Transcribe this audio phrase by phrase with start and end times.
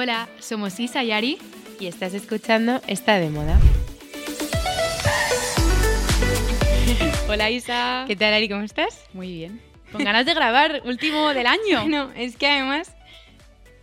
[0.00, 1.38] Hola, somos Isa y Ari.
[1.80, 3.58] Y estás escuchando Está de Moda.
[7.28, 8.04] Hola Isa.
[8.06, 8.48] ¿Qué tal, Ari?
[8.48, 9.06] ¿Cómo estás?
[9.12, 9.60] Muy bien.
[9.90, 11.84] Con ganas de grabar, último del año.
[11.88, 12.94] No, es que además,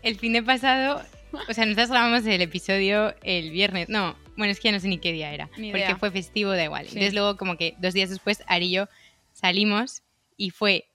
[0.03, 1.03] el fin de pasado,
[1.49, 3.89] o sea, nosotros grabamos el episodio el viernes.
[3.89, 5.49] No, bueno, es que ya no sé ni qué día era.
[5.57, 6.85] Ni porque fue festivo, da igual.
[6.85, 6.93] Sí.
[6.93, 8.87] Entonces luego como que dos días después, Ari y yo
[9.33, 10.01] salimos
[10.37, 10.85] y fue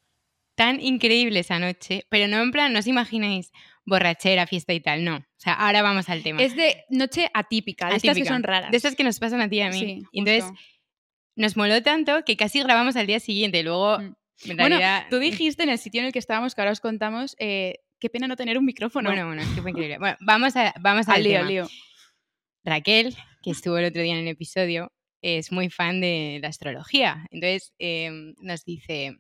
[0.55, 3.53] tan increíble esa noche, pero no en plan, no os imagináis
[3.87, 5.17] borrachera, fiesta y tal, no.
[5.17, 6.43] O sea, ahora vamos al tema.
[6.43, 8.35] Es de noche atípica, de estas que Atípica.
[8.35, 8.71] son raras.
[8.71, 9.79] De estas que nos pasan a ti y a mí.
[9.79, 10.59] Sí, entonces justo.
[11.37, 13.63] nos moló tanto que casi grabamos al día siguiente.
[13.63, 14.03] Luego, Mm.
[14.51, 15.07] en Bueno, realidad...
[15.11, 18.09] tú dijiste en el sitio en el que estábamos, que ahora os contamos, eh, qué
[18.11, 19.11] pena no tener un micrófono.
[19.11, 19.99] Bueno, bueno, es que fue increíble.
[19.99, 21.51] Bueno, vamos, a, vamos al al lío, tema.
[21.51, 21.69] lío.
[22.65, 27.27] Raquel, que estuvo el otro día en el episodio, es muy fan de la astrología.
[27.31, 28.11] Entonces eh,
[28.41, 29.17] nos dice,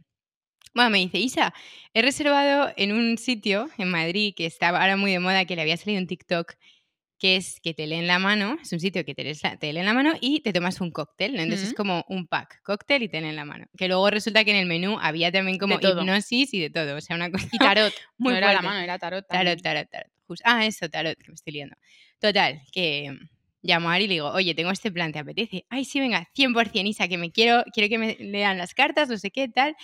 [0.74, 1.52] bueno, me dice, Isa,
[1.94, 5.62] he reservado en un sitio en Madrid que estaba ahora muy de moda, que le
[5.62, 6.54] había salido un TikTok,
[7.18, 9.72] que es que te leen la mano, es un sitio que te, lees la- te
[9.72, 11.34] leen la mano y te tomas un cóctel.
[11.34, 11.42] ¿no?
[11.42, 11.76] Entonces es Ujú.
[11.76, 13.66] como un pack, cóctel y te leen la mano.
[13.76, 16.96] Que luego resulta que en el menú había también como hipnosis y de todo.
[16.96, 17.92] O sea, una cosa Y tarot.
[18.18, 19.26] muy no era la mano, era tarot.
[19.28, 19.62] Tarot, también.
[19.62, 20.08] tarot, tarot.
[20.28, 21.76] Jus- Ah, eso, tarot, que me estoy liando.
[22.20, 23.28] Total, que mm,
[23.62, 25.66] llamo a Ari y le digo, oye, tengo este plan, ¿te apetece?
[25.68, 29.18] Ay, sí, venga, 100% Isa, que me quiero, quiero que me lean las cartas, no
[29.18, 29.74] sé qué, tal.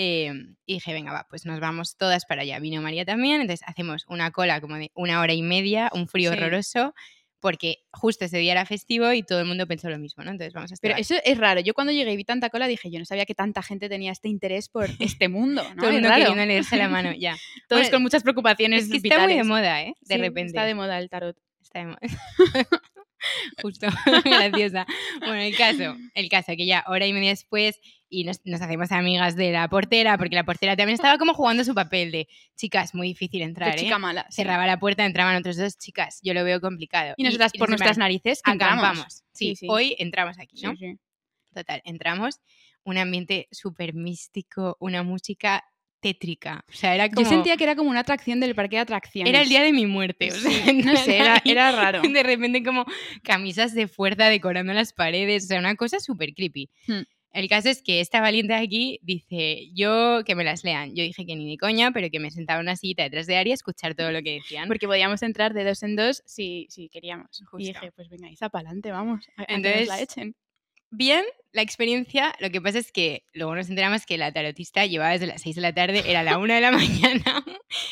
[0.00, 0.32] Eh,
[0.64, 2.60] y dije, venga, va, pues nos vamos todas para allá.
[2.60, 6.30] Vino María también, entonces hacemos una cola como de una hora y media, un frío
[6.30, 6.38] Sí.
[6.38, 6.94] horroroso,
[7.40, 10.30] porque justo ese día era festivo y todo el mundo pensó lo mismo, ¿no?
[10.30, 11.60] Entonces vamos a estar Pero eso es raro.
[11.60, 14.12] Yo cuando llegué y vi tanta cola dije, yo no sabía que tanta gente tenía
[14.12, 15.64] este interés por este mundo.
[15.74, 15.76] ¿no?
[15.82, 17.36] todo el mundo queriendo leerse la mano, ya.
[17.68, 19.46] Todos Bueno, con muchas preocupaciones Es que está muy de vitales.
[19.48, 19.94] moda, ¿eh?
[20.02, 20.46] De Sí, repente.
[20.50, 21.36] Está de moda el tarot.
[21.60, 21.98] Está de moda.
[23.62, 23.86] Justo,
[24.24, 24.86] graciosa.
[25.20, 27.78] Bueno, el caso, el caso, que ya hora y media después
[28.10, 31.62] y nos, nos hacemos amigas de la portera, porque la portera también estaba como jugando
[31.64, 33.84] su papel de chicas, muy difícil entrar, Qué ¿eh?
[33.84, 34.26] chica mala.
[34.30, 34.36] sí.
[34.36, 36.18] Cerraba la puerta, entraban otros dos chicas.
[36.22, 37.14] Yo lo veo complicado.
[37.16, 39.24] Y nosotras por nuestras narices acampamos.
[39.32, 39.66] Sí, Sí, sí.
[39.68, 40.76] hoy entramos aquí, Sí, ¿no?
[40.76, 40.96] sí.
[41.54, 42.40] Total, entramos,
[42.84, 45.64] un ambiente súper místico, una música
[46.00, 46.64] tétrica.
[46.68, 47.22] O sea, era como...
[47.24, 49.30] Yo sentía que era como una atracción del parque de atracciones.
[49.32, 50.28] Era el día de mi muerte.
[50.32, 52.02] O sea, Sí, no sé, era, raro.
[52.02, 52.84] de repente como
[53.22, 56.70] camisas de fuerza decorando las paredes, o sea, una cosa súper creepy.
[56.86, 57.02] Hmm.
[57.30, 60.94] El caso es que esta valiente de aquí dice, yo que me las lean.
[60.96, 63.36] Yo dije que ni de coña, pero que me sentaba en una sillita detrás de
[63.36, 64.66] Ari a escuchar todo lo que decían.
[64.66, 67.26] Porque podíamos entrar de dos en dos si, si queríamos.
[67.50, 67.58] Justo.
[67.58, 69.28] Y dije, pues venga, Isa, para adelante, vamos.
[69.36, 70.34] a- a que nos Entonces, la echen.
[70.90, 75.12] Bien, la experiencia, lo que pasa es que luego nos enteramos que la tarotista llevaba
[75.12, 77.44] desde las 6 de la tarde, era la 1 de la mañana,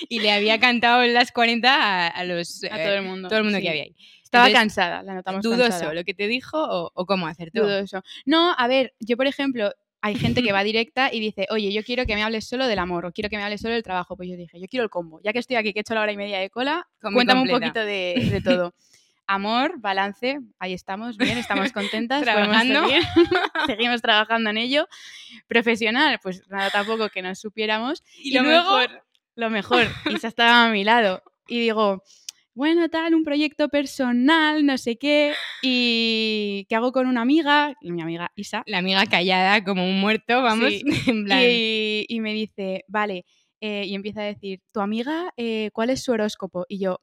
[0.09, 2.65] y le había cantado en las 40 a, a los...
[2.65, 3.29] A eh, todo el mundo.
[3.29, 3.65] todo el mundo sí.
[3.65, 3.97] que había ahí.
[4.23, 5.95] Estaba Entonces, cansada, la notamos Dudoso cansada.
[5.95, 7.61] lo que te dijo o, o cómo hacerte.
[7.61, 8.03] Dudoso.
[8.25, 11.83] No, a ver, yo por ejemplo, hay gente que va directa y dice, oye, yo
[11.83, 14.17] quiero que me hables solo del amor o quiero que me hables solo del trabajo.
[14.17, 15.21] Pues yo dije, yo quiero el combo.
[15.23, 17.43] Ya que estoy aquí, que he hecho la hora y media de cola, Combi cuéntame
[17.43, 18.75] un poquito de, de todo.
[19.29, 22.23] Amor, balance, ahí estamos, bien, estamos contentas.
[22.23, 22.83] Trabajando.
[23.67, 24.87] Seguimos trabajando en ello.
[25.49, 28.03] Profesional, pues nada, tampoco que nos supiéramos.
[28.19, 29.03] Y, Y lo luego- mejor,
[29.35, 29.87] Lo mejor,
[30.25, 31.23] Isa estaba a mi lado.
[31.49, 32.03] Y digo,
[32.55, 35.35] bueno, tal, un proyecto personal, no sé qué.
[35.63, 37.75] ¿Y qué hago con una amiga?
[37.81, 38.63] Y mi amiga Isa.
[38.67, 40.83] la amiga callada como un muerto, vamos, Sí.
[41.09, 41.41] en plan...
[41.43, 43.25] Y, y me dice, vale,
[43.61, 46.65] eh, y empieza a decir, ¿tu amiga eh, cuál es su horóscopo?
[46.69, 47.01] Y yo,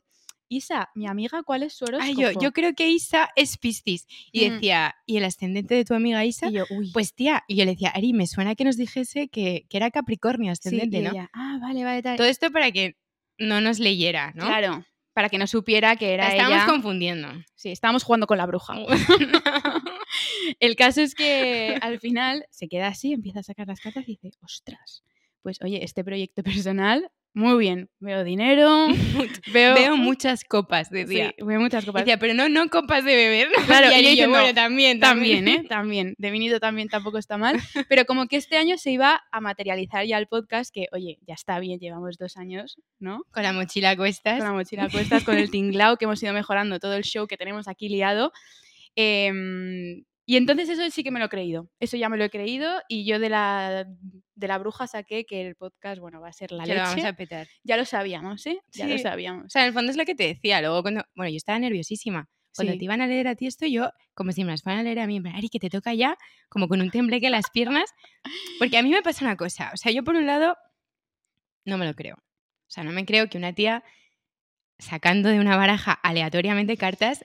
[0.56, 2.06] Isa, mi amiga, ¿cuál es su horóscopo?
[2.06, 4.08] Ay, yo, yo creo que Isa es Piscis.
[4.32, 4.54] Y Mm.
[4.54, 6.48] decía, ¿y el ascendente de tu amiga Isa?
[6.50, 6.92] Y yo, uy.
[6.92, 9.92] Pues tía, y yo le decía, Ari, me suena que nos dijese que, que era
[9.92, 11.12] Capricornio sí, ascendente, y ¿no?
[11.12, 12.18] ella, ah, vale, vale, tal.
[12.18, 12.98] Todo esto para que
[13.38, 14.46] no nos leyera, ¿no?
[14.46, 16.66] Claro, para que no supiera que La era estábamos ella.
[16.72, 17.28] confundiendo.
[17.56, 18.74] Sí, estábamos jugando con la bruja.
[20.60, 24.14] El caso es que al final se queda así, empieza a sacar las cartas y
[24.22, 25.04] dice, ostras,
[25.42, 28.88] pues oye, este proyecto personal, muy bien, veo dinero,
[29.54, 31.34] veo, Veo muchas copas, sí, decía.
[31.44, 32.04] veo muchas copas.
[32.04, 33.50] Decía, pero no, no copas de beber.
[33.66, 35.64] Claro, y yo bueno, también, También, ¿eh?
[35.70, 36.14] También.
[36.20, 37.60] De vinito también tampoco está mal.
[37.90, 41.34] Pero como que este año se iba a materializar ya el podcast, que, oye, ya
[41.34, 43.24] está bien, llevamos dos años, ¿no?
[43.32, 44.38] Con la mochila a cuestas.
[44.38, 47.26] Con la mochila a cuestas, con el tinglao, que hemos ido mejorando todo el show
[47.26, 48.32] que tenemos aquí liado.
[48.96, 51.68] Em, y entonces eso sí que me lo he creído.
[51.80, 53.88] Eso ya me lo he creído y yo de la,
[54.36, 56.88] de la bruja saqué que el podcast, bueno, va a ser la que lo leche.
[56.90, 57.48] vamos a petar.
[57.64, 58.60] Ya lo sabíamos, ¿eh?
[58.74, 59.46] Ya lo sabíamos.
[59.46, 60.60] O sea, en el fondo es lo que te decía.
[60.62, 61.04] Luego, cuando.
[61.16, 62.28] Bueno, yo estaba nerviosísima.
[62.56, 62.80] Cuando Sí.
[62.80, 65.00] te iban a leer a ti esto, yo, como si me las fueran a leer
[65.00, 66.18] a mí, Ari, que te toca ya,
[66.50, 67.90] como con un tembleque en las piernas.
[68.60, 69.72] Porque a mí me pasa una cosa.
[69.74, 70.56] O sea, yo por un lado,
[71.66, 72.16] no me lo creo.
[72.16, 73.84] O sea, no me creo que una tía,
[74.80, 77.24] sacando de una baraja aleatoriamente cartas,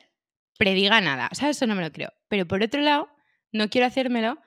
[0.58, 1.28] prediga nada.
[1.32, 2.12] O sea, eso no me lo creo.
[2.28, 3.08] Pero por otro lado,
[3.52, 4.38] no quiero hacérmelo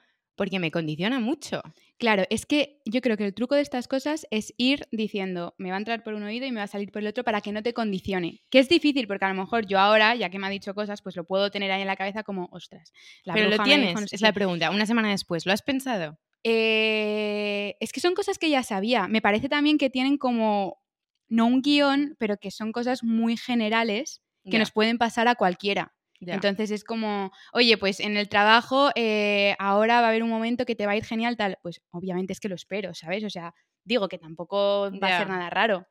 [0.42, 1.62] porque me condiciona mucho.
[2.00, 5.70] Claro, es que yo creo que el truco de estas cosas es ir diciendo, me
[5.70, 7.42] va a entrar por un oído y me va a salir por el otro para
[7.42, 8.42] que no te condicione.
[8.50, 11.04] Que es difícil porque a lo mejor yo ahora, ya que me ha dicho cosas,
[11.04, 12.92] pues lo puedo tener ahí en la cabeza como, ostras.
[13.24, 14.26] la Pero lo dijo tienes, no sé es qué".
[14.26, 14.72] la pregunta.
[14.72, 16.18] Una semana después, ¿lo has pensado?
[16.44, 19.08] Eh, es que son cosas que ya sabía.
[19.08, 20.82] Me parece también que tienen como,
[21.30, 25.94] no un guion, pero que son cosas muy generales que nos pueden pasar a cualquiera.
[26.22, 30.66] Entonces es como, oye, pues en el trabajo eh, ahora va a haber un momento
[30.66, 31.58] que te va a ir genial, tal.
[31.62, 33.24] Pues obviamente es que lo espero, ¿sabes?
[33.24, 33.54] O sea,
[33.84, 35.88] digo que tampoco va a ser nada raro.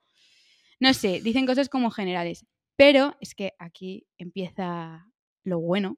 [0.79, 2.47] No sé, dicen cosas como generales.
[2.77, 5.10] Pero es que aquí empieza
[5.45, 5.97] lo bueno.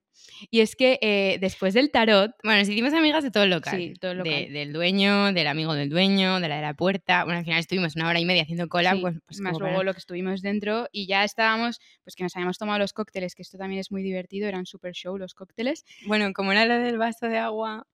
[0.50, 3.76] Y es que eh, después del tarot, Bueno, nos hicimos amigas de todo el local.
[3.76, 4.52] Sí, todo el De- local.
[4.52, 7.24] del dueño, del amigo del dueño, de la de la puerta.
[7.24, 8.92] Bueno, al final estuvimos una hora y media haciendo cola.
[8.92, 12.22] Sí, pues, pues más luego para- lo que estuvimos dentro y ya estábamos, pues que
[12.22, 15.34] nos habíamos tomado los cócteles, que esto también es muy divertido, eran super show los
[15.34, 15.84] cócteles.
[16.06, 17.86] Bueno, como era lo del vaso de agua.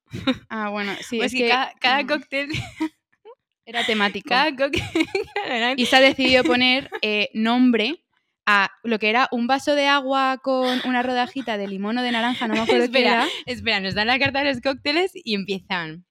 [0.50, 2.48] Ah, bueno, sí, pues es que, que cada, cada mm, cóctel.
[3.64, 4.28] era temático.
[4.28, 4.82] Cada cóctel.
[5.76, 8.04] Y se ha decidido poner eh, nombre
[8.50, 12.12] a lo que era un vaso de agua con una rodajita de limón o de
[12.12, 13.12] naranja, no me acuerdo qué Espera.
[13.24, 13.28] era.
[13.44, 16.06] Espera, nos dan la carta de los cócteles y empiezan.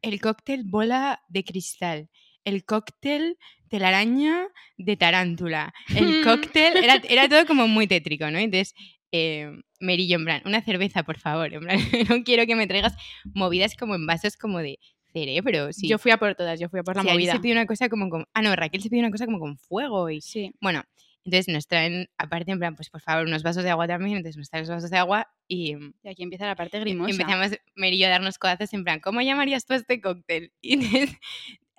[0.00, 2.08] El cóctel bola de cristal.
[2.44, 3.36] El cóctel
[3.68, 4.46] telaraña
[4.78, 5.74] de tarántula.
[5.94, 6.76] El cóctel.
[6.82, 8.38] Era, era todo como muy tétrico, ¿no?
[8.38, 8.74] Entonces,
[9.12, 11.52] eh, Merillo, en plan, una cerveza, por favor.
[11.52, 11.78] En plan,
[12.08, 12.94] no quiero que me traigas
[13.34, 14.78] movidas como en vasos como de
[15.12, 15.70] cerebro.
[15.74, 15.86] Sí.
[15.86, 17.32] Yo fui a por todas, yo fui a por la Sí, movida.
[17.34, 18.24] se pide una cosa como con.
[18.32, 20.22] Ah, no, Raquel se pide una cosa como con fuego y.
[20.22, 20.50] Sí.
[20.62, 20.82] Bueno,
[21.24, 24.16] entonces nos traen, aparte, en plan, pues por favor, unos vasos de agua también.
[24.18, 25.74] Entonces nos traen los vasos de agua y.
[26.02, 27.10] Y aquí empieza la parte grimosa.
[27.22, 30.52] Empezamos Merillo a darnos codazos en plan, ¿cómo llamarías tú a este cóctel?
[30.60, 31.16] Y entonces,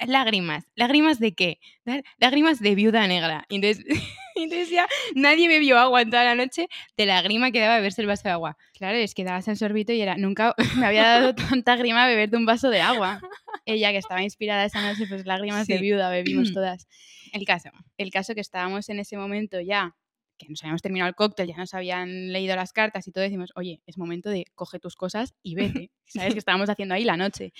[0.06, 0.66] lágrimas.
[0.76, 1.60] ¿Lágrimas de qué?
[1.86, 3.46] Lá- Lágrimas de viuda negra.
[3.50, 3.86] Y entonces,
[4.36, 6.68] y entonces ya nadie bebió agua en toda la noche
[6.98, 8.58] de la grima que daba beberse el vaso de agua.
[8.74, 12.30] Claro, es que dabas el sorbito y era, nunca me había dado tanta grima beber
[12.30, 13.22] de un vaso de agua.
[13.66, 16.88] Ella que estaba inspirada esa noche, pues lágrimas de viuda bebimos todas.
[17.32, 17.70] El caso.
[17.98, 19.96] el caso que estábamos en ese momento ya,
[20.38, 23.52] que nos habíamos terminado el cóctel, ya nos habían leído las cartas y todo, decimos,
[23.56, 25.92] oye, es momento de coge tus cosas y vete.
[26.06, 27.54] ¿Sabes que estábamos haciendo ahí la noche?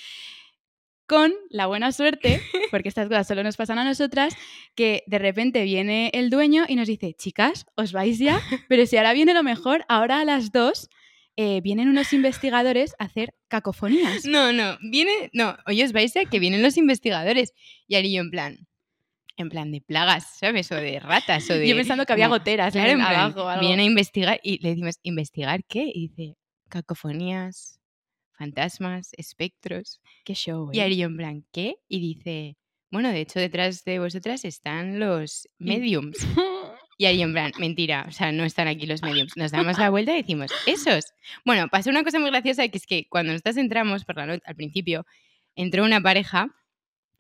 [1.06, 2.42] Con la buena suerte,
[2.72, 4.36] porque estas cosas solo nos pasan a nosotras,
[4.74, 8.98] que de repente viene el dueño y nos dice, chicas, os vais ya, pero si
[8.98, 10.90] ahora viene lo mejor, ahora a las dos
[11.36, 14.26] eh, vienen unos investigadores a hacer cacofonías.
[14.26, 17.54] No, no, viene, no, hoy os vais a que vienen los investigadores.
[17.88, 18.68] Y Ari yo en plan,
[19.38, 20.72] en plan de plagas, ¿sabes?
[20.72, 21.68] O de ratas, o de...
[21.68, 23.62] Yo pensando que había goteras Claro, en en plan, abajo o algo.
[23.62, 25.92] vienen a investigar y le decimos, ¿investigar qué?
[25.94, 26.38] Y dice,
[26.70, 27.80] cacofonías,
[28.38, 30.02] fantasmas, espectros.
[30.26, 30.84] Qué show, Y ¿eh?
[30.84, 31.76] Ari y yo en plan, ¿qué?
[31.88, 32.58] Y dice,
[32.92, 36.18] bueno, de hecho detrás de vosotras están los mediums.
[37.04, 39.36] Y Ari en plan, mentira, o sea, no están aquí los mediums.
[39.36, 41.04] Nos damos la vuelta y decimos, ¿esos?
[41.44, 44.42] Bueno, pasó una cosa muy graciosa que es que cuando nosotras entramos por la noche,
[44.46, 45.06] al principio,
[45.56, 46.48] entró una pareja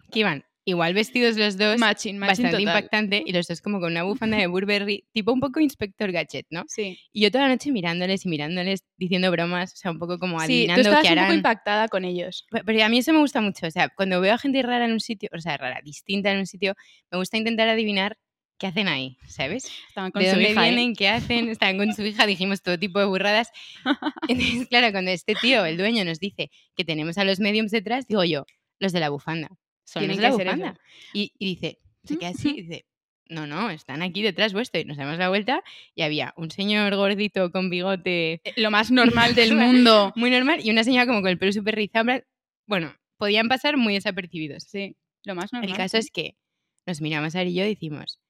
[0.10, 2.62] que iban igual vestidos los dos, Matching, matching bastante total.
[2.62, 6.46] impactante, y los dos como con una bufanda de Burberry, tipo un poco Inspector Gadget,
[6.52, 6.64] ¿no?
[6.70, 6.98] Sí.
[7.12, 10.40] Y yo toda la noche mirándoles y mirándoles, diciendo bromas, o sea, un poco como
[10.40, 11.34] Sí, tú adivinando qué un poco harán.
[11.36, 12.48] impactada con ellos.
[12.50, 13.68] Pe- Pero a mí eso me gusta mucho.
[13.68, 16.38] O sea, cuando veo a gente rara en un sitio, o sea, rara, distinta en
[16.40, 16.76] un sitio,
[17.12, 18.18] me gusta intentar adivinar
[18.64, 19.70] qué hacen ahí, ¿sabes?
[19.90, 20.70] Estaban con ¿De su dónde hija, ¿eh?
[20.72, 20.96] vienen?
[20.96, 21.50] ¿Qué hacen?
[21.50, 23.52] Estaban con su hija, dijimos todo tipo de burradas.
[24.30, 28.08] Entonces, claro, cuando este tío, el dueño, nos dice que tenemos a los mediums detrás,
[28.08, 28.46] digo yo,
[28.80, 29.50] los de la bufanda.
[29.84, 30.80] Son los de la bufanda.
[31.12, 32.86] Y, y dice, se queda así, y dice,
[33.28, 34.80] no, no, están aquí detrás vuestro.
[34.80, 35.62] Y nos damos la vuelta
[35.94, 40.14] y había un señor gordito con bigote Eh, Lo más normal del mundo.
[40.16, 42.14] muy normal y una señora como con el pelo súper rizado.
[42.66, 44.64] Bueno, podían pasar muy desapercibidos.
[44.64, 44.96] Sí,
[45.26, 45.70] lo más normal.
[45.70, 46.38] El caso es que
[46.86, 48.22] nos miramos Ari y yo y decimos,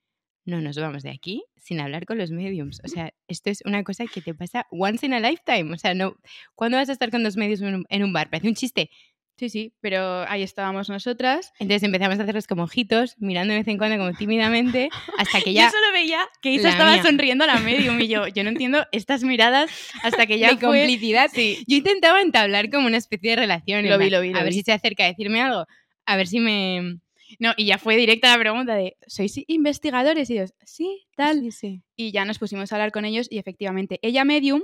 [0.45, 2.81] no nos vamos de aquí sin hablar con los mediums.
[2.83, 5.73] O sea, esto es una cosa que te pasa once in a lifetime.
[5.73, 6.17] O sea, no,
[6.55, 8.29] ¿cuándo vas a estar con dos mediums en un, en un bar?
[8.29, 8.89] Parece un chiste.
[9.35, 11.53] Sí, sí, pero ahí estábamos nosotras.
[11.59, 15.53] Entonces empezamos a hacerlos como ojitos, mirando de vez en cuando como tímidamente, hasta que
[15.53, 17.03] Yo ya solo veía que Isa estaba mía.
[17.03, 19.71] sonriendo a la medium y yo, yo no entiendo estas miradas
[20.03, 20.67] hasta que ya de fue...
[20.67, 21.31] complicidad.
[21.33, 23.89] Sí, Yo intentaba entablar como una especie de relación.
[23.89, 25.65] Lo vi, lo vi, lo A ver si se acerca a decirme algo.
[26.05, 26.99] A ver si me...
[27.39, 30.29] no, y ya fue directa la pregunta de, ¿sois investigadores?
[30.29, 31.39] Y ellos, sí, tal.
[31.41, 31.83] Sí, sí.
[31.95, 34.61] Y ya nos pusimos a hablar con ellos y efectivamente, ella medium,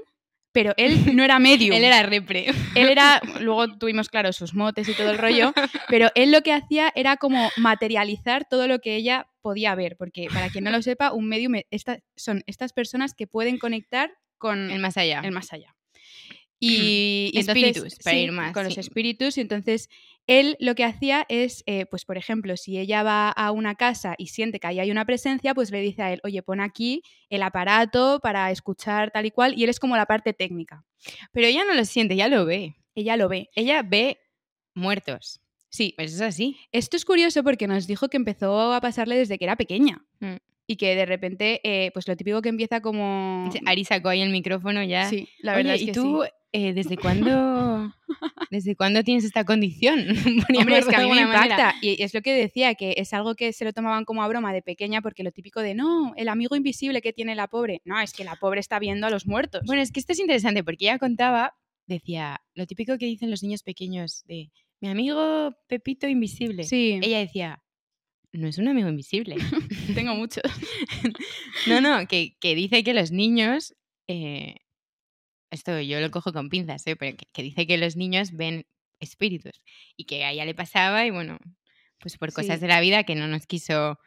[0.52, 1.76] pero él no era medium.
[1.76, 2.48] Él era repre.
[2.76, 5.54] él era, luego tuvimos claro sus motes y todo el rollo,
[5.90, 10.28] pero él lo que hacía era como materializar todo lo que ella podía ver, porque
[10.34, 14.72] para quien no lo sepa, un medium esta- son estas personas que pueden conectar con
[14.72, 15.22] El más allá.
[15.24, 15.76] el más allá.
[16.62, 19.38] Y, y entonces- Espíritus, para sí, ir más, Con los espíritus.
[19.38, 19.90] Y entonces
[20.28, 24.16] él lo que hacía es, eh, pues por ejemplo, si ella va a una casa
[24.18, 27.02] y siente que ahí hay una presencia, pues le dice a él, oye, pon aquí
[27.30, 29.54] el aparato para escuchar tal y cual.
[29.58, 30.84] Y él es como la parte técnica.
[31.32, 32.76] Pero ella no lo siente, ya lo ve.
[32.94, 33.50] ella lo ve.
[33.56, 34.18] Ella ve
[34.76, 35.42] muertos.
[35.70, 36.58] Sí, Pues es así.
[36.72, 40.36] esto es curioso porque nos dijo que empezó a pasarle desde que era pequeña Mm.
[40.68, 43.50] y que de repente, eh, pues lo típico que empieza como...
[43.66, 45.08] Ari sacó ahí el micrófono ya.
[45.10, 46.30] Sí, la verdad Oye, es que ¿y tú sí.
[46.52, 47.94] Eh, desde cuándo
[48.50, 50.00] desde cuándo tienes esta condición?
[50.58, 51.44] Hombre, es que a mí me manera.
[51.44, 51.76] impacta.
[51.82, 54.54] Y es lo que decía, que es algo que se lo tomaban como a broma
[54.54, 57.82] de pequeña, porque lo típico de no, el amigo invisible que tiene la pobre.
[57.86, 59.62] No, es que la pobre está viendo a los muertos.
[59.66, 61.54] Bueno, es que esto es interesante porque ella contaba,
[61.86, 64.52] decía, lo típico que dicen los niños pequeños de
[64.82, 66.64] mi amigo Pepito invisible.
[66.64, 67.62] sí, Ella decía,
[68.32, 69.36] no es un amigo invisible.
[69.96, 70.44] tengo muchos.
[71.68, 73.76] No, no, que, que dice que los niños,
[74.08, 74.56] eh,
[75.52, 76.96] esto yo lo cojo con pinzas, ¿eh?
[76.96, 78.66] pero que, que dice que los niños ven
[79.00, 79.62] espíritus
[79.98, 81.38] y que a ella le pasaba y bueno,
[82.00, 82.62] pues por cosas Sí.
[82.62, 83.98] de la vida que no nos quiso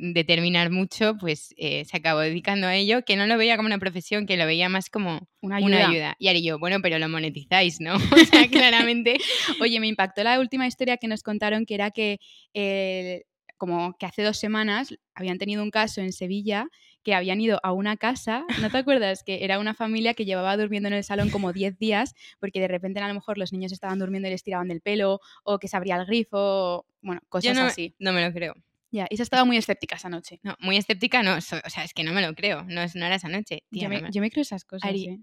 [0.00, 3.78] determinar mucho, pues eh, se acabó dedicando a ello, que no lo veía como una
[3.78, 5.66] profesión, que lo veía más como Una ayuda.
[5.76, 6.16] una ayuda.
[6.20, 7.94] Y Ari y yo, bueno, pero lo monetizáis, ¿no?
[8.12, 9.18] O sea, claramente.
[9.60, 12.18] Oye, me impactó la última historia que nos contaron, que era que,
[12.54, 13.24] eh,
[13.56, 16.68] como que hace dos semanas habían tenido un caso en Sevilla
[17.02, 19.22] que habían ido a una casa, ¿no te acuerdas?
[19.24, 22.68] Que era una familia que llevaba durmiendo en el salón como 10 días porque de
[22.68, 25.68] repente a lo mejor los niños estaban durmiendo y les tiraban del pelo o que
[25.68, 27.94] se abría el grifo, bueno, Yo cosas no, así.
[27.98, 28.54] no me lo creo.
[28.90, 30.40] Ya, Isa estaba muy escéptica esa noche.
[30.42, 32.94] No, muy escéptica no, so- o sea, es que no me lo creo, no, es,
[32.96, 33.62] no era esa noche.
[33.70, 34.88] Tía, Yo no me, me- yo me creo esas cosas.
[34.88, 35.18] Ari, ¿eh?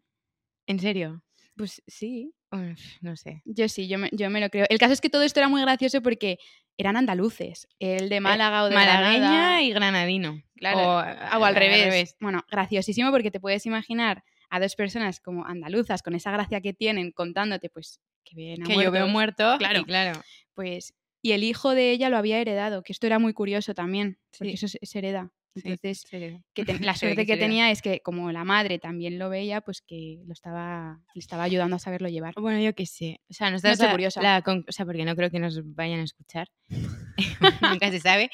[0.67, 1.23] ¿En serio?
[1.55, 3.41] Pues sí, Uf, no sé.
[3.45, 4.65] yo sí, yo me, yo me lo creo.
[4.69, 6.37] El caso es que todo esto era muy gracioso porque
[6.77, 7.67] eran andaluces.
[7.79, 9.61] El de Málaga o de Eh, Malagueña Granada.
[9.61, 10.41] y granadino.
[10.55, 12.15] Claro, O, O al revés.
[12.19, 16.73] Bueno, graciosísimo porque te puedes imaginar a dos personas como andaluzas con esa gracia que
[16.73, 19.55] tienen contándote, pues, que ven a Que yo veo muerto.
[19.57, 19.79] Claro.
[19.81, 20.21] y claro.
[20.53, 24.19] Pues, y el hijo de ella lo había heredado, que esto era muy curioso también,
[24.37, 24.65] porque Sí.
[24.65, 25.31] eso se, se hereda.
[25.63, 26.43] Entonces, serio.
[26.53, 29.81] que te- la suerte que tenía es que como la madre también lo veía, pues
[29.81, 32.33] que lo estaba, le estaba ayudando a saberlo llevar.
[32.35, 33.21] Bueno, yo qué sé.
[33.29, 34.21] O sea, nosotros sé, la- curiosa.
[34.21, 36.49] la o sea, porque no creo que nos vayan a escuchar.
[37.61, 38.29] Nunca se sabe.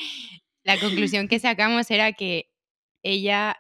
[0.64, 2.50] La conclusión que sacamos era que
[3.04, 3.58] ella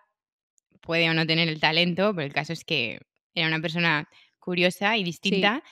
[0.82, 3.00] puede o no tener el talento, pero el caso es que
[3.36, 4.08] era una persona
[4.39, 5.63] curiosa y distinta.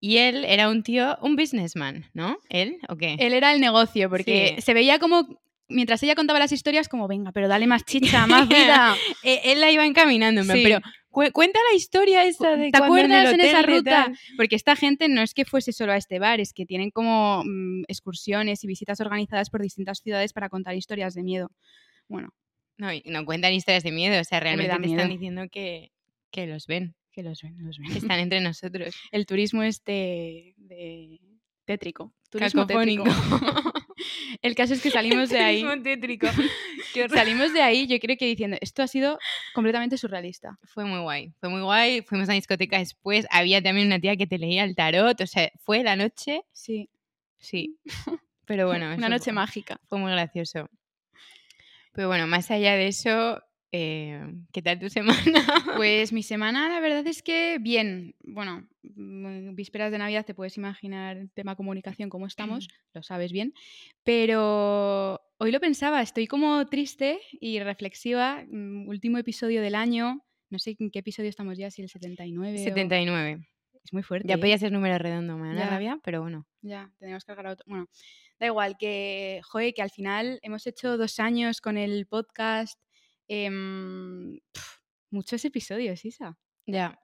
[0.00, 2.36] Y él era un tío, un businessman, ¿no?
[2.50, 3.16] ¿Él o qué?
[3.18, 4.62] Él era el negocio, porque Sí.
[4.62, 8.48] se veía como, mientras ella contaba las historias, como, venga, pero dale más chicha, más
[8.48, 8.94] vida.
[9.22, 10.60] Eh, él la iba encaminando, Sí.
[10.62, 10.80] pero
[11.10, 14.12] cu- cuenta la historia esta de ¿Te cuando en, acuerdas en esa ruta?
[14.36, 17.42] Porque esta gente no es que fuese solo a este bar, es que tienen como
[17.44, 21.50] mm, excursiones y visitas organizadas por distintas ciudades para contar historias de miedo.
[22.08, 22.28] Bueno,
[22.78, 25.90] No, no cuentan historias de miedo, o sea, realmente te están diciendo que,
[26.30, 27.90] que los ven, que los ven, los ven.
[27.90, 28.94] que están entre nosotros.
[29.10, 30.54] El turismo es de,
[31.64, 32.12] tétrico.
[32.30, 33.04] Turismo tétrico.
[34.42, 35.62] El caso es que salimos de ahí.
[35.62, 36.26] Turismo tétrico.
[37.12, 39.18] Salimos de ahí, yo creo que diciendo, esto ha sido
[39.52, 40.58] completamente surrealista.
[40.64, 42.00] Fue muy guay, fue muy guay.
[42.02, 43.26] Fuimos a la discoteca después.
[43.30, 45.20] Había también una tía que te leía el tarot.
[45.20, 46.88] O sea, fue la noche, Sí,
[47.38, 47.76] sí.
[48.46, 49.78] Pero bueno, una noche fue, mágica.
[49.88, 50.70] fue muy gracioso.
[51.92, 53.42] Pero bueno, más allá de eso,
[53.72, 54.20] eh,
[54.52, 54.88] ¿qué tal tu
[55.34, 55.44] semana?
[55.76, 58.14] Pues mi semana, la verdad es que bien.
[58.22, 63.32] Bueno, mm, vísperas de Navidad te puedes imaginar el tema comunicación cómo estamos, lo sabes
[63.32, 63.52] bien.
[64.04, 68.44] Pero hoy lo pensaba, estoy como triste y reflexiva.
[68.48, 70.22] mm, Último episodio del año.
[70.48, 72.54] No sé en qué episodio estamos ya, si el 79.
[72.54, 73.48] o- 79.
[73.84, 74.26] Es muy fuerte.
[74.28, 74.38] Ya ¿eh?
[74.38, 75.70] podía ser número redondo, me da Ya.
[75.70, 76.46] rabia, pero bueno.
[76.62, 77.64] Ya, tenemos que cargar otro.
[77.68, 77.88] Bueno,
[78.40, 82.78] da igual, que, joder, que al final hemos hecho dos años con el podcast.
[83.28, 84.38] Em,
[85.10, 86.38] muchos episodios, Isa.
[86.66, 86.98] Ya.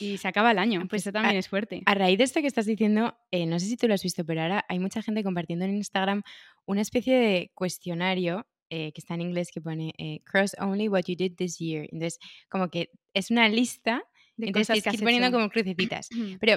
[0.00, 1.82] Y se acaba el año, Pues pues eso también a- es fuerte.
[1.86, 4.24] A raíz de esto que estás diciendo, eh, no sé si tú lo has visto,
[4.24, 6.22] pero ahora hay mucha gente compartiendo en Instagram
[6.66, 11.02] una especie de cuestionario eh, que está en inglés que pone eh, cross only what
[11.06, 11.84] you did this year.
[11.92, 14.02] Entonces, como que es una lista,
[14.36, 15.36] de entonces cosas que has poniendo hecho.
[15.36, 16.08] como crucecitas.
[16.40, 16.56] Pero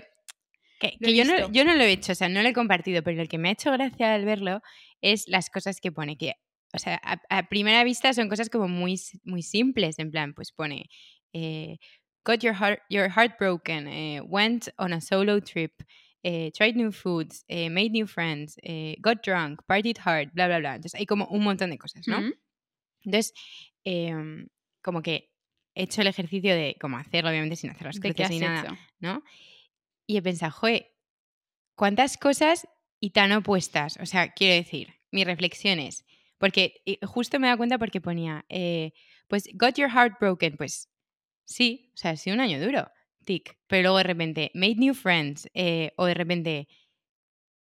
[0.79, 3.21] que, yo, no, yo no lo he hecho, o sea, no lo he compartido, pero
[3.21, 4.62] lo que me ha hecho gracia al verlo
[5.01, 6.33] es las cosas que pone, que,
[6.74, 10.51] o sea, a, a primera vista son cosas como muy, muy simples, en plan, pues
[10.51, 10.89] pone,
[11.33, 11.77] eh,
[12.25, 15.81] got your heart, your heart broken, eh, went on a solo trip,
[16.24, 18.57] eh, tried new foods, made new friends,
[19.01, 20.75] got drunk, partied hard, bla, bla, bla.
[20.75, 22.21] Entonces hay como un montón de cosas, ¿no?
[23.05, 23.33] Entonces,
[23.86, 24.47] em,
[24.83, 25.31] como que
[25.74, 28.31] he hecho el ejercicio de como hacerlo, obviamente sin hacer las ¿De qué cruces has
[28.31, 28.62] ni nada.
[28.62, 28.77] hecho?
[29.00, 29.24] ¿no?
[30.05, 30.91] Y he pensado, joder,
[31.75, 32.67] ¿cuántas cosas
[33.00, 33.97] y tan opuestas?
[34.01, 36.03] O sea, quiero decir, mi reflexión es,
[36.38, 38.91] porque justo me da cuenta porque ponía, eh,
[39.27, 40.89] pues, got your heart broken, pues
[41.46, 42.88] sí, o sea, ha sido un año duro,
[43.25, 46.67] tic, pero luego de repente, made new friends, eh, o de repente,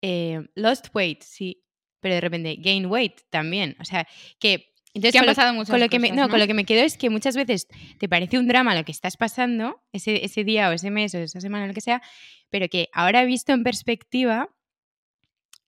[0.03, 1.65] eh, lost weight, sí,
[2.01, 4.07] pero de repente, gain weight también, o sea,
[4.39, 6.29] que Entonces, han lo- pasado muchas con lo que me, no, ¿no?
[6.29, 7.67] con lo que me quedo es que muchas veces
[7.99, 11.19] te parece un drama lo que estás pasando, ese, ese día o ese mes o
[11.19, 12.03] esa semana, lo que sea,
[12.51, 14.49] pero que ahora visto en perspectiva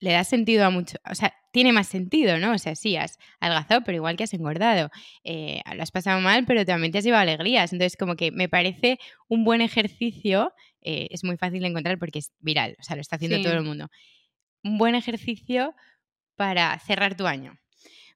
[0.01, 2.53] le da sentido a mucho, o sea, tiene más sentido, ¿no?
[2.53, 4.91] O sea, sí, has adelgazado, pero igual que has engordado,
[5.25, 7.73] eh, lo has pasado mal, pero también te has llevado alegrías.
[7.73, 8.99] Entonces, como que me parece
[9.29, 13.01] un buen ejercicio, eh, es muy fácil de encontrar porque es viral, o sea, lo
[13.03, 13.43] está haciendo Sí.
[13.43, 13.89] todo el mundo.
[14.65, 15.75] Un buen ejercicio
[16.37, 17.59] para cerrar tu año.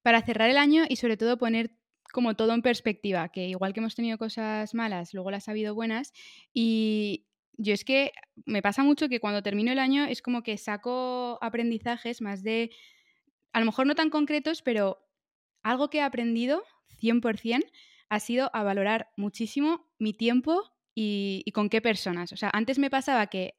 [0.02, 1.72] para cerrar el año y sobre todo poner
[2.12, 5.74] como todo en perspectiva, que igual que hemos tenido cosas malas, luego las ha habido
[5.74, 6.12] buenas
[6.54, 7.26] y
[7.58, 8.12] yo es que
[8.46, 12.70] me pasa mucho que cuando termino el año es como que saco aprendizajes más de,
[13.52, 14.98] a lo mejor no tan concretos, pero
[15.62, 16.64] algo que he aprendido
[17.00, 17.64] 100%
[18.08, 22.32] ha sido a valorar muchísimo mi tiempo y, con qué personas.
[22.32, 23.54] O sea, antes me pasaba que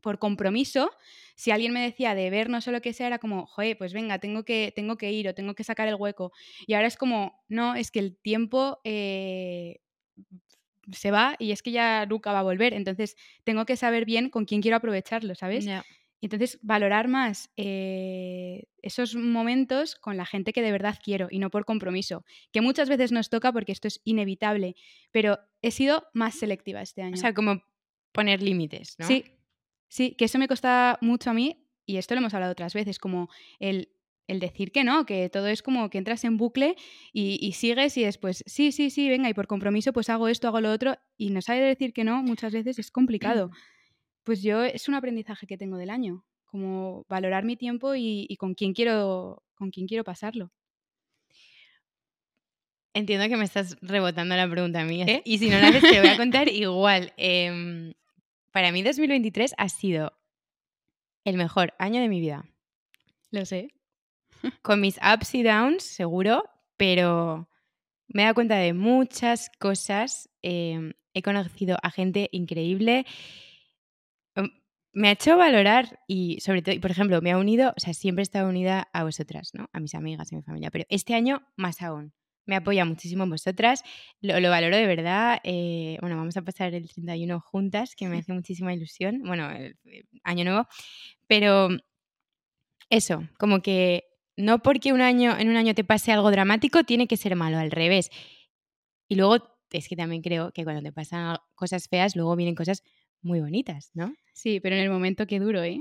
[0.00, 0.90] por compromiso,
[1.34, 4.18] si alguien me decía de vernos o lo que sea, era como, joder, pues venga,
[4.18, 6.32] tengo que, tengo que ir o tengo que sacar el hueco.
[6.66, 9.80] Y ahora es como, no, es que el tiempo eh,
[10.92, 12.74] se va y es que ya nunca va a volver.
[12.74, 15.66] Entonces, tengo que saber bien con quién quiero aprovecharlo, ¿sabes?
[16.20, 21.38] Y entonces, valorar más eh, esos momentos con la gente que de verdad quiero y
[21.38, 24.74] no por compromiso, que muchas veces nos toca porque esto es inevitable,
[25.12, 27.14] pero he sido más selectiva este año.
[27.14, 27.62] O sea, como
[28.12, 29.06] poner límites, ¿no?
[29.06, 29.24] Sí,
[29.88, 32.98] sí, que eso me cuesta mucho a mí y esto lo hemos hablado otras veces,
[32.98, 33.28] como
[33.60, 33.90] el,
[34.26, 36.74] el decir que no, que todo es como que entras en bucle
[37.12, 40.48] y, y sigues y después, sí, sí, sí, venga, y por compromiso pues hago esto,
[40.48, 43.50] hago lo otro y no sabe decir que no muchas veces es complicado.
[44.28, 48.36] Pues yo es un aprendizaje que tengo del año, como valorar mi tiempo y, y
[48.36, 50.52] con quién quiero con quién quiero pasarlo.
[52.92, 55.06] Entiendo que me estás rebotando la pregunta mía.
[55.08, 55.22] ¿Eh?
[55.24, 57.14] Y si no la haces, te voy a contar igual.
[57.16, 57.94] Em,
[58.52, 60.12] para mí 2023 ha sido
[61.24, 62.44] el mejor año de mi vida.
[63.30, 63.72] Lo sé.
[64.60, 66.44] Con mis ups y downs, seguro,
[66.76, 67.48] pero
[68.08, 70.28] me he dado cuenta de muchas cosas.
[70.42, 73.06] em, he conocido a gente increíble.
[74.92, 77.94] Me ha hecho valorar y sobre todo, y por ejemplo, me ha unido, o sea,
[77.94, 79.68] siempre he estado unida a vosotras, ¿no?
[79.72, 82.12] A mis amigas, a mi familia, pero este año más aún.
[82.46, 83.82] Me apoya muchísimo en vosotras,
[84.22, 85.38] lo, lo valoro de verdad.
[85.44, 89.22] eh, bueno, vamos a pasar el 31 juntas, que me hace muchísima ilusión.
[89.24, 90.66] Bueno, el, el año nuevo,
[91.26, 91.68] pero
[92.90, 94.04] eso, como que
[94.36, 97.58] no porque un año, en un año te pase algo dramático, tiene que ser malo,
[97.58, 98.10] al revés.
[99.08, 99.38] Y luego
[99.70, 102.82] es que también creo que cuando te pasan cosas feas, luego vienen cosas
[103.22, 104.14] muy bonitas, ¿no?
[104.32, 105.80] Sí, pero en el momento que duro, ¿eh?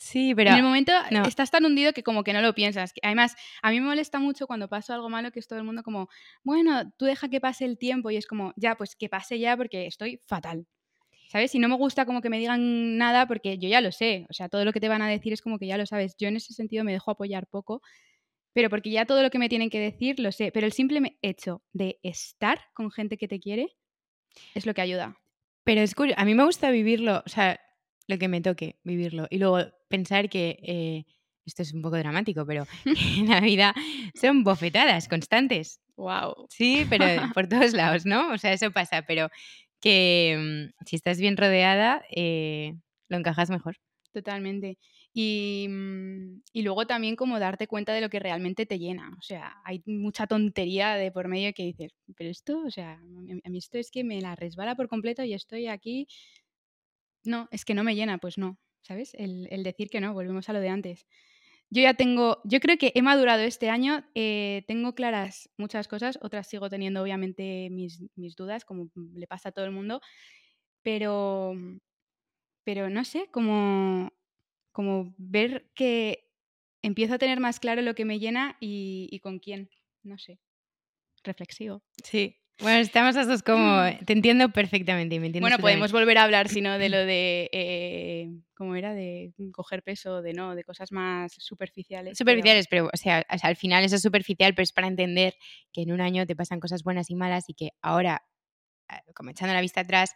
[0.00, 1.24] Sí, pero en el momento no.
[1.26, 2.94] estás tan hundido que como que no lo piensas.
[3.02, 5.82] Además, a mí me molesta mucho cuando pasa algo malo que es todo el mundo
[5.82, 6.08] como,
[6.42, 9.58] bueno, tú deja que pase el tiempo y es como, ya, pues que pase ya
[9.58, 10.66] porque estoy fatal.
[11.28, 11.54] ¿Sabes?
[11.54, 14.26] Y no me gusta como que me digan nada porque yo ya lo sé.
[14.30, 16.16] O sea, todo lo que te van a decir es como que ya lo sabes.
[16.18, 17.82] Yo en ese sentido me dejo apoyar poco,
[18.54, 20.50] pero porque ya todo lo que me tienen que decir lo sé.
[20.50, 23.76] Pero el simple hecho de estar con gente que te quiere
[24.54, 25.19] es lo que ayuda.
[25.64, 27.60] Pero es curioso, a mí me gusta vivirlo, o sea,
[28.08, 29.26] lo que me toque, vivirlo.
[29.30, 31.04] Y luego pensar que, eh,
[31.46, 32.66] esto es un poco dramático, pero
[33.18, 33.74] en la vida
[34.14, 35.80] son bofetadas constantes.
[35.96, 36.46] ¡Wow!
[36.48, 38.32] Sí, pero por todos lados, ¿no?
[38.32, 39.28] O sea, eso pasa, pero
[39.80, 42.74] que mm, si estás bien rodeada, eh,
[43.08, 43.76] lo encajas mejor.
[44.12, 44.78] Totalmente.
[45.12, 49.10] Y, mm, y luego también como darte cuenta de lo que realmente te llena.
[49.18, 53.50] O sea, hay mucha tontería de por medio que dices, pero esto, o sea, a
[53.50, 56.06] mí- esto es que me la resbala por completo y estoy aquí.
[57.24, 59.14] No, es que no me llena, pues no, ¿sabes?
[59.14, 61.06] El, el decir que no, volvemos a lo de antes.
[61.70, 66.18] Yo ya tengo, yo creo que he madurado este año, eh, tengo claras muchas cosas,
[66.22, 70.00] otras sigo teniendo obviamente mis, mis dudas, como le pasa a todo el mundo,
[70.82, 71.54] pero,
[72.64, 74.10] pero no sé, como,
[74.80, 76.26] como ver que
[76.80, 79.68] empiezo a tener más claro lo que me llena y, y con quién,
[80.02, 80.40] no sé,
[81.22, 81.82] reflexivo.
[82.02, 82.38] Sí.
[82.60, 83.82] Bueno, estamos las dos como...
[84.06, 88.30] Te entiendo perfectamente me Bueno, podemos volver a hablar, si no, de lo de, eh,
[88.54, 88.94] ¿cómo era?
[88.94, 92.16] De coger peso, de no, de cosas más superficiales.
[92.16, 95.34] Superficiales, pero o sea, o sea, al final eso es superficial, pero es para entender
[95.74, 98.22] que en un año te pasan cosas buenas y malas y que ahora,
[98.88, 100.14] ah, como echando la vista atrás,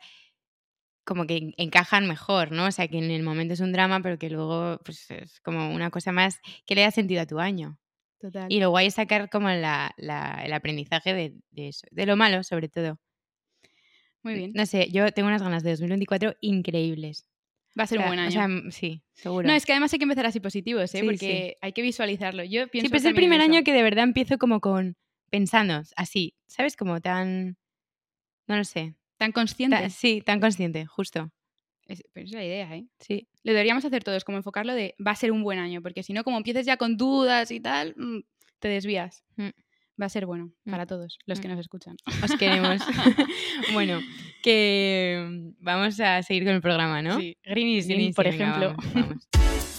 [1.05, 2.67] como que en- encajan mejor, ¿no?
[2.67, 5.73] O sea, que en el momento es un drama, pero que luego pues, es como
[5.75, 7.79] una cosa más que le da sentido a tu año.
[8.19, 8.51] Total.
[8.51, 12.17] Y lo guay es sacar como la, la- el aprendizaje de, de eso, de lo
[12.17, 12.99] malo sobre todo.
[14.23, 14.53] Muy bien.
[14.55, 17.27] No sé, yo tengo unas ganas de 2024 increíbles.
[17.79, 18.29] Va a ser O sea, un buen año.
[18.29, 19.47] O sea, m- sí, seguro.
[19.49, 21.01] no, es que además hay que empezar así positivos, ¿eh?
[21.01, 22.43] Sí, Porque hay que visualizarlo.
[22.45, 24.97] Yo pienso Sí, pues es el primer año que de verdad empiezo como con
[25.31, 26.77] pensando así, ¿sabes?
[26.77, 27.59] Como tan,
[28.47, 29.77] no lo sé, Tan consciente.
[29.77, 31.31] ta- sí, tan consciente, justo,
[31.87, 32.87] Es, pero es la idea, ¿eh?
[32.99, 33.29] sí.
[33.43, 36.13] Lo deberíamos hacer todos, como enfocarlo de va a ser un buen año, porque si
[36.13, 38.21] no, como empieces ya con dudas y tal, mm,
[38.59, 39.23] te desvías.
[39.37, 39.49] Mm.
[40.01, 40.71] Va a ser bueno Mm.
[40.73, 41.97] para todos los que nos escuchan.
[42.23, 42.81] Os queremos.
[43.75, 44.01] bueno,
[44.43, 47.19] que vamos a seguir con el programa, ¿no?
[47.21, 48.75] Sí, Green is Green, por venga, ejemplo.
[48.77, 49.29] vamos, vamos.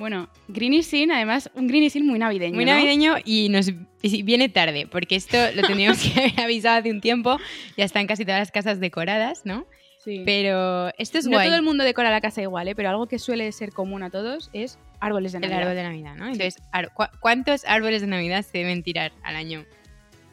[0.00, 2.54] Bueno, Green is In, además, un Green is In muy navideño.
[2.54, 2.72] Muy ¿no?
[2.72, 3.70] navideño y nos
[4.02, 7.36] viene tarde, porque esto lo teníamos que haber avisado hace un tiempo.
[7.76, 9.66] Ya están casi todas las casas decoradas, ¿no?
[9.98, 10.22] Sí.
[10.24, 11.46] Pero esto es no guay.
[11.48, 12.74] todo el mundo decora la casa igual, ¿eh?
[12.74, 15.60] pero algo que suele ser común a todos es árboles de el Navidad.
[15.60, 16.24] árbol de Navidad, ¿no?
[16.32, 16.56] Entonces,
[16.94, 19.66] ¿cu- ¿cuántos árboles de Navidad se deben tirar al año?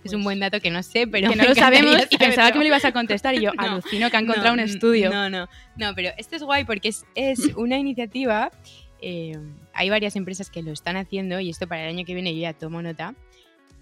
[0.05, 2.49] es un Pues, buen dato que no sé, pero que no lo sabemos y pensaba
[2.53, 4.69] que me lo ibas a contestar y yo No, alucino que ha encontrado No, un
[4.69, 5.09] estudio.
[5.09, 8.49] No, no, no, pero esto es guay porque es, es una iniciativa.
[9.01, 9.37] Eh,
[9.73, 12.41] hay varias empresas que lo están haciendo y esto para el año que viene yo
[12.41, 13.15] ya tomo nota.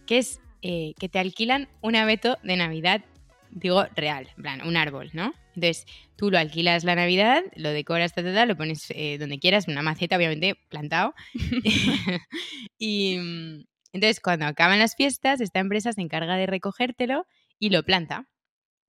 [0.06, 3.04] Que es eh, que te alquilan un abeto de Navidad,
[3.52, 5.34] digo real, en plan, un árbol, ¿no?
[5.56, 9.40] Entonces tú lo alquilas la Navidad, lo decoras, ta, ta, ta, lo pones eh, donde
[9.40, 11.14] quieras, una maceta, obviamente, plantado.
[12.78, 17.26] y mm, entonces cuando acaban las fiestas, esta empresa se encarga de recogértelo
[17.60, 18.28] y lo planta.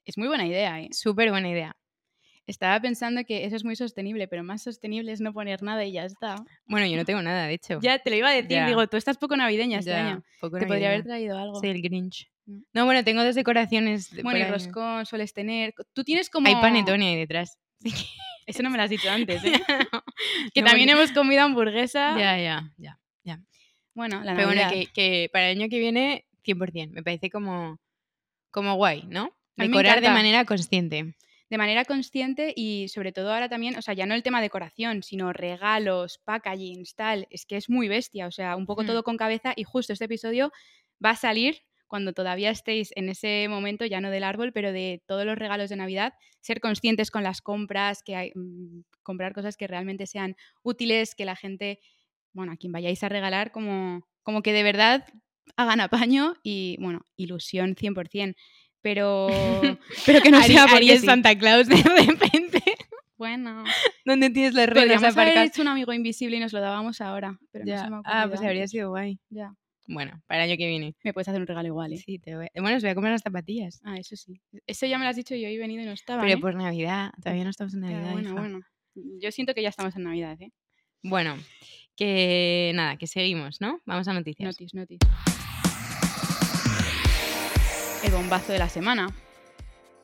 [0.05, 0.89] Es muy buena idea, ¿eh?
[0.93, 1.77] Súper buena idea.
[2.47, 5.93] Estaba pensando que eso es muy sostenible, pero más sostenible es no poner nada y
[5.93, 6.37] ya está.
[6.67, 7.81] Bueno, yo no tengo nada, de hecho.
[7.83, 8.67] Ya te lo iba a decir, Ya.
[8.69, 10.23] digo, tú estás poco navideña este Ya, año.
[10.41, 11.59] poco Te podría haber traído algo.
[11.59, 12.31] Soy el Grinch.
[12.47, 12.61] Mm.
[12.73, 14.11] No, bueno, tengo dos decoraciones.
[14.15, 15.75] de- Bueno, y roscón sueles tener.
[15.93, 16.47] Tú tienes como.
[16.47, 17.59] Hay panetone ahí detrás.
[18.47, 19.51] Eso no me lo has dicho antes, ¿eh?
[19.93, 20.05] No,
[20.55, 22.17] que no, también porque- hemos comido hamburguesa.
[22.17, 22.99] Ya, ya, ya.
[23.93, 26.91] Bueno, la Pero bueno, que, que para el año que viene, 100%.
[26.91, 27.81] Me parece como,
[28.51, 29.35] como guay, ¿no?
[29.57, 31.17] Decorar de manera consciente.
[31.51, 35.03] De manera consciente y sobre todo ahora también, o sea, ya no el tema decoración,
[35.03, 38.87] sino regalos, packaging, tal, es que es muy bestia, o sea, un poco Mm.
[38.87, 40.53] todo con cabeza y justo este episodio
[41.05, 45.03] va a salir cuando todavía estéis en ese momento, ya no del árbol, pero de
[45.07, 49.57] todos los regalos de Navidad, ser conscientes con las compras, que hay, mm, comprar cosas
[49.57, 51.79] que realmente sean útiles, que la gente,
[52.33, 55.07] bueno, a quien vayáis a regalar, como, como que de verdad
[55.57, 58.37] hagan apaño y, bueno, ilusión 100%.
[58.87, 59.27] Pero,
[60.07, 61.07] pero que no Ari- sea porque Ari es sí.
[61.07, 62.63] Santa Claus de repente.
[63.19, 63.65] Bueno,
[64.05, 67.37] ¿Dónde tienes las ruedas podríamos haber hecho un amigo invisible y nos lo dábamos ahora.
[67.51, 67.83] Pero no Ya.
[67.83, 69.19] se me ha Ah, pues habría sido guay.
[69.29, 69.53] Ya.
[69.89, 70.95] Bueno, para el año que viene.
[71.03, 71.97] Me puedes hacer un regalo igual, ¿eh?
[71.97, 72.47] Sí, te voy...
[72.55, 73.81] Bueno, os voy a comer las zapatillas.
[73.83, 74.41] Ah, eso sí.
[74.69, 76.23] Eso ya me lo has dicho yo he venido y no estaba.
[76.23, 76.41] Pero ¿eh?
[76.41, 77.11] por Navidad.
[77.21, 78.13] Todavía no estamos en Navidad.
[78.13, 78.41] bueno, hija.
[78.41, 78.61] bueno.
[79.21, 80.53] Yo siento que ya estamos en Navidad, ¿eh?
[81.03, 81.37] Bueno,
[81.97, 83.81] que nada, que seguimos, ¿no?
[83.85, 84.47] Vamos a noticias.
[84.47, 84.99] Notis, notis.
[88.05, 89.09] El bombazo de la semana.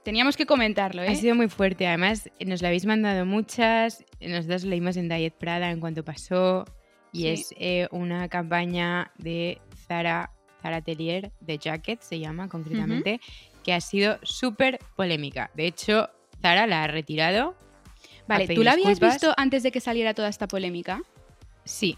[0.02, 1.08] Teníamos que comentarlo, ¿eh?
[1.08, 5.70] Ha sido muy fuerte, además nos lo habéis mandado muchas, nosotros leímos en Diet Prada
[5.70, 6.64] en cuanto pasó
[7.12, 7.28] y Sí.
[7.28, 13.20] es eh, una campaña de Zara, Zara Atelier, de Jacket se llama concretamente,
[13.62, 15.50] que ha sido súper polémica.
[15.54, 16.08] De hecho,
[16.40, 17.54] Zara la ha retirado.
[18.26, 19.14] Vale, ¿tú la habías disculpas.
[19.14, 21.00] visto antes de que saliera toda esta polémica?
[21.64, 21.96] Sí,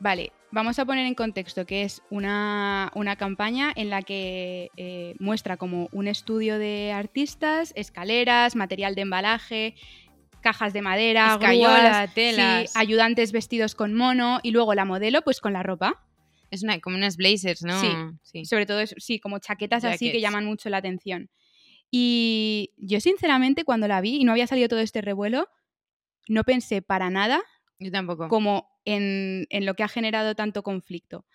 [0.00, 5.14] Vale, vamos a poner en contexto que es una, una campaña en la que eh,
[5.18, 9.74] muestra como un estudio de artistas, escaleras, material de embalaje,
[10.40, 12.70] cajas de madera, Escayola, grúas, telas.
[12.72, 16.02] sí, ayudantes vestidos con mono y luego la modelo pues con la ropa.
[16.50, 17.80] es una, como unas blazers, ¿no?
[17.80, 17.88] Sí.
[18.22, 18.44] sí.
[18.44, 21.30] Sobre todo, es- sí, como chaquetas así que llaman mucho la atención.
[21.90, 25.48] Y yo sinceramente cuando la vi y no había salido todo este revuelo,
[26.28, 27.42] no pensé para nada
[27.78, 28.28] Yo tampoco.
[28.28, 31.26] como en, en lo que ha generado tanto conflicto.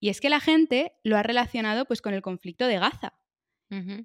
[0.00, 3.14] Y es que la gente lo ha relacionado pues con el conflicto de Gaza.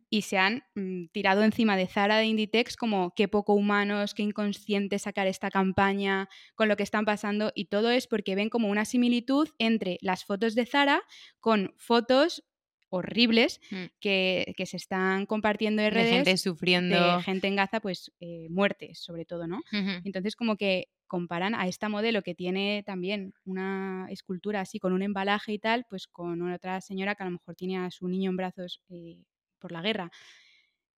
[0.10, 4.24] Y se han mm, tirado encima de Zara de Inditex como qué poco humanos, qué
[4.24, 8.70] inconsciente sacar esta campaña con lo que están pasando y todo es porque ven como
[8.70, 11.02] una similitud entre las fotos de Zara
[11.42, 12.46] con fotos
[12.90, 13.86] horribles Mm.
[14.00, 17.18] que, que se están compartiendo en De redes gente sufriendo.
[17.18, 19.62] de gente en Gaza, pues eh, muertes sobre todo, ¿no?
[20.04, 25.02] Entonces, como que comparan a esta modelo que tiene también una escultura así con un
[25.02, 28.30] embalaje y tal, pues con otra señora que a lo mejor tiene a su niño
[28.30, 29.24] en brazos eh,
[29.60, 30.12] por la guerra.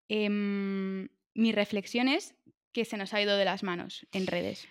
[0.09, 2.35] Em, mi reflexión es
[2.73, 4.67] que se nos ha ido de las manos en redes.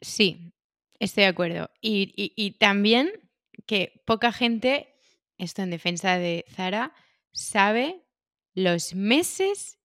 [0.00, 0.52] Sí,
[0.98, 1.70] estoy de acuerdo.
[1.80, 3.10] Y, y- y también
[3.66, 4.91] que poca gente,
[5.38, 6.92] esto en defensa de Zara,
[7.32, 8.02] sabe
[8.54, 9.78] los meses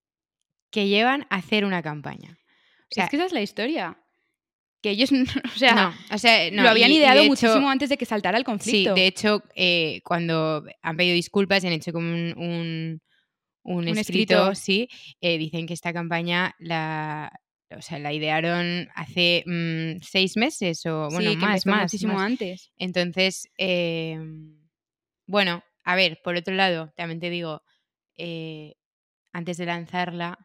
[0.72, 2.38] que llevan a hacer una campaña.
[2.84, 3.98] O sea, es que esa es la historia.
[4.82, 5.10] Que ellos,
[5.56, 7.98] o sea, no, o sea, no, lo habían y- y ideado hecho- muchísimo antes de
[7.98, 8.94] que saltara el Sí, conflicto.
[8.94, 13.02] de hecho, eh, cuando han pedido disculpas y han hecho como un, un,
[13.64, 14.56] un Un escrito, escrito.
[14.56, 14.88] sí,
[15.22, 17.32] eh, dicen que esta campaña la,
[17.76, 22.22] o sea, la idearon hace mm, seis meses o bueno, sí, más, muchísimo más.
[22.24, 22.72] antes.
[22.78, 24.18] Entonces, eh,
[25.28, 27.64] bueno, a ver, por otro lado, también te digo,
[28.18, 28.76] eh,
[29.34, 30.40] antes de lanzarla,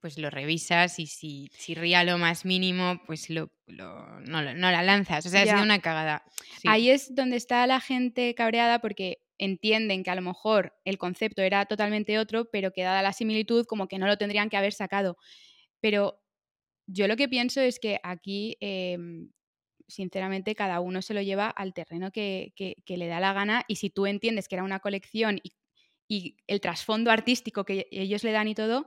[0.00, 4.82] pues lo revisas y si, si ría lo más mínimo, pues lo, lo- no, la
[4.82, 5.24] lanzas.
[5.24, 5.52] O sea, ha Ya.
[5.52, 6.24] sido una cagada.
[6.60, 6.68] Sí.
[6.68, 11.40] Ahí es donde está la gente cabreada porque entienden que a lo mejor el concepto
[11.40, 14.74] era totalmente otro, pero que dada la similitud como que no lo tendrían que haber
[14.74, 15.16] sacado.
[15.80, 16.20] Pero
[16.86, 19.30] yo lo que pienso es que aquí, em,
[19.88, 23.64] sinceramente, cada uno se lo lleva al terreno que, que- que le da la gana
[23.68, 25.52] y si tú entiendes que era una colección y,
[26.08, 28.86] y el trasfondo artístico que ellos le dan y todo,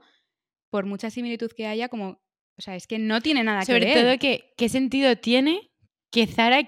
[0.70, 2.20] por mucha similitud que haya, como,
[2.58, 4.04] o sea, es que no tiene nada Sobre que ver.
[4.04, 5.70] todo, que, ¿qué sentido tiene
[6.10, 6.62] que Zara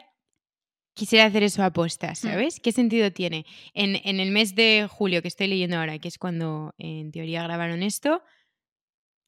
[0.94, 2.60] quisiera hacer eso a posta, ¿sabes?
[2.60, 3.46] ¿Qué sentido tiene?
[3.74, 7.42] En, en el mes de julio que estoy leyendo ahora, que es cuando en teoría
[7.42, 8.22] grabaron esto,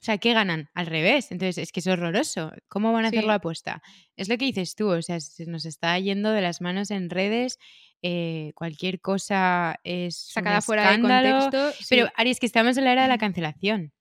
[0.03, 0.69] o sea, ¿qué ganan?
[0.75, 1.31] Al revés.
[1.31, 2.53] Entonces, es que es horroroso.
[2.69, 3.17] ¿Cómo van a Sí.
[3.17, 3.83] hacerlo a posta?
[4.17, 7.09] Es lo que dices tú, o sea, se nos está yendo de las manos en
[7.09, 7.59] redes,
[8.03, 11.71] eh, cualquier cosa es un Sacada fuera de contexto.
[11.79, 11.87] sí.
[11.91, 13.93] Pero, Ari, es que estamos en la era de la cancelación.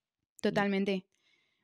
[0.42, 1.06] Totalmente.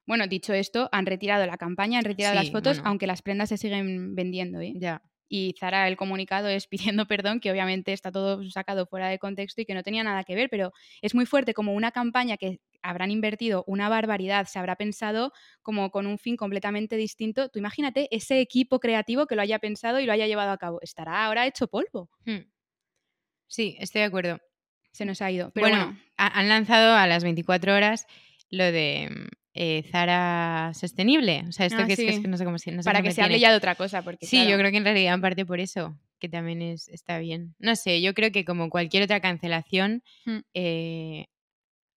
[0.06, 2.90] Bueno, dicho esto, han retirado la campaña, han retirado las fotos, bueno.
[2.92, 4.62] aunque las prendas se siguen vendiendo.
[4.62, 4.74] ¿eh?
[4.76, 5.02] Ya.
[5.30, 9.62] Y Zara, el comunicado es pidiendo perdón, que obviamente está todo sacado fuera de contexto
[9.62, 12.60] y que no tenía nada que ver, pero es muy fuerte como una campaña que
[12.82, 17.50] habrán invertido una barbaridad, se habrá pensado como con un fin completamente distinto.
[17.50, 20.80] Tú imagínate ese equipo creativo que lo haya pensado y lo haya llevado a cabo.
[20.82, 22.10] Estará ahora hecho polvo.
[22.26, 22.46] Hmm.
[23.48, 24.40] Sí, estoy de acuerdo.
[24.92, 25.52] Se nos ha ido.
[25.52, 28.06] Pero bueno, bueno, ha- han lanzado a las 24 horas
[28.50, 31.44] lo de mm, eh, Zara Sostenible.
[31.50, 32.22] O sea, esto Ah, que, es, que es sí.
[32.22, 34.02] que no sé cómo se no sé para que se hable ya de otra cosa.
[34.04, 36.88] Porque, Sí, claro, yo creo que en realidad en parte por eso, que también es,
[36.90, 37.56] está bien.
[37.60, 40.40] No sé, yo creo que como cualquier otra cancelación, Hmm.
[40.54, 41.26] eh,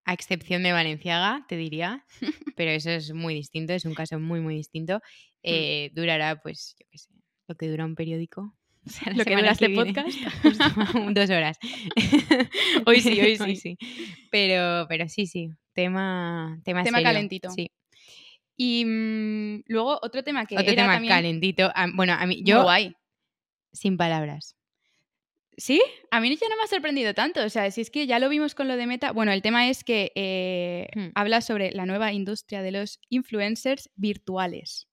[0.07, 2.05] a excepción de Valenciaga, te diría,
[2.57, 5.01] pero eso es muy distinto, es un caso muy, muy distinto, Hmm.
[5.45, 7.11] eh, durará, pues, yo qué sé,
[7.49, 8.55] lo que dura un periódico.
[9.01, 10.09] O sea, Lo que dura este podcast.
[10.43, 10.65] justo,
[11.15, 11.59] dos horas.
[12.87, 13.77] Hoy sí, hoy sí.
[14.31, 17.51] Pero, pero sí, sí, tema, tema, Tema serio, calentito.
[17.51, 17.71] Sí.
[18.57, 21.71] Y mm, luego otro tema que Otro era tema también calentito.
[21.75, 22.95] ah, Bueno, a mí, yo, guay.
[23.73, 24.57] sin palabras.
[25.57, 27.45] Sí, a mí ya no me ha sorprendido tanto.
[27.45, 29.13] O sea, si es que ya lo vimos con lo de Meta.
[29.13, 31.11] Bueno, el tema es que eh, Hmm.
[31.15, 34.89] habla sobre la nueva industria de los influencers virtuales.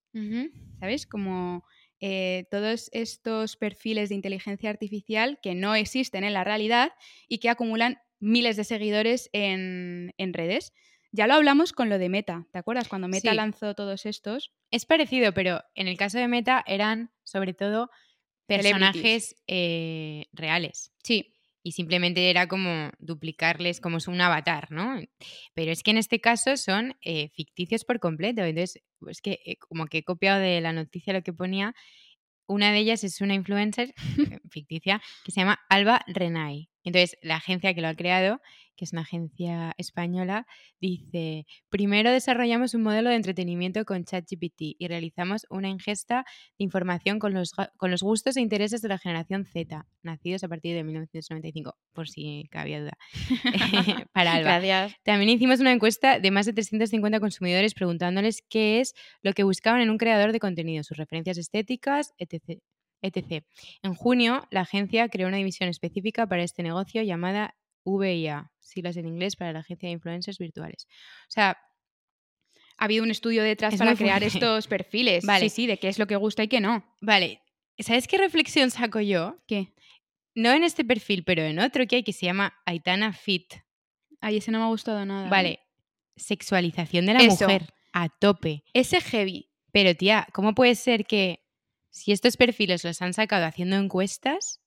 [0.79, 1.05] ¿Sabes?
[1.05, 1.63] Como
[1.99, 6.91] eh, todos estos perfiles de inteligencia artificial que no existen en la realidad
[7.27, 10.73] y que acumulan miles de seguidores en, en redes.
[11.11, 12.87] Ya lo hablamos con lo de Meta, ¿te acuerdas?
[12.89, 13.35] Cuando Meta Sí.
[13.35, 14.51] lanzó todos estos.
[14.71, 17.89] Es parecido, pero en el caso de Meta eran sobre todo
[18.45, 20.91] personajes eh, reales.
[21.03, 21.33] Sí,
[21.67, 25.01] Y simplemente era como duplicarles como es un avatar, ¿no?
[25.53, 28.41] Pero es que en este caso son eh, ficticios por completo.
[28.41, 31.75] Entonces, es que eh, como que he copiado de la noticia lo que ponía.
[32.47, 33.93] Una de ellas es una influencer
[34.31, 36.69] eh, ficticia que se llama Alba Renay.
[36.87, 38.39] Entonces, la agencia que lo ha creado,
[38.75, 40.45] que es una agencia española,
[40.79, 46.25] dice, primero desarrollamos un modelo de entretenimiento con ChatGPT y realizamos una ingesta
[46.59, 50.43] de información con los, ga- con los gustos e intereses de la generación Z, nacidos
[50.43, 52.97] a partir de 1995, por si cabía duda.
[54.13, 54.59] Para Alba.
[54.59, 54.95] gracias.
[55.03, 59.81] También hicimos una encuesta de más de 350 consumidores preguntándoles qué es lo que buscaban
[59.81, 62.61] en un creador de contenido, sus referencias estéticas, etc.
[63.01, 63.43] etc.
[63.83, 67.55] En junio, la agencia creó una división específica para este negocio llamada
[67.85, 70.87] VIA, siglas en inglés para la agencia de influencers virtuales.
[71.23, 71.57] O sea,
[72.79, 74.37] Ha habido un estudio detrás Es para crear fuerte.
[74.37, 75.25] estos perfiles.
[75.25, 75.49] Vale.
[75.49, 76.83] Sí, sí, de qué es lo que gusta y qué no.
[77.01, 77.41] vale,
[77.79, 79.37] ¿sabes qué reflexión saco yo?
[79.47, 79.73] ¿Qué?
[80.35, 83.53] No en este perfil, pero en otro que hay que se llama Aitana Fit.
[84.21, 85.25] Ay, ese no me ha gustado nada.
[85.25, 85.29] ¿eh?
[85.29, 85.59] Vale,
[86.15, 87.45] sexualización de la Eso.
[87.45, 88.63] mujer a tope.
[88.73, 89.49] Ese heavy.
[89.71, 91.39] Pero tía, ¿cómo puede ser que
[91.97, 94.59] si estos perfiles los han sacado haciendo encuestas?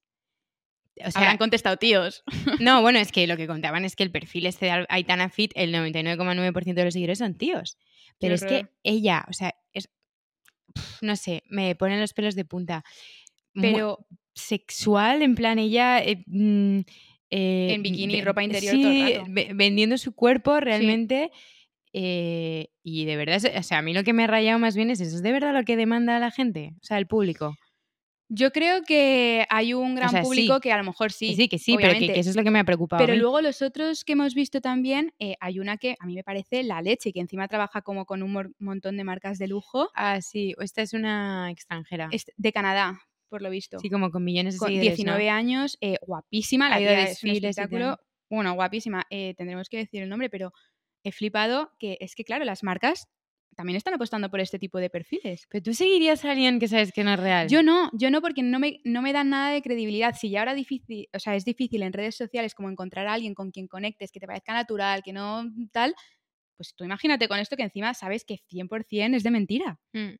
[1.04, 2.22] O sea, Habrán contestado tíos.
[2.60, 5.52] no, bueno, es que lo que contaban es que el perfil este de Aitana Fit,
[5.54, 7.78] el 99,9% de los seguidores son tíos.
[8.18, 9.88] Pero es que ella, o sea, es,
[11.00, 12.84] no sé, me ponen los pelos de punta.
[13.54, 16.02] Pero sexual, en plan, ella...
[16.04, 16.80] eh, mm,
[17.30, 19.26] eh, En bikini, ropa interior sí, todo el rato.
[19.30, 21.30] ve- vendiendo su cuerpo realmente.
[21.92, 24.90] Eh, y de verdad, o sea, a mí lo que me ha rayado más bien
[24.90, 25.16] es eso.
[25.16, 26.74] ¿Es de verdad lo que demanda la gente?
[26.82, 27.56] O sea, el público.
[28.28, 30.60] yo creo que hay un gran sea, público sí.
[30.60, 31.30] que a lo mejor sí.
[31.30, 33.04] que sí, que sí, pero que, eso es lo que me ha preocupado.
[33.04, 36.22] Pero luego los otros que hemos visto también, eh, hay una que a mí me
[36.22, 39.90] parece la leche, que encima trabaja como con un montón de marcas de lujo.
[39.94, 42.08] Ah, sí, esta es una extranjera.
[42.12, 43.80] Es de Canadá, por lo visto.
[43.80, 44.96] Sí, como con millones de con seguidores.
[44.96, 45.32] 19 ¿no?
[45.32, 47.98] años, eh, guapísima, la Ha ido a tía es un espectáculo.
[48.30, 49.04] Bueno, guapísima.
[49.10, 50.52] eh, tendremos que decir el nombre, pero
[51.04, 53.08] he flipado que es que, claro, las marcas
[53.56, 55.46] también están apostando por este tipo de perfiles.
[55.50, 57.48] Pero tú seguirías a alguien que sabes que no es real.
[57.48, 60.14] Yo no, yo no, porque no me, no me dan nada de credibilidad.
[60.18, 63.34] Si ya ahora difícil, o sea, es difícil en redes sociales como encontrar a alguien
[63.34, 65.94] con quien conectes, que te parezca natural, que no tal,
[66.56, 69.80] pues tú imagínate con esto que encima sabes que 100% es de mentira.
[69.92, 70.14] Mm.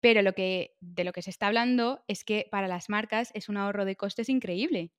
[0.00, 3.48] Pero lo que, de lo que se está hablando es que para las marcas es
[3.48, 4.92] un ahorro de costes increíble.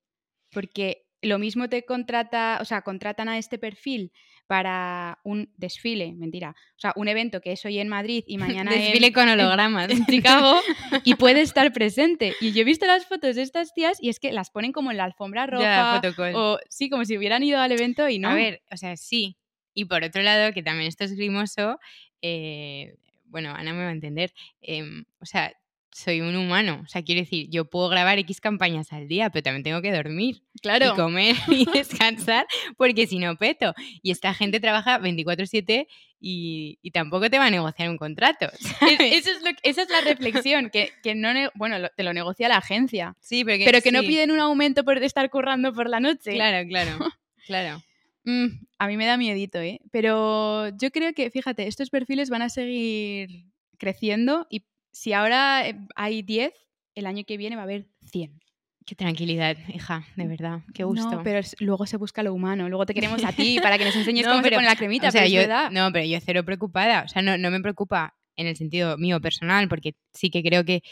[0.51, 4.11] Porque lo mismo te contrata, o sea, contratan a este perfil
[4.47, 8.73] para un desfile, mentira, o sea, un evento que es hoy en Madrid y mañana
[8.75, 9.89] en- Desfile con en- hologramas.
[9.89, 10.59] en Chicago
[11.03, 12.33] y puede estar presente.
[12.41, 14.91] Y yo he visto las fotos de estas tías y es que las ponen como
[14.91, 16.01] en la alfombra roja
[16.35, 18.29] o sí, como si hubieran ido al evento y no.
[18.29, 19.37] A ver, o sea, sí.
[19.73, 21.79] Y por otro lado, que también esto es grimoso,
[22.21, 24.31] eh, bueno, Ana me va a entender.
[24.61, 25.51] em, o sea,
[25.93, 26.81] soy un humano.
[26.83, 29.91] O sea, quiero decir, yo puedo grabar X campañas al día, pero también tengo que
[29.91, 30.93] dormir claro.
[30.93, 32.45] y comer y descansar,
[32.77, 33.73] porque si no peto.
[34.01, 35.87] Y esta gente trabaja 24-7
[36.19, 38.47] y, y tampoco te va a negociar un contrato.
[38.99, 42.47] Eso es lo esa es la reflexión, que, que no, bueno, lo- te lo negocia
[42.47, 45.89] la agencia, Sí, pero que, pero que no piden un aumento por estar currando por
[45.89, 46.33] la noche.
[46.33, 46.97] Claro, claro,
[47.45, 47.83] claro.
[48.25, 48.47] Mm,
[48.79, 49.81] a mí me da miedito, ¿eh?
[49.91, 53.45] Pero yo creo que, fíjate, estos perfiles van a seguir
[53.77, 56.53] creciendo y si ahora eh, hay 10,
[56.95, 58.39] el año que viene va a haber 100.
[58.85, 61.09] Qué tranquilidad, hija, de verdad, qué gusto.
[61.09, 63.85] No, pero es- luego se busca lo humano, luego te queremos a ti para que
[63.85, 65.71] nos enseñes No, cómo pero- se pone la cremita, o sea, pero yo, verdad.
[65.71, 67.03] no, pero yo cero preocupada.
[67.03, 70.65] O sea, no, no me preocupa en el sentido mío personal, porque sí que creo
[70.65, 70.83] que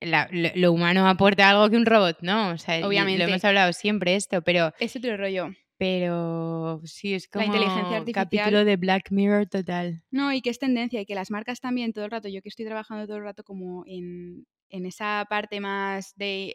[0.00, 2.48] la- lo, lo humano aporta algo que un robot, ¿no?
[2.50, 3.22] O sea, Obviamente.
[3.22, 5.54] lo hemos hablado siempre esto, pero, Es otro rollo.
[5.82, 8.24] Pero sí, es como La inteligencia artificial.
[8.26, 10.04] capítulo de Black Mirror total.
[10.12, 12.50] No, y que es tendencia y que las marcas también todo el rato, yo que
[12.50, 16.54] estoy trabajando todo el rato como en, en esa parte más de,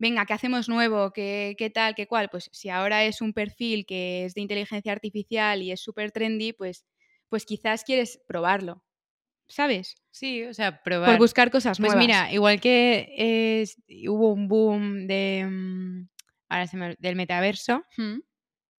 [0.00, 1.12] venga, ¿qué hacemos nuevo?
[1.12, 1.94] ¿Qué, ¿Qué tal?
[1.94, 2.30] ¿Qué cual?
[2.30, 6.52] Pues si ahora es un perfil que es de inteligencia artificial y es súper trendy,
[6.52, 6.84] pues,
[7.28, 8.82] pues quizás quieres probarlo,
[9.46, 9.94] ¿sabes?
[10.10, 11.10] Sí, o sea, probar.
[11.12, 12.04] Por buscar cosas Pues nuevas.
[12.04, 13.66] mira, igual que
[14.08, 16.08] hubo un boom de, mm,
[16.48, 18.18] ahora se me- del metaverso, Mm,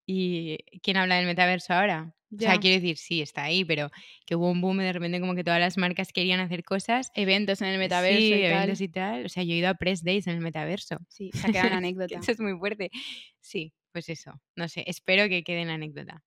[0.06, 2.14] ¿Y quién habla del metaverso ahora?
[2.36, 2.60] O sea, Ya.
[2.60, 3.90] quiero decir, sí, está ahí, pero
[4.26, 7.12] que hubo un boom de repente como que todas las marcas querían hacer cosas.
[7.16, 8.52] Eventos en el metaverso sí, y tal.
[8.52, 9.26] eventos y tal.
[9.26, 10.98] O sea, yo he ido a press days en el metaverso.
[11.08, 12.20] Sí, se ha quedado Que anécdota.
[12.20, 12.92] Eso es muy fuerte.
[13.40, 14.34] Sí, pues eso.
[14.56, 16.24] No sé, espero que quede en anécdota.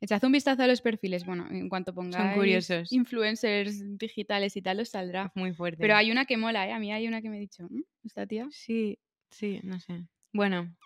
[0.00, 1.24] Echad un vistazo a los perfiles.
[1.24, 2.92] Bueno, en cuanto pongáis curiosos.
[2.92, 5.30] influencers digitales y tal, os saldrá.
[5.36, 5.78] Muy fuerte.
[5.80, 6.72] Pero hay una que mola, ¿eh?
[6.72, 8.48] A mí hay una que me he dicho, "Mm, esta tía.
[8.50, 8.98] Sí,
[9.30, 10.02] sí, no sé.
[10.32, 10.76] Bueno,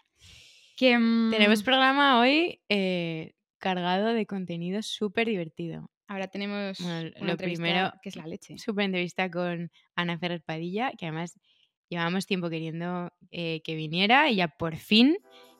[0.76, 5.90] Que, mm, tenemos programa hoy eh, cargado de contenido súper divertido.
[6.08, 8.58] Ahora tenemos Bueno, una lo primero- que es la leche.
[8.58, 11.38] Súper entrevista con Ana Ferrer Padilla, que además
[11.88, 15.16] llevábamos tiempo queriendo eh, que viniera y ya por fin,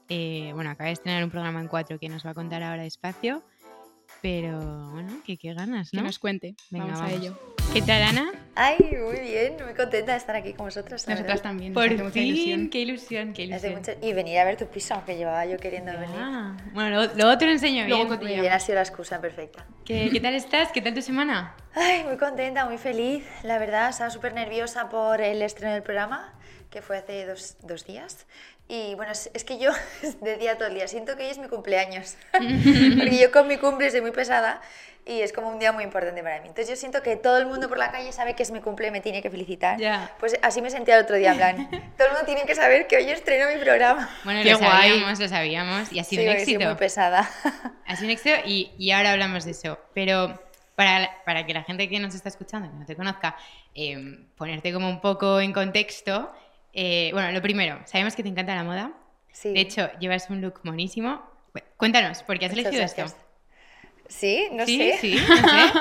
[0.09, 2.83] eh, bueno, acaba de estrenar un programa en cuatro que nos va a contar ahora
[2.83, 3.43] despacio,
[4.21, 6.03] pero bueno, que qué ganas, Que ¿no?
[6.05, 6.55] nos cuente.
[6.71, 7.19] Venga, vamos, a vamos.
[7.21, 7.52] ello.
[7.71, 8.33] ¿Qué tal, Ana?
[8.55, 11.07] Ay, muy bien, muy contenta de estar aquí con vosotras.
[11.07, 11.43] la Nosotras verdad.
[11.51, 11.73] también.
[11.73, 12.69] Por mucha fin, ilusión.
[12.69, 13.75] qué ilusión, qué ilusión.
[13.77, 16.17] mucho- Y venir a ver tu piso, que llevaba yo queriendo venir.
[16.75, 18.09] Bueno, luego, luego te lo enseño Luego bien.
[18.09, 18.31] contigo.
[18.33, 19.65] Muy bien, ha sido la excusa perfecta.
[19.87, 20.71] ¿Qué, qué tal estás?
[20.71, 21.55] ¿Qué tal tu semana?
[21.75, 23.25] Ay, muy contenta, muy feliz.
[23.43, 26.35] La verdad, estaba súper nerviosa por el estreno del programa,
[26.73, 28.27] que fue hace dos, dos días.
[28.69, 29.71] Y bueno, es, es que yo
[30.23, 32.17] decía todo el día, siento que hoy es mi cumpleaños.
[32.33, 34.61] Porque yo con mi cumple soy muy pesada
[35.05, 36.49] y es como un día muy importante para mí.
[36.49, 38.87] Entonces yo siento que todo el mundo por la calle sabe que es mi cumple
[38.89, 39.79] y me tiene que felicitar.
[39.79, 40.15] Ya.
[40.19, 42.87] Pues así me sentía el otro día, en plan, todo el mundo tiene que saber
[42.87, 44.09] que hoy estreno mi programa.
[44.25, 44.71] Bueno, Qué lo guay.
[44.71, 46.65] sabíamos, lo sabíamos y ha sido Sí, un soy éxito.
[46.67, 47.29] muy pesada.
[47.87, 49.79] Ha sido un éxito y, y ahora hablamos de eso.
[49.93, 50.41] Pero
[50.77, 53.37] para, para que la gente que nos está escuchando, que no te conozca,
[53.75, 56.33] eh, ponerte como un poco en contexto.
[56.73, 58.93] Eh, bueno, lo primero, sabemos que te encanta la moda.
[59.33, 59.53] Sí.
[59.53, 61.23] De hecho, llevas un look monísimo.
[61.53, 63.07] Cu- Cuéntanos, ¿por qué has elegido esto?
[64.09, 64.99] Sí, no sí, sé.
[65.01, 65.73] sí, no sé.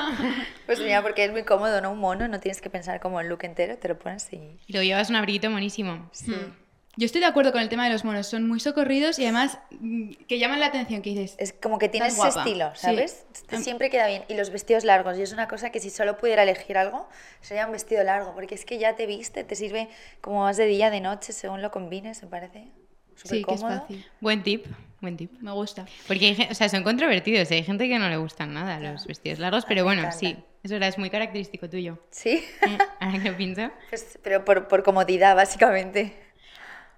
[0.66, 1.90] Pues mira, porque es muy cómodo, ¿no?
[1.92, 4.58] Un mono, no tienes que pensar como el look entero, te lo pones y...
[4.66, 6.08] Y luego llevas un abriguito monísimo.
[6.12, 6.30] Sí.
[6.30, 6.54] Hmm.
[6.96, 8.26] Yo estoy de acuerdo con el tema de los monos.
[8.26, 11.00] Son muy socorridos y además mm, que llaman la atención.
[11.00, 12.80] Que dices, Es como que tienes ese estilo, Sí.
[12.82, 13.24] ¿sabes?
[13.48, 14.24] Te- Siempre queda bien.
[14.28, 17.08] Y los vestidos largos, y es una cosa que si solo pudiera elegir algo,
[17.40, 19.88] sería un vestido largo, porque es que ya te viste, te sirve
[20.20, 22.68] como más de día, de noche, según lo combines, me parece.
[23.14, 23.80] Súper sí, que es cómodo.
[23.80, 24.06] fácil.
[24.20, 24.66] Buen tip,
[25.00, 25.32] buen tip.
[25.40, 25.86] Me gusta.
[26.06, 27.50] Porque hay, o sea, son controvertidos.
[27.52, 30.18] Hay gente que no le gustan nada los vestidos largos, pero bueno, encantan.
[30.20, 31.98] sí, es verdad, es muy característico tuyo.
[32.10, 33.70] Sí, Eh, Ahora que lo pienso.
[33.88, 36.14] Pues, pero por, por comodidad, básicamente.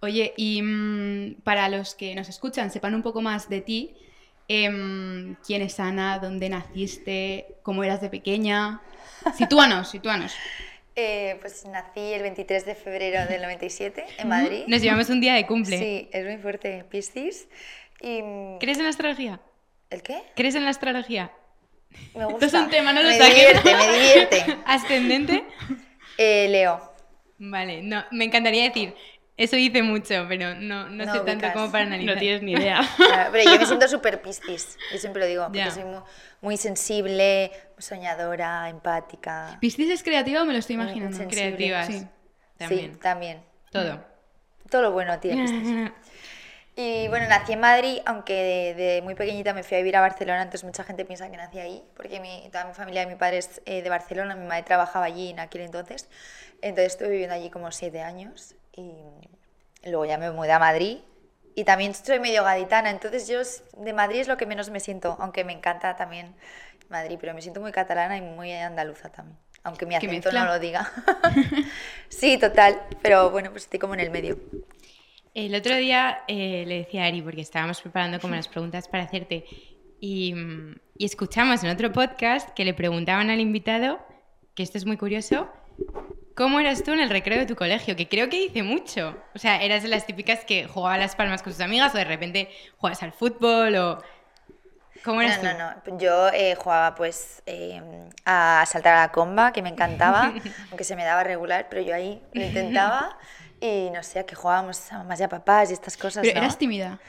[0.05, 3.95] Oye, y mm, para los que nos escuchan, sepan un poco más de ti,
[4.49, 8.83] em, quién es Ana, dónde naciste, cómo eras de pequeña.
[9.37, 10.35] Sitúanos, sitúanos.
[10.97, 14.63] Eh, pues nací el 23 de febrero del 97 en Madrid.
[14.69, 15.77] Nos llevamos un día de cumple.
[15.77, 17.49] Sí, es muy fuerte, Piscis.
[18.01, 18.23] Y...
[18.23, 19.41] mm, ¿Crees en la astrología?
[19.91, 20.23] ¿El qué?
[20.37, 21.33] ¿Crees en la astrología?
[22.15, 22.47] Me gusta.
[22.47, 23.35] es un tema, no lo me saques.
[23.35, 24.57] divierte, me divierte.
[24.67, 25.43] ¿Ascendente?
[26.17, 26.95] Eh, Leo.
[27.39, 28.95] Vale, no, me encantaría decir
[29.37, 32.15] Eso dice mucho, pero no, no, No sé tanto como para analizar.
[32.15, 32.81] No tienes ni idea.
[32.97, 35.71] Claro, Pero yo me siento súper piscis, yo siempre lo digo, porque Ya.
[35.73, 36.01] soy muy,
[36.41, 39.59] muy sensible, soñadora, empática.
[39.61, 41.17] ¿Piscis es creativa o me lo estoy imaginando?
[41.17, 41.57] sensible.
[41.57, 41.87] Creativas.
[41.89, 42.07] Sí.
[42.59, 42.93] También.
[42.95, 43.43] Sí, también.
[43.73, 44.05] Todo.
[44.71, 45.93] Todo lo bueno tiene.
[46.77, 50.01] Y bueno, nací en Madrid, aunque de, de muy pequeñita me fui a vivir a
[50.01, 53.15] Barcelona, entonces mucha gente piensa que nací ahí, porque mi, toda mi familia de mi
[53.15, 56.09] padre es eh, de Barcelona, mi madre trabajaba allí en aquel entonces,
[56.63, 60.99] entonces estuve viviendo allí como siete años y luego ya me mudé a Madrid
[61.55, 63.41] y también soy medio gaditana, entonces yo
[63.83, 66.35] de Madrid es lo que menos me siento, aunque me encanta también
[66.89, 70.59] Madrid, pero me siento muy catalana y muy andaluza también, aunque mi acento no lo
[70.59, 70.91] diga.
[72.09, 74.39] sí, total, pero bueno, pues estoy como en el medio.
[75.33, 79.05] El otro día eh, le decía a Ari, porque estábamos preparando como las preguntas para
[79.05, 79.45] hacerte,
[80.01, 80.35] y,
[80.99, 84.01] y escuchamos en otro podcast que le preguntaban al invitado,
[84.55, 85.49] que esto es muy curioso,
[86.35, 87.97] ¿cómo eras tú en el recreo de tu colegio?
[87.97, 89.17] Que creo que dice mucho.
[89.35, 91.99] O sea, eras de las típicas que jugaba a las palmas con sus amigas o
[91.99, 94.03] de repente juegas al fútbol o...
[95.05, 95.59] ¿Cómo eras No, tú?
[95.59, 95.99] no, no.
[95.99, 97.81] Yo eh, jugaba pues eh,
[98.25, 100.33] a saltar a la comba, que me encantaba,
[100.71, 103.19] aunque se me daba regular, pero yo ahí lo intentaba
[103.61, 106.23] y no sé, a que jugábamos a mamás y a papás y estas cosas.
[106.23, 106.41] Pero ¿no?
[106.41, 107.01] eras tímida.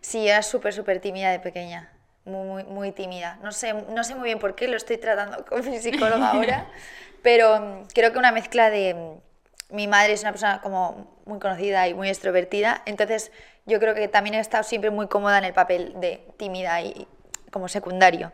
[0.00, 1.90] Sí, yo era súper, súper tímida de pequeña.
[2.24, 3.38] Muy, muy, muy tímida.
[3.42, 6.66] No sé, no sé muy bien por qué, lo estoy tratando con mi psicóloga ahora,
[7.26, 8.94] pero mm, creo que una mezcla de...
[8.94, 13.32] mm, Mi madre es una persona como muy conocida y muy extrovertida, entonces
[13.66, 17.08] yo creo que también he estado siempre muy cómoda en el papel de tímida y
[17.50, 18.30] como secundario.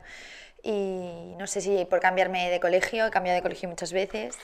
[0.63, 4.37] Y no sé si por cambiarme de colegio, he cambiado de colegio muchas veces,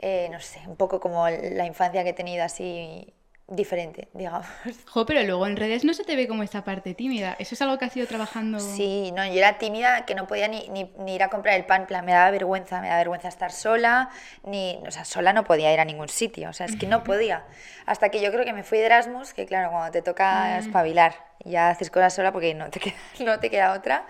[0.00, 3.12] eh, no sé, un poco como la infancia que he tenido así
[3.48, 4.46] diferente, digamos.
[4.86, 7.34] Jo, pero luego en redes no se te ve como esta parte tímida.
[7.38, 8.58] ¿Eso es algo que has ido trabajando?
[8.58, 11.64] Sí, no, yo era tímida que no podía ni, ni, ni ir a comprar el
[11.64, 14.10] pan, plan, me daba vergüenza, me daba vergüenza estar sola,
[14.44, 17.04] ni, o sea, sola no podía ir a ningún sitio, o sea, es que no
[17.04, 17.44] podía.
[17.86, 21.14] Hasta que yo creo que me fui de Erasmus, que claro, cuando te toca espabilar,
[21.44, 24.06] ya haces cosas sola porque no te queda, no te queda otra,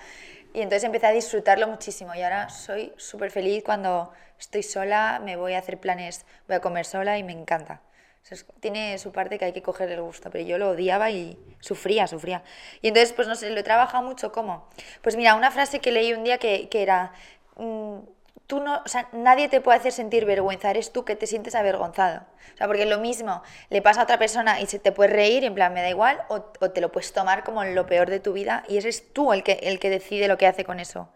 [0.53, 5.37] y entonces empecé a disfrutarlo muchísimo y ahora soy súper feliz cuando estoy sola, me
[5.37, 7.83] voy a hacer planes, voy a comer sola y me encanta.
[8.31, 11.39] Es- tiene su parte que hay que cogerle el gusto, pero yo lo odiaba y
[11.61, 12.43] sufría, sufría.
[12.83, 14.69] Y entonces, pues no sé, lo he trabajado mucho, ¿cómo?
[15.03, 17.13] Pues mira, una frase que leí un día que, que era,
[17.57, 17.99] mm,
[18.47, 22.23] tú no, nadie te puede hacer sentir vergüenza, eres tú que te sientes avergonzado.
[22.55, 25.45] O sea, porque lo mismo le pasa a otra persona y se te puede reír,
[25.45, 28.33] en plan, me da igual, o, te lo puedes tomar como lo peor de tu
[28.33, 31.09] vida y eres tú el que, el que decide lo que hace con eso.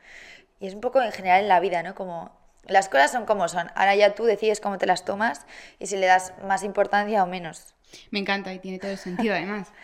[0.61, 1.95] Y es un poco en general en la vida, ¿no?
[1.95, 2.31] Como
[2.67, 3.71] las cosas son como son.
[3.75, 5.47] Ahora ya tú decides cómo te las tomas
[5.79, 7.75] y si le das más importancia o menos.
[8.11, 9.69] Me encanta y tiene todo el sentido además.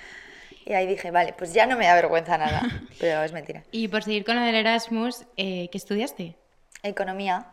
[0.65, 2.61] Y ahí dije, vale, pues ya no me da vergüenza nada.
[3.01, 3.65] Pero es mentira.
[3.73, 6.37] Y por seguir con lo del Erasmus, eh, ¿qué estudiaste?
[6.83, 7.47] Economía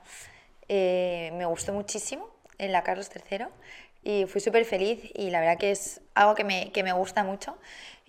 [0.68, 3.46] eh, me gustó muchísimo en la Carlos III
[4.04, 7.24] y fui súper feliz y la verdad que es algo que me, que me gusta
[7.24, 7.58] mucho.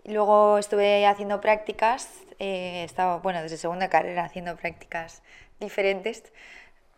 [0.05, 2.09] Luego estuve haciendo prácticas,
[2.41, 5.23] eh, estaba, bueno, desde segunda carrera haciendo prácticas
[5.61, 6.25] diferentes,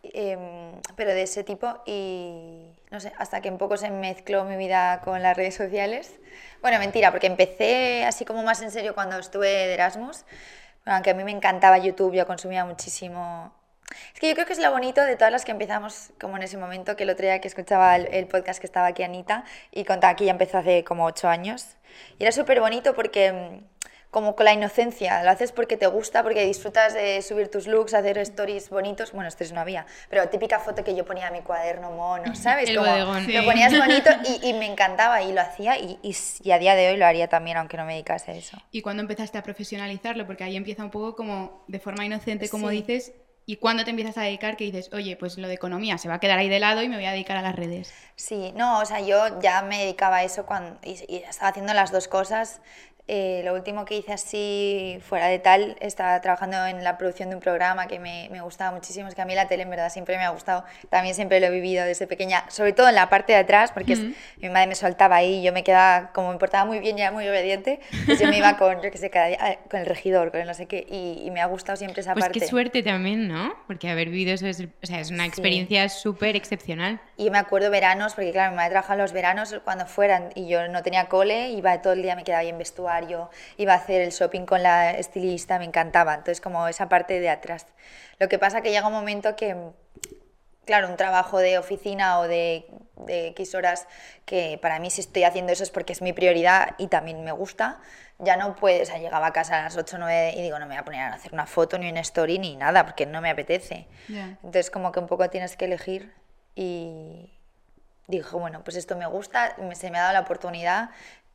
[0.03, 4.55] em, pero de ese tipo y no sé, hasta que un poco se mezcló mi
[4.57, 6.13] vida con las redes sociales.
[6.61, 10.25] Bueno, mentira, porque empecé así como más en serio cuando estuve de Erasmus,
[10.85, 13.53] Bueno, aunque a mí me encantaba YouTube, yo consumía muchísimo
[14.13, 16.43] es que yo creo que es lo bonito de todas las que empezamos como en
[16.43, 19.45] ese momento, que el otro día que escuchaba el, el podcast que estaba aquí Anita
[19.71, 21.75] y contaba que ya empezó hace como ocho años.
[22.19, 23.61] Y era súper bonito porque
[24.11, 27.93] como con la inocencia, lo haces porque te gusta, porque disfrutas de subir tus looks,
[27.93, 29.11] hacer stories bonitos.
[29.11, 32.69] Bueno, stories no había, pero típica foto que yo ponía a mi cuaderno mono, ¿sabes?
[32.69, 33.25] El como bodegón.
[33.31, 33.45] Lo Sí.
[33.45, 36.89] ponías bonito y, y me encantaba y lo hacía y, y, y a día de
[36.89, 38.57] hoy lo haría también, aunque no me dedicase a eso.
[38.71, 40.25] ¿Y cuándo empezaste a profesionalizarlo?
[40.25, 42.77] Porque ahí empieza un poco como de forma inocente, como Sí.
[42.77, 43.13] dices.
[43.45, 46.15] ¿Y cuándo te empiezas a dedicar que dices, oye, pues lo de economía se va
[46.15, 47.91] a quedar ahí de lado y me voy a dedicar a las redes?
[48.15, 51.73] Sí, no, o sea, yo ya me dedicaba a eso cuando, y, y estaba haciendo
[51.73, 52.61] las dos cosas.
[53.11, 57.35] Eh, lo último que hice así fuera de tal, estaba trabajando en la producción de
[57.37, 59.07] un programa que me, me gustaba muchísimo.
[59.07, 60.63] Es que a mí la tele en verdad siempre me ha gustado.
[60.89, 63.93] También siempre lo he vivido desde pequeña, sobre todo en la parte de atrás, porque
[63.93, 64.13] es- Ujú.
[64.41, 67.01] mi madre me soltaba ahí y yo me quedaba, como me portaba muy bien y
[67.01, 69.79] era muy obediente, pues yo me iba con, yo qué sé, cada día, ah, con
[69.79, 72.25] el regidor, con el no sé qué, y, y me ha gustado siempre esa Pues
[72.25, 72.39] parte.
[72.39, 73.55] qué suerte también, ¿no?
[73.65, 75.29] Porque haber vivido eso es, o sea, es una Sí.
[75.29, 76.99] experiencia súper excepcional.
[77.17, 80.47] Y yo me acuerdo veranos, porque claro, mi madre trabajaba los veranos cuando fueran y
[80.47, 82.98] yo no tenía cole, iba todo el día, me quedaba ahí en vestuario,
[83.57, 86.13] iba a hacer el shopping con la estilista, me encantaba.
[86.13, 87.65] Entonces, como esa parte de atrás.
[88.19, 89.55] Lo que pasa que llega un momento que,
[90.65, 93.87] claro, un trabajo de oficina o de, de X horas,
[94.25, 97.31] que para mí si estoy haciendo eso es porque es mi prioridad y también me
[97.31, 97.79] gusta,
[98.19, 100.59] ya no puedo, o sea, llegaba a casa a las 8 o 9 y digo,
[100.59, 103.05] no me voy a poner a hacer una foto ni una story ni nada, porque
[103.05, 103.87] no me apetece.
[104.09, 104.37] Ya.
[104.43, 106.13] Entonces como que un poco tienes que elegir
[106.53, 107.31] y,
[108.09, 110.89] dijo, bueno, pues esto me gusta, se me ha dado la oportunidad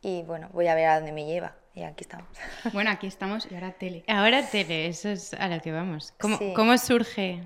[0.04, 1.54] y bueno, voy a ver a dónde me lleva.
[1.74, 2.28] Y aquí estamos.
[2.72, 4.04] Bueno, aquí estamos y ahora tele.
[4.06, 6.12] Ahora tele, eso es a lo que vamos.
[6.20, 6.52] ¿Cómo, Sí.
[6.54, 7.42] cómo surge?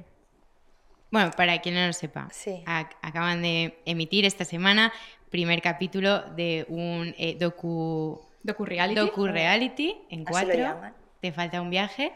[1.11, 2.63] Bueno, para quien no lo sepa, Sí.
[2.67, 4.93] ac- acaban de emitir esta semana
[5.31, 8.95] primer capítulo de un eh, docu, Docu-reality.
[9.01, 10.93] docu-reality en Así lo cuatro.
[11.21, 12.13] Te falta un viaje.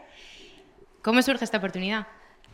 [1.01, 2.07] ¿Cómo surge esta oportunidad?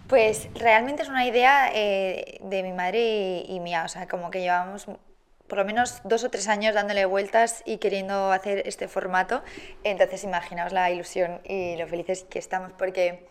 [0.08, 4.32] Pues realmente es una idea eh, de mi madre y, y mía, o sea, como
[4.32, 4.88] que llevamos
[5.50, 9.44] por lo menos dos o tres años dándole vueltas y queriendo hacer este formato.
[9.84, 13.28] Entonces imaginaos la ilusión y lo felices que estamos porque,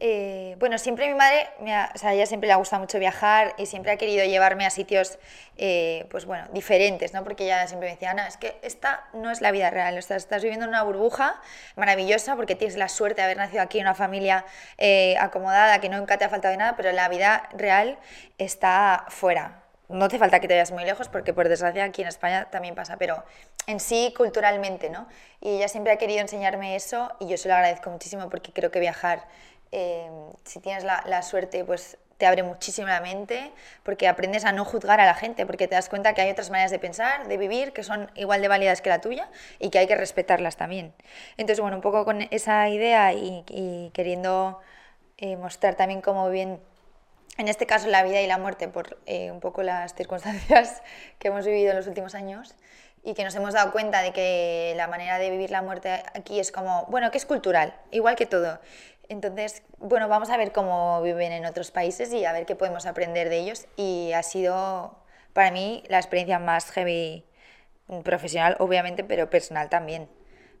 [0.00, 2.98] eh, bueno, siempre mi madre, me ha- o sea, ella siempre le ha gustado mucho
[2.98, 5.18] viajar y siempre ha querido llevarme a sitios,
[5.56, 7.22] eh, pues bueno, diferentes, ¿no?
[7.24, 10.02] Porque ella siempre me decía, Ana, es que esta no es la vida real, o
[10.02, 11.40] sea, estás viviendo en una burbuja
[11.76, 14.44] maravillosa porque tienes la suerte de haber nacido aquí en una familia
[14.78, 17.98] eh, acomodada, que nunca te ha faltado de nada, pero la vida real
[18.38, 19.63] está fuera.
[19.88, 22.74] No hace falta que te vayas muy lejos porque por desgracia aquí en España también
[22.74, 23.22] pasa, pero
[23.66, 25.06] en sí culturalmente, ¿no?
[25.40, 28.70] Y ella siempre ha querido enseñarme eso y yo se lo agradezco muchísimo porque creo
[28.70, 29.26] que viajar,
[29.72, 30.10] eh,
[30.44, 35.00] si tienes la, suerte, pues te abre muchísimo la mente porque aprendes a no juzgar
[35.00, 37.72] a la gente, porque te das cuenta que hay otras maneras de pensar, de vivir,
[37.74, 39.28] que son igual de válidas que la tuya
[39.58, 40.94] y que hay que respetarlas también.
[41.36, 44.60] Entonces, bueno, un poco con esa idea y, y queriendo
[45.18, 46.58] eh, mostrar también cómo bien
[47.36, 50.82] en este caso la vida y la muerte por eh, un poco las circunstancias
[51.18, 52.54] que hemos vivido en los últimos años
[53.02, 56.40] y que nos hemos dado cuenta de que la manera de vivir la muerte aquí
[56.40, 58.60] es como, bueno, que es cultural, igual que todo.
[59.08, 62.86] Entonces, bueno, vamos a ver cómo viven en otros países y a ver qué podemos
[62.86, 63.66] aprender de ellos.
[63.76, 64.96] Y ha sido
[65.34, 67.26] para mí la experiencia más heavy
[68.02, 70.08] profesional, obviamente, pero personal también.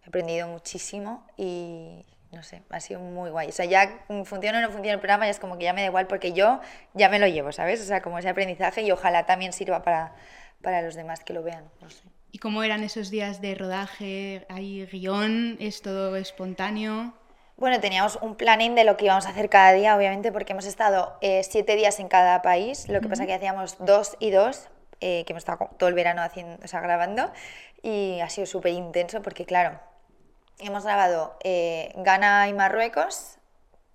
[0.04, 2.04] He aprendido muchísimo y
[2.34, 3.48] no sé, ha sido muy guay.
[3.48, 5.82] O sea, ya funciona o no funciona el programa, ya es como que ya me
[5.82, 6.60] da igual porque yo
[6.92, 7.80] ya me lo llevo, ¿sabes?
[7.80, 10.14] O sea, como ese aprendizaje y ojalá también sirva para,
[10.62, 11.64] para los demás que lo vean.
[11.80, 12.02] No sé.
[12.32, 14.44] ¿Y cómo eran esos días de rodaje?
[14.48, 15.56] ¿Hay guion?
[15.60, 17.14] ¿Es todo espontáneo?
[17.56, 20.66] Bueno, teníamos un planning de lo que íbamos a hacer cada día, obviamente, porque hemos
[20.66, 22.88] estado eh, siete días en cada país.
[22.88, 24.68] Lo que pasa que hacíamos dos y dos,
[25.00, 27.30] eh, que hemos estado todo el verano haciendo, o sea, grabando,
[27.82, 29.78] y ha sido súper intenso porque, claro,
[30.66, 33.36] hemos grabado eh, Ghana y Marruecos,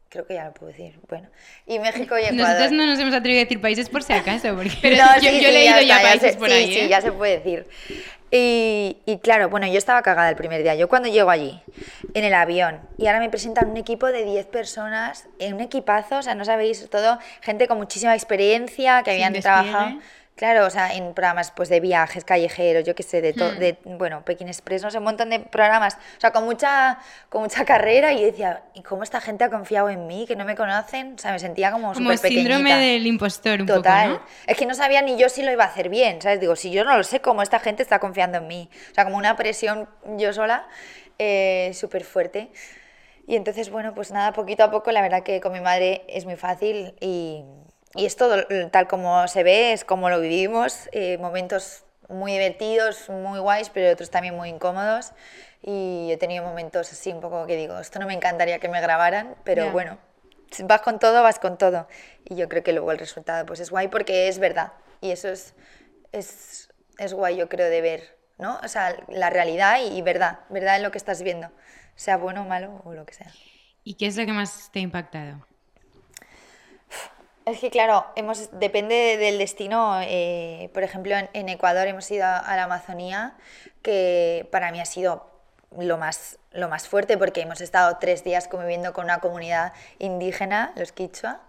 [0.10, 1.30] creo que ya lo puedo decir, bueno,
[1.68, 2.36] y México y Ecuador.
[2.48, 5.30] Nosotros no nos hemos atrevido a decir países por si acaso, porque Pero No, yo,
[5.30, 6.74] sí, yo he leído ya, está, países se- por sí, ahí.
[6.74, 6.88] Sí, ¿eh?
[6.90, 7.68] ya se puede decir.
[8.32, 10.76] Y, y claro, bueno, yo estaba cagada el primer día.
[10.76, 11.60] Yo cuando llego allí,
[12.14, 16.18] en el avión, y ahora me presentan un equipo de 10 personas, en un equipazo,
[16.20, 20.00] o sea, no sabéis, todo gente con muchísima experiencia, que habían trabajado.
[20.40, 23.60] Claro, o sea, en programas pues de viajes, callejeros, yo qué sé, de todo, Hmm.
[23.60, 27.42] de, bueno, Pekín Express, no sé, un montón de programas, o sea, con mucha, con
[27.42, 30.56] mucha carrera y decía, ¿y cómo esta gente ha confiado en mí, que no me
[30.56, 31.16] conocen?
[31.16, 32.78] O sea, me sentía como súper síndrome pequeñita.
[32.78, 34.12] del impostor un Total.
[34.14, 34.30] poco, ¿no?
[34.48, 36.40] Es que no sabía ni yo si lo iba a hacer bien, ¿sabes?
[36.40, 38.70] Digo, si yo no lo sé, cómo esta gente está confiando en mí.
[38.92, 40.70] O sea, como una presión yo sola
[41.18, 42.50] eh, súper fuerte.
[43.28, 46.24] Y entonces, bueno, pues nada, poquito a poco, la verdad que con mi madre es
[46.24, 47.44] muy fácil y,
[47.96, 50.90] y es todo tal como se ve, es como lo vivimos.
[50.92, 55.14] eh, momentos muy divertidos, muy guays, pero otros también muy incómodos.
[55.62, 58.82] Y he tenido momentos así un poco que digo, esto no me encantaría que me
[58.82, 59.98] grabaran, pero bueno,
[60.64, 61.88] vas con todo, vas con todo.
[62.26, 64.74] Y yo creo que luego el resultado pues es guay porque es verdad.
[65.02, 65.54] Y eso es,
[66.12, 68.60] es, es guay, yo creo, de ver, ¿no?
[68.64, 71.52] O sea, la realidad y, y verdad, verdad en lo que estás viendo,
[71.96, 73.32] sea bueno o malo o lo que sea.
[73.84, 75.46] ¿Y qué es lo que más te ha impactado?
[77.50, 80.00] Es que claro, hemos, depende del destino.
[80.02, 83.36] eh, por ejemplo, en, en Ecuador hemos ido a la Amazonía,
[83.82, 85.30] que para mí ha sido
[85.78, 90.74] lo más, lo más fuerte porque hemos estado tres días conviviendo con una comunidad indígena,
[90.76, 91.42] los quichua,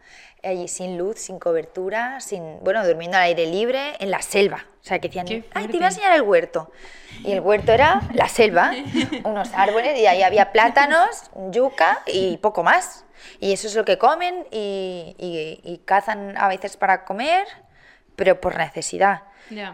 [0.42, 4.66] allí sin luz, sin cobertura, sin, bueno, durmiendo al aire libre, en la selva.
[4.82, 6.70] O sea, que decían, ay, te voy a enseñar el huerto.
[7.22, 8.72] Y el huerto era la selva,
[9.24, 13.04] unos árboles y ahí había plátanos, yuca y poco más.
[13.38, 17.46] Y eso es lo que comen y, y- y cazan a veces para comer,
[18.16, 19.22] pero por necesidad.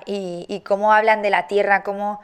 [0.06, 2.20] Y, y cómo hablan de la tierra, cómo,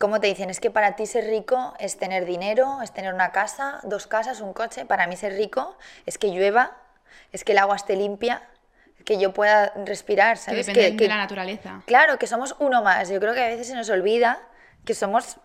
[0.00, 3.30] cómo te dicen, es que para ti ser rico es tener dinero, es tener una
[3.32, 4.86] casa, dos casas, un coche.
[4.86, 6.76] Para mí ser rico es que llueva,
[7.32, 8.42] es que el agua esté limpia,
[9.04, 10.66] que yo pueda respirar, Que ¿sabes?
[10.66, 11.82] dependen Que- de que- la naturaleza.
[11.86, 13.08] Claro, que somos uno más.
[13.10, 14.40] Yo creo que a veces se nos olvida
[14.86, 15.36] que somos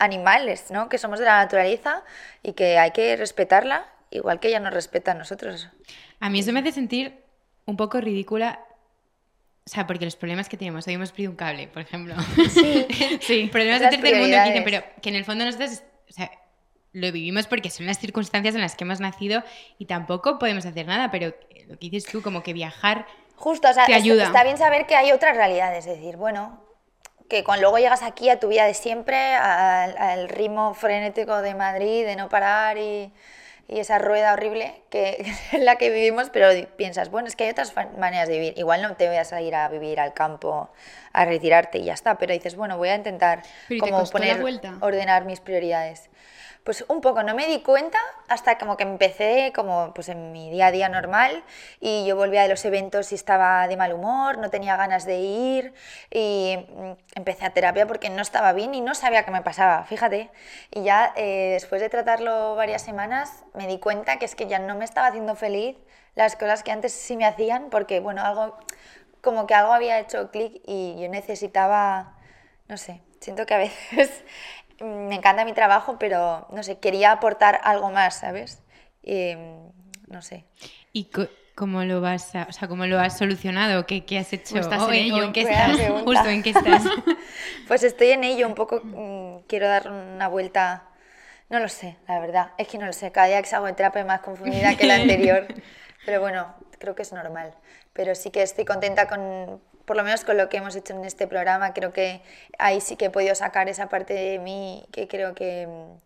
[0.00, 0.88] animales, ¿no?
[0.88, 2.02] Que somos de la naturaleza
[2.42, 3.86] y que hay que respetarla
[4.18, 5.68] igual que ella nos respeta a nosotros.
[6.20, 7.24] A mí eso me hace sentir
[7.66, 8.64] un poco ridícula.
[9.66, 12.14] O sea, porque los problemas que tenemos, hoy hemos perdido un cable, por ejemplo.
[12.50, 12.86] Sí.
[13.20, 13.48] Sí.
[13.50, 16.30] problemas de Otras tercer mundo que dicen, pero que en el fondo nosotros, o sea,
[16.92, 19.42] lo vivimos porque son las circunstancias en las que hemos nacido
[19.78, 21.34] y tampoco podemos hacer nada, pero
[21.66, 23.06] lo que dices tú, como que viajar
[23.36, 24.24] Justo, o sea, Te ayuda.
[24.24, 26.62] está bien saber que hay otras realidades, es decir, bueno,
[27.28, 31.54] que cuando luego llegas aquí a tu vida de siempre, al, al ritmo frenético de
[31.54, 33.12] Madrid, de no parar y,
[33.68, 37.50] y esa rueda horrible que es la que vivimos, pero piensas, bueno, es que hay
[37.50, 38.54] otras maneras de vivir.
[38.58, 40.70] Igual no te voy a ir a vivir al campo
[41.12, 44.04] a retirarte y ya está, pero dices, bueno, voy a intentar Pero ¿y te como
[44.10, 44.42] poner,
[44.80, 46.10] ordenar mis prioridades.
[46.64, 50.50] Pues un poco, no me di cuenta hasta como que empecé como pues en mi
[50.50, 51.44] día a día normal
[51.78, 55.18] y yo volvía de los eventos y estaba de mal humor, no tenía ganas de
[55.18, 55.74] ir
[56.10, 59.84] y mm, empecé a terapia porque no estaba bien y no sabía qué me pasaba,
[59.84, 60.30] fíjate.
[60.70, 64.58] Y ya eh, después de tratarlo varias semanas me di cuenta que es que ya
[64.58, 65.76] no me estaba haciendo feliz
[66.14, 68.56] las cosas que antes sí me hacían porque bueno, algo
[69.20, 72.14] como que algo había hecho clic y yo necesitaba
[72.68, 74.24] no sé, siento que a veces
[74.84, 78.62] me encanta mi trabajo, pero no sé, quería aportar algo más, ¿sabes?
[79.02, 79.34] Y,
[80.06, 80.44] no sé.
[80.92, 81.10] ¿Y
[81.54, 83.86] cómo lo vas a, o sea, cómo lo has solucionado?
[83.86, 84.58] ¿Qué, qué has hecho?
[84.58, 85.22] Estás ¿O en ello.
[85.22, 85.78] en qué estás?
[86.04, 86.82] Justo en qué estás.
[87.66, 90.84] Pues estoy en ello un poco, mm, quiero dar una vuelta,
[91.48, 93.72] no lo sé, la verdad, es que no lo sé, cada día que salgo de
[93.72, 95.46] terapia más confundida que la anterior,
[96.04, 97.54] pero bueno, creo que es normal,
[97.94, 101.04] pero sí que estoy contenta con, por lo menos con lo que hemos hecho en
[101.04, 102.22] este programa, creo que
[102.58, 105.98] ahí sí que he podido sacar esa parte de mí que creo que, mm,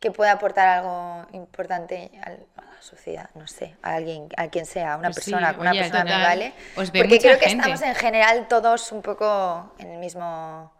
[0.00, 4.64] que puede aportar algo importante al- a la sociedad, no sé, a alguien, a quien
[4.66, 7.82] sea, a una Pues sí, persona, una oye, persona me vale, porque creo que estamos
[7.82, 10.72] en general todos un poco en el mismo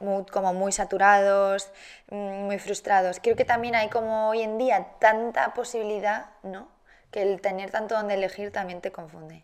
[0.00, 1.70] mood, como muy saturados,
[2.10, 2.16] mm,
[2.46, 3.18] muy frustrados.
[3.22, 6.68] Creo que también hay como hoy en día tanta posibilidad, ¿no?
[7.10, 9.42] Que el tener tanto donde elegir también te confunde.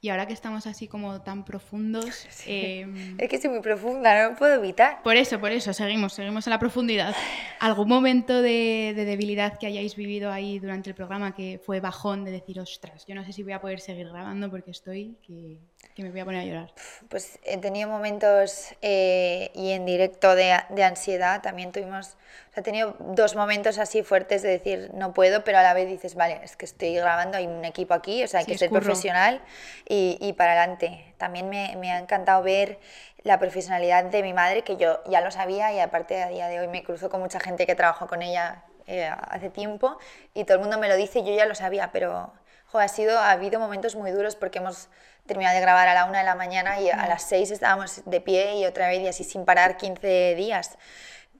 [0.00, 4.30] Y ahora que estamos así como tan profundos, em, Es que soy muy profunda, no
[4.30, 5.02] lo puedo evitar.
[5.02, 7.16] por eso, por eso, seguimos, seguimos en la profundidad.
[7.58, 12.24] ¿Algún momento de, de debilidad que hayáis vivido ahí durante el programa que fue bajón
[12.24, 15.58] de decir, ostras, yo no sé si voy a poder seguir grabando porque estoy que,
[15.94, 16.72] que me voy a poner a llorar?
[17.08, 22.16] Pues he tenido momentos eh, y en directo de, de ansiedad, también tuvimos,
[22.50, 25.74] o sea, he tenido dos momentos así fuertes de decir no puedo, pero a la
[25.74, 28.52] vez dices, vale, es que estoy grabando, hay un equipo aquí, o sea, hay Sí,
[28.52, 28.80] que ser curro.
[28.84, 29.40] profesional
[29.88, 31.14] y, y para adelante.
[31.18, 32.78] También me, me ha encantado ver
[33.22, 36.60] la profesionalidad de mi madre, que yo ya lo sabía y aparte a día de
[36.60, 39.98] hoy me cruzo con mucha gente que trabajó con ella eh, hace tiempo
[40.34, 42.32] y todo el mundo me lo dice y yo ya lo sabía, pero
[42.72, 44.88] jo, ha, sido, ha habido momentos muy duros porque hemos
[45.26, 48.20] terminado de grabar a la una de la mañana y a las seis estábamos de
[48.20, 50.78] pie y otra vez y así sin parar 15 días.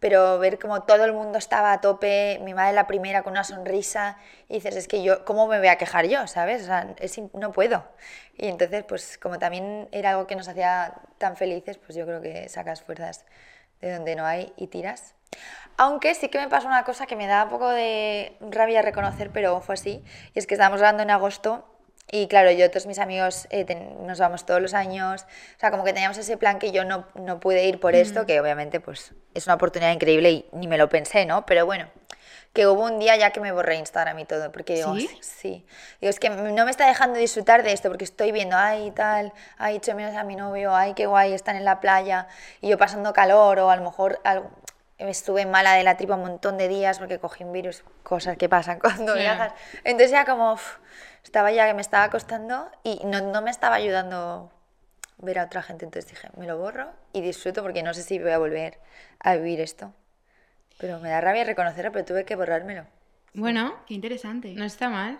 [0.00, 3.42] Pero ver como todo el mundo estaba a tope, mi madre la primera con una
[3.42, 4.16] sonrisa,
[4.48, 6.26] y dices, es que yo, ¿cómo me voy a quejar yo?
[6.28, 6.62] ¿Sabes?
[6.62, 7.84] O sea, es no puedo.
[8.36, 12.20] Y entonces, pues como también era algo que nos hacía tan felices, pues yo creo
[12.20, 13.24] que sacas fuerzas
[13.80, 15.14] de donde no hay y tiras.
[15.78, 19.30] Aunque sí que me pasó una cosa que me da un poco de rabia reconocer,
[19.30, 20.02] pero fue así.
[20.34, 21.64] Y es que estábamos hablando en agosto
[22.10, 25.22] y claro, yo, todos mis amigos eh, ten- nos vamos todos los años.
[25.56, 28.26] O sea, como que teníamos ese plan que yo no, no pude ir por esto,
[28.26, 31.46] que obviamente pues es una oportunidad increíble y ni me lo pensé, ¿no?
[31.46, 31.86] Pero bueno,
[32.54, 35.08] que hubo un día ya que me borré Instagram y todo, porque digo, ¿Sí?
[35.20, 35.66] "Sí.
[36.00, 39.32] Digo, es que no me está dejando disfrutar de esto, porque estoy viendo, ay, tal,
[39.58, 42.26] ay, echo menos a mi novio, ay, qué guay, están en la playa,
[42.62, 44.50] y yo pasando calor, o a lo mejor algo-
[44.98, 48.48] estuve mala de la tripa un montón de días porque cogí un virus, cosas que
[48.48, 49.52] pasan cuando viajas.
[49.84, 50.76] Entonces ya como, uf,
[51.24, 54.50] estaba ya que me estaba costando y no, no me estaba ayudando
[55.18, 58.18] ver a otra gente, entonces dije, me lo borro y disfruto porque no sé si
[58.18, 58.78] voy a volver
[59.20, 59.92] a vivir esto.
[60.78, 62.86] Pero me da rabia reconocerlo, pero tuve que borrármelo.
[63.34, 64.52] Bueno, Qué interesante.
[64.54, 65.18] no está mal.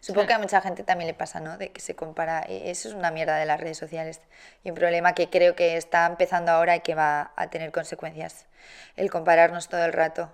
[0.00, 1.58] Supongo que a mucha gente también le pasa, ¿no?
[1.58, 2.44] De que se compara.
[2.48, 4.20] e- Eso es una mierda de las redes sociales
[4.62, 8.46] y un problema que creo que está empezando ahora y que va a tener consecuencias.
[8.96, 10.32] El compararnos todo el rato.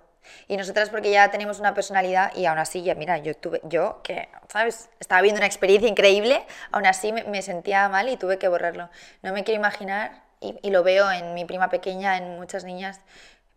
[0.48, 4.00] Y nosotras porque ya tenemos una personalidad y aún así, ya mira, yo tuve, yo
[4.02, 4.90] que, ¿sabes?
[5.00, 8.90] Estaba viendo una experiencia increíble, aún así me, sentía mal y tuve que borrarlo.
[9.22, 13.00] No me quiero imaginar, y lo veo en mi prima pequeña, en muchas niñas,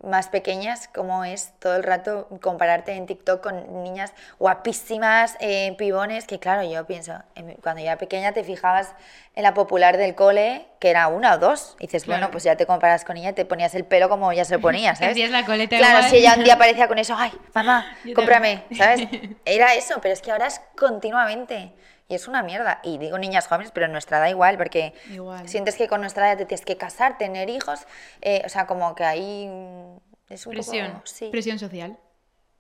[0.04, 6.26] más pequeñas, como es todo el rato compararte en TikTok con niñas guapísimas, eh, pibones,
[6.28, 8.94] que claro, yo pienso, en- cuando yo era pequeña te fijabas
[9.36, 12.56] en la popular del cole, que era una o dos, y dices, bueno, pues ya
[12.56, 15.18] te comparas con ella, y te ponías el pelo como ella se lo ponía, ¿sabes?
[15.32, 16.10] La coleta Claro, igual.
[16.12, 19.02] si ella un día aparecía con eso, ay, mamá, Yo cómprame, ¿sabes?
[19.46, 21.74] Era eso, pero es que ahora es continuamente.
[22.14, 22.80] Y es una mierda.
[22.84, 25.50] Y digo niñas jóvenes, pero en nuestra edad igual, porque Igual.
[25.50, 27.88] sientes que con nuestra edad te tienes que casar, tener hijos.
[28.22, 29.98] eh, o sea, como que ahí mm,
[30.32, 30.92] es un Presión.
[30.92, 31.02] poco...
[31.08, 31.30] Sí.
[31.32, 31.98] Presión social.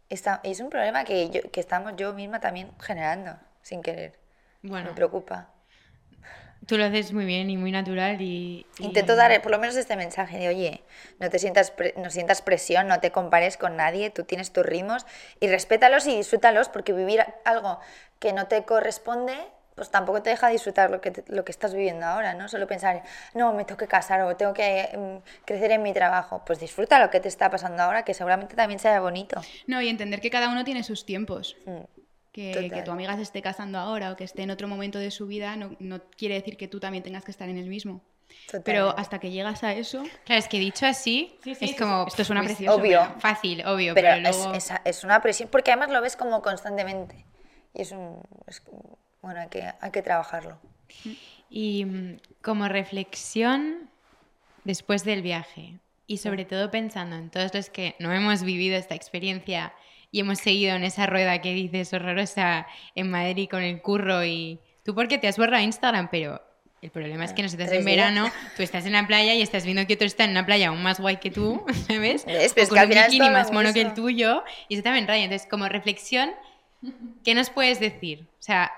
[0.09, 4.17] Está- es un problema que, yo- que estamos yo misma también generando, sin querer.
[4.63, 5.49] Bueno, Me preocupa.
[6.67, 8.65] Tú lo haces muy bien y muy natural y...
[8.79, 10.83] y- Intento dar por lo menos este mensaje de, oye,
[11.19, 14.65] no te sientas, pre- no sientas presión, no te compares con nadie, tú tienes tus
[14.65, 15.05] ritmos
[15.39, 17.79] y respétalos y disfrútalos porque vivir algo
[18.19, 19.35] que no te corresponde
[19.75, 22.47] pues tampoco te deja disfrutar lo que, te- lo que estás viviendo ahora, ¿no?
[22.47, 23.01] Solo pensar,
[23.33, 26.43] no, me tengo que casar o tengo que mm, crecer en mi trabajo.
[26.45, 29.41] Pues disfruta lo que te está pasando ahora, que seguramente también sea bonito.
[29.65, 31.57] No, y entender que cada uno tiene sus tiempos.
[31.65, 31.79] Mm.
[32.33, 35.27] Que, tu amiga se esté casando ahora o que esté en otro momento de su
[35.27, 38.01] vida no, no quiere decir que tú también tengas que estar en el mismo.
[38.65, 41.77] Pero hasta que llegas a eso, Claro, es que dicho así, Sí, sí, es sí,
[41.77, 42.05] como.
[42.07, 42.99] esto suena pues, precioso, obvio.
[43.07, 44.53] pero- Fácil, obvio, Pero, pero, es, luego.
[44.55, 47.23] es- es una presión, porque además lo ves como constantemente.
[47.75, 48.19] Y es un...
[48.47, 48.63] es-
[49.21, 50.59] bueno, hay que, hay que trabajarlo.
[51.49, 53.89] Y mm, como reflexión
[54.63, 55.77] después del viaje,
[56.07, 59.73] y sobre todo pensando en todos los que no hemos vivido esta experiencia
[60.13, 64.59] y hemos seguido en esa rueda que dices horrorosa en Madrid con el curro y
[64.85, 66.39] tú porque te has borrado Instagram, pero
[66.83, 69.65] el problema es que nosotros Tres en verano tú estás en la playa y estás
[69.65, 72.25] viendo que otro está en una playa aún más guay que tú, ¿sabes?
[72.27, 75.07] O es con que al un bikini más mono que el tuyo y eso también
[75.07, 75.23] raya.
[75.23, 76.31] Entonces, como reflexión,
[77.23, 78.27] ¿qué nos puedes decir?
[78.39, 78.71] O sea,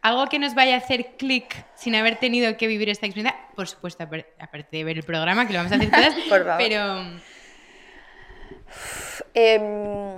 [0.00, 3.68] algo que nos vaya a hacer clic sin haber tenido que vivir esta experiencia, por
[3.68, 6.54] supuesto, apar- aparte de ver el programa, que lo vamos a hacer todas, Por favor.
[6.56, 7.04] pero
[9.34, 10.17] Em,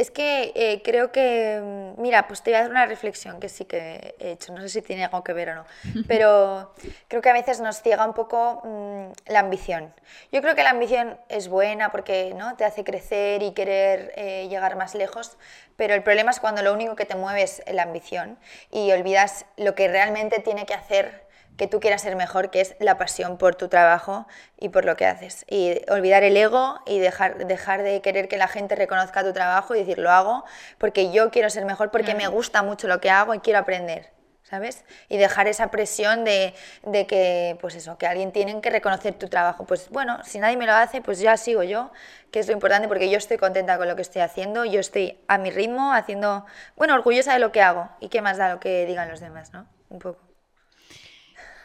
[0.00, 3.50] es que eh, creo que, mm, mira, pues te voy a dar una reflexión que
[3.50, 5.66] sí que he hecho, no sé si tiene algo que ver o no,
[6.08, 6.72] pero
[7.08, 9.92] creo que a veces nos ciega un poco mm, la ambición.
[10.32, 12.56] Yo creo que la ambición es buena porque ¿no?
[12.56, 15.36] te hace crecer y querer eh, llegar más lejos,
[15.76, 18.38] pero el problema es cuando lo único que te mueve es la ambición
[18.70, 21.28] y olvidas lo que realmente tiene que hacer
[21.60, 24.26] que tú quieras ser mejor, que es la pasión por tu trabajo
[24.58, 25.44] y por lo que haces.
[25.46, 29.74] Y olvidar el ego y dejar, dejar de querer que la gente reconozca tu trabajo
[29.74, 30.42] y decir, lo hago
[30.78, 34.10] porque yo quiero ser mejor, porque me gusta mucho lo que hago y quiero aprender.
[34.42, 34.86] ¿Sabes?
[35.10, 39.28] Y dejar esa presión de, de que, pues eso, que alguien tiene que reconocer tu
[39.28, 39.66] trabajo.
[39.66, 41.92] Pues bueno, si nadie me lo hace, pues ya sigo yo,
[42.32, 45.20] que es lo importante porque yo estoy contenta con lo que estoy haciendo, yo estoy
[45.28, 47.90] a mi ritmo, haciendo, bueno, orgullosa de lo que hago.
[48.00, 49.66] ¿Y qué más da lo que digan los demás, no?
[49.90, 50.29] Un poco.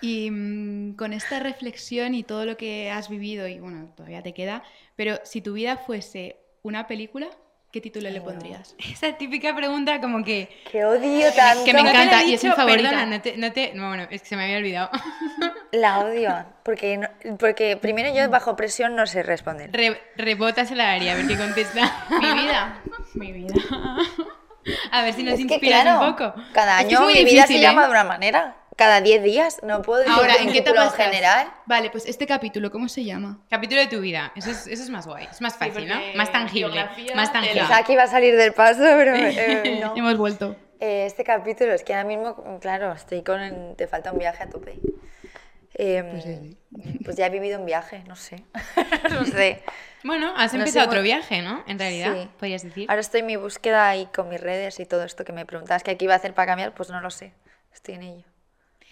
[0.02, 4.34] Y mm, con esta reflexión y todo lo que has vivido, y bueno, todavía te
[4.34, 4.64] queda,
[4.96, 7.28] pero si tu vida fuese una película,
[7.72, 8.76] ¿qué título le pondrías?
[8.78, 10.50] esa típica pregunta como que...
[10.72, 11.64] Que odio tanto.
[11.66, 12.90] que me No la encanta y es mi favorita.
[12.90, 14.90] Perdona, no te, no te- no, bueno, es que se me había olvidado.
[15.72, 16.46] La odio.
[16.64, 19.72] Porque, no- porque primero yo bajo presión no sé responder.
[19.74, 22.06] Re, rebótasela a Ari, a ver qué contesta.
[22.10, 22.82] Mi vida.
[23.16, 23.54] Mi vida.
[24.92, 26.34] A ver si nos Es que inspiras claro, un poco.
[26.52, 27.86] cada Es que es año mi vida se llama ¿eh?
[27.86, 28.56] de una manera.
[28.76, 29.60] Cada 10 días.
[29.64, 31.06] No puedo decir Ahora, ¿en qué etapa en estás?
[31.06, 31.48] general.
[31.66, 33.40] Vale, pues este capítulo, ¿cómo se llama?
[33.50, 34.34] Capítulo de tu vida.
[34.36, 35.28] Eso es, eso es más guay.
[35.32, 35.96] Es más fácil, ¿no?
[35.96, 36.86] porque Más tangible.
[37.16, 37.62] Más tangible.
[37.62, 39.96] Pensaba que iba a salir del paso, pero eh, no.
[39.96, 40.56] Hemos vuelto.
[40.82, 43.76] Eh, este capítulo es que ahora mismo, claro, estoy con...
[43.78, 44.78] Te falta un viaje a tope.
[45.78, 46.58] Em, Pues sí,
[47.04, 48.44] pues ya he vivido un viaje, no sé.
[49.12, 49.62] no sé.
[50.04, 51.64] Bueno, has No sé, empezado otro bueno, viaje, ¿no?
[51.68, 52.30] En realidad, sí.
[52.40, 52.90] podrías decir.
[52.90, 55.84] Ahora estoy en mi búsqueda y con mis redes y todo esto que me preguntabas
[55.84, 57.34] que aquí iba a hacer para cambiar, pues no lo sé.
[57.74, 58.26] Estoy en ello.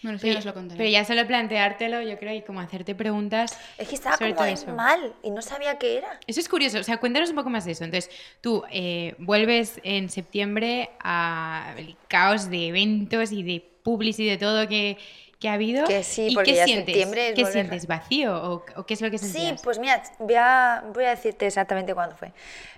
[0.04, 0.78] Bueno, ya Pero, nos lo contaré.
[0.78, 3.58] pero ya solo planteártelo, yo creo, y como hacerte preguntas.
[3.78, 4.74] Es que estaba sobre como todo eso.
[4.76, 6.20] mal y no sabía qué era.
[6.28, 7.84] Eso es curioso, o sea, cuéntanos un poco más de eso.
[7.86, 14.38] Entonces, tú eh, vuelves en septiembre al caos de eventos y de publis y de
[14.38, 14.97] todo que,
[15.44, 15.86] que ha habido.
[15.86, 16.86] Que sí, ¿Y porque qué ya sientes?
[16.96, 17.86] septiembre es ¿Qué volver- sientes?
[17.86, 18.34] ¿Vacío?
[18.34, 19.62] ¿O, o qué es lo que Sí, sentías?
[19.62, 22.32] pues mira, voy a, voy a decirte exactamente cuándo fue.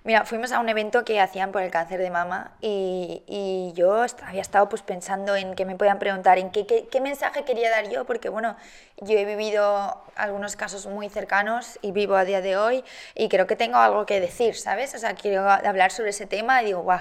[0.03, 4.03] Mira, fuimos a un evento que hacían por el cáncer de mama y, y yo
[4.24, 7.70] había estado pues pensando en que me podían preguntar en qué, qué, qué mensaje quería
[7.70, 8.55] dar yo, porque bueno,
[9.01, 12.83] yo he vivido algunos casos muy cercanos y vivo a día de hoy
[13.13, 14.95] y creo que tengo algo que decir, ¿sabes?
[14.95, 16.99] O sea, quiero hablar sobre ese tema y digo, guau,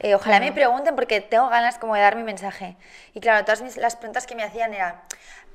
[0.00, 2.76] eh, ojalá me pregunten porque tengo ganas como de dar mi mensaje.
[3.14, 5.00] Y claro, todas mis- las preguntas que me hacían eran...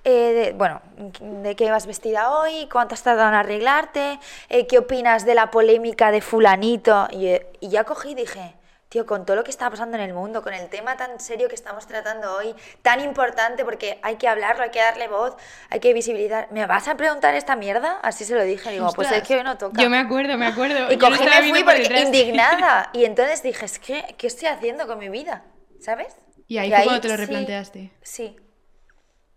[0.03, 0.81] Eh, de- bueno,
[1.19, 2.67] ¿de qué vas vestida hoy?
[2.71, 4.19] ¿Cuánto has tardado en arreglarte?
[4.49, 7.07] Eh, ¿Qué opinas de la polémica de fulanito?
[7.11, 8.55] Y, y ya cogí y dije,
[8.91, 11.47] tío, con todo lo que está pasando en el mundo, con el tema tan serio
[11.47, 15.37] que estamos tratando hoy, tan importante porque hay que hablarlo, hay que darle voz,
[15.69, 17.99] hay que visibilizar, ¿me vas a preguntar esta mierda?
[18.03, 19.27] Así se lo dije, digo, pues es Ostras.
[19.29, 19.81] que hoy no toca.
[19.81, 20.91] Yo me acuerdo, me acuerdo.
[20.91, 22.01] Y cogí y me fui por porque detrás.
[22.03, 22.89] indignada.
[22.93, 25.45] Y entonces dije, es que, ¿qué estoy haciendo con mi vida?
[25.79, 26.17] ¿Sabes?
[26.47, 27.91] Y ahí fue cuando te lo sí, replanteaste.
[28.01, 28.35] Sí.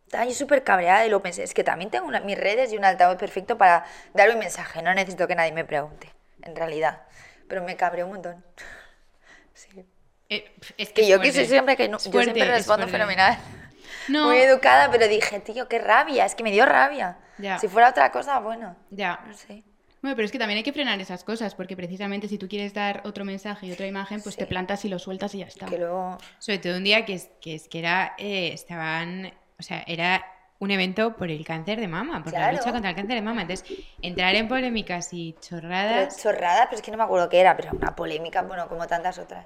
[0.07, 1.45] Estaba yo súper cabreada y lo pensé.
[1.45, 3.85] Es que también tengo una- mis redes y un altavoz perfecto para
[4.15, 4.83] dar un mensaje.
[4.83, 7.03] No necesito que nadie me pregunte, en realidad.
[7.49, 8.45] Pero me cabreé un montón.
[9.55, 9.69] Sí.
[10.29, 11.33] Eh, es Que yo que fuerte.
[11.33, 12.93] soy siempre que no, Es yo fuerte, siempre es respondo fuerte.
[12.99, 13.39] fenomenal.
[14.09, 14.27] No.
[14.27, 16.25] Muy educada, pero dije, tío, qué rabia.
[16.27, 17.19] Es que me dio rabia.
[17.39, 17.59] Ya.
[17.59, 18.77] Si fuera otra cosa, bueno.
[18.91, 19.21] Ya.
[19.27, 19.63] No sé.
[20.03, 22.75] Bueno, pero es que también hay que frenar esas cosas, porque precisamente si tú quieres
[22.75, 24.49] dar otro mensaje y otra imagen, pues te Sí.
[24.51, 25.65] plantas y lo sueltas y ya está.
[25.67, 26.19] Que luego.
[26.39, 30.23] Sobre todo un día que es que, que era, eh, estaban, o sea, era
[30.59, 33.43] un evento por el cáncer de mama, por la lucha contra el cáncer de mama.
[33.43, 33.67] Entonces,
[34.03, 37.57] entrar en polémicas y Pero chorradas, chorrada, pero es que no me acuerdo qué era,
[37.57, 39.45] pero una polémica, bueno, como tantas otras.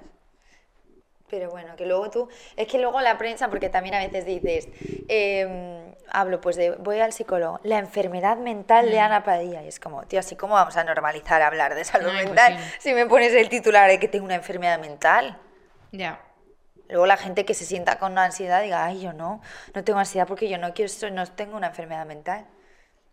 [1.29, 4.67] Pero bueno, que luego tú, es que luego la prensa, porque también a veces dices,
[5.07, 9.79] em, hablo pues de, voy al psicólogo, la enfermedad mental de Ana Padilla, y es
[9.79, 13.33] como, tío, así como vamos a normalizar hablar de salud No, mental si me pones
[13.33, 15.37] el titular de que tengo una enfermedad mental.
[15.91, 16.19] Ya.
[16.89, 19.41] Luego la gente que se sienta con ansiedad diga, ay, yo no,
[19.75, 22.47] no tengo ansiedad porque yo no quiero, eso, no tengo una enfermedad mental.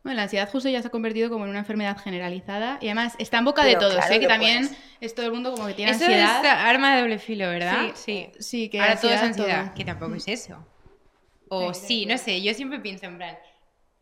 [0.03, 3.14] Bueno, la ansiedad justo ya se ha convertido como en una enfermedad generalizada y además
[3.18, 4.20] está en boca de Pero todos, claro ¿eh?
[4.20, 4.77] que que también puedes.
[5.01, 6.41] es todo el mundo como que tiene Eso ansiedad.
[6.41, 7.91] es arma de doble filo, ¿verdad?
[7.95, 9.74] Sí, sí, que Ahora todo es ansiedad, ansiedad, todo.
[9.74, 10.66] que tampoco es eso.
[11.49, 12.07] O Sí, sí, sí, sí.
[12.07, 13.39] no sé, yo siempre pienso en plan,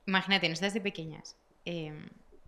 [0.06, 1.92] imagínate, nosotras de pequeñas, eh,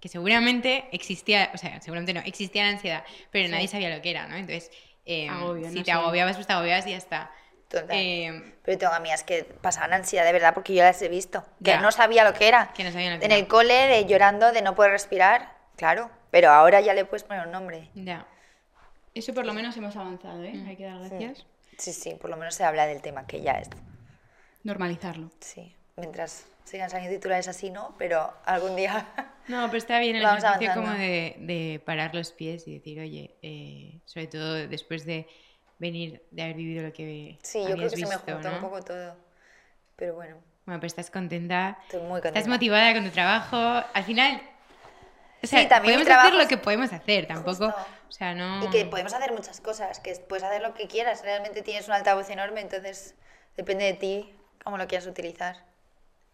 [0.00, 4.10] que seguramente existía, o sea, seguramente no, existía la ansiedad, pero nadie sabía lo que
[4.10, 4.36] era, ¿no?
[4.36, 4.70] Entonces,
[5.06, 5.92] eh, Agobio, si no te sé.
[5.92, 7.30] agobiabas, pues te agobiabas y ya está.
[7.68, 7.88] Total.
[7.92, 11.42] Eh, Pero tengo amigas que pasaban ansiedad de verdad porque yo las he visto.
[11.64, 11.80] Que Ya.
[11.80, 12.72] no sabía lo que era.
[12.74, 13.40] Que no sabían lo que En era.
[13.40, 15.52] el cole, de llorando, de no poder respirar.
[15.76, 16.10] Claro.
[16.30, 17.90] Pero ahora ya le puedes poner un nombre.
[17.94, 18.26] ya.
[19.14, 20.62] Eso por lo menos hemos avanzado, ¿eh?
[20.68, 21.46] Hay que dar gracias.
[21.78, 23.70] Sí, sí, por lo menos se habla del tema, que ya es.
[24.62, 25.30] Normalizarlo.
[25.40, 25.74] Sí.
[25.96, 27.94] Mientras sigan saliendo titulares así, ¿no?
[27.98, 29.06] Pero algún día.
[29.48, 30.90] No, pero está bien el Vamos ejercicio avanzando.
[30.96, 35.26] como de, de parar los pies y decir, oye, eh, sobre todo después de
[35.78, 38.56] venir, de haber vivido lo que Sí, yo creo que se me visto, juntó ¿no?
[38.56, 39.16] un poco todo.
[39.96, 42.38] Pero bueno, Bueno, pues estás contenta, estoy muy contenta.
[42.38, 43.56] estás motivada con tu trabajo.
[43.56, 44.42] Al final,
[45.42, 47.86] o sea, Sí, también podemos hacer lo que podemos hacer, tampoco, Justo.
[48.08, 48.64] o sea, no...
[48.64, 51.22] Y que podemos hacer muchas cosas, que puedes hacer lo que quieras.
[51.22, 53.14] Realmente tienes un altavoz enorme, entonces
[53.56, 54.34] depende de ti
[54.64, 55.56] cómo lo quieras utilizar.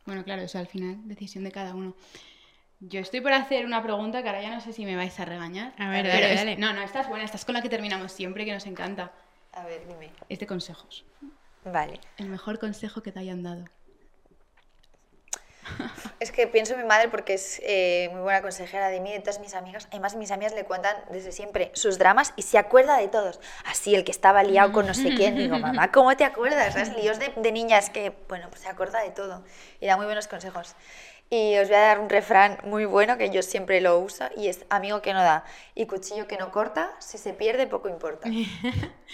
[0.07, 1.95] Bueno, claro, eso al final, decisión de cada uno.
[2.85, 5.25] Yo estoy por hacer una pregunta que ahora ya no sé si me vais a
[5.25, 5.73] regañar.
[5.79, 6.57] A ver, dale, es- dale.
[6.57, 9.13] No, no, esta es buena, esta es con la que terminamos siempre, que nos encanta.
[9.53, 10.11] A ver, dime.
[10.29, 11.05] Es de consejos.
[11.65, 12.01] Vale.
[12.17, 13.65] El mejor consejo que te hayan dado.
[16.19, 19.13] Es que pienso en mi madre porque es eh, muy buena consejera de mí y
[19.15, 19.87] de todas mis amigas.
[19.91, 23.41] Además, mis amigas le cuentan desde siempre sus dramas y se acuerda de todos.
[23.65, 25.37] Así, el que estaba liado con no sé quién.
[25.37, 26.75] Digo, mamá, ¿cómo te acuerdas?
[26.75, 26.95] ¿Sabes?
[26.97, 29.45] Líos de, de niñas que, bueno, pues se acuerda de todo.
[29.81, 30.75] Y da muy buenos consejos.
[31.33, 34.49] Y os voy a dar un refrán muy bueno que yo siempre lo uso y
[34.49, 38.29] es amigo que no da y cuchillo que no corta, si se pierde poco importa.
[38.29, 38.47] Y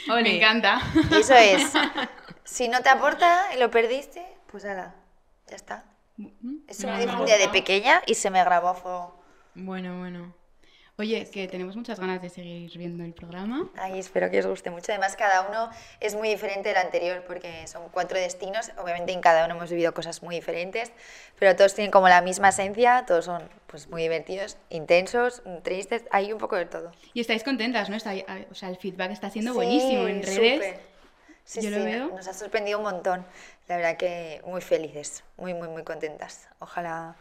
[0.08, 0.80] Me encanta.
[1.12, 1.70] eso es,
[2.44, 4.96] si no te aporta y lo perdiste, pues nada,
[5.46, 5.84] ya está.
[6.66, 9.22] Eso me dijo un día de pequeña y se me grabó a fuego.
[9.54, 10.34] Bueno, bueno.
[11.00, 13.68] Oye, que tenemos muchas ganas de seguir viendo el programa.
[13.76, 14.90] Ay, espero que os guste mucho.
[14.90, 15.70] Además, cada uno
[16.00, 18.72] es muy diferente del anterior porque son cuatro destinos.
[18.78, 20.90] Obviamente en cada uno hemos vivido cosas muy diferentes,
[21.38, 23.04] pero todos tienen como la misma esencia.
[23.06, 26.02] Todos son pues muy divertidos, intensos, tristes.
[26.10, 26.90] Hay un poco de todo.
[27.14, 27.94] Y estáis contentas, ¿no?
[27.96, 28.14] Está,
[28.50, 30.54] o sea, el feedback está siendo Sí, buenísimo en redes.
[30.54, 30.80] súper.
[31.44, 32.08] Sí, Yo sí, lo veo.
[32.08, 33.24] nos ha sorprendido un montón.
[33.68, 36.48] La verdad que muy felices, muy, muy, muy contentas.
[36.58, 37.14] Ojalá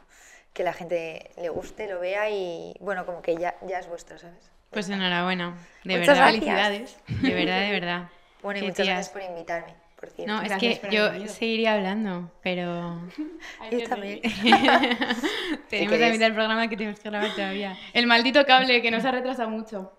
[0.58, 4.18] que la gente le guste, lo vea y bueno, como que ya, ya es vuestro,
[4.18, 4.52] ¿sabes?
[4.72, 6.34] Pues enhorabuena, de Muchas verdad.
[6.34, 6.98] gracias.
[7.06, 7.22] Felicidades.
[7.22, 8.10] De verdad, de verdad.
[8.44, 8.88] Bueno, y muchas tías.
[8.88, 10.32] gracias por invitarme, por cierto.
[10.34, 11.28] No, es Gracias que yo venido.
[11.34, 13.02] seguiría hablando, pero
[13.72, 14.22] Yo también.
[15.70, 16.12] tenemos a queréis.
[16.14, 17.76] mitad del programa que tenemos que grabar todavía.
[17.94, 19.92] El maldito cable que nos ha retrasado mucho.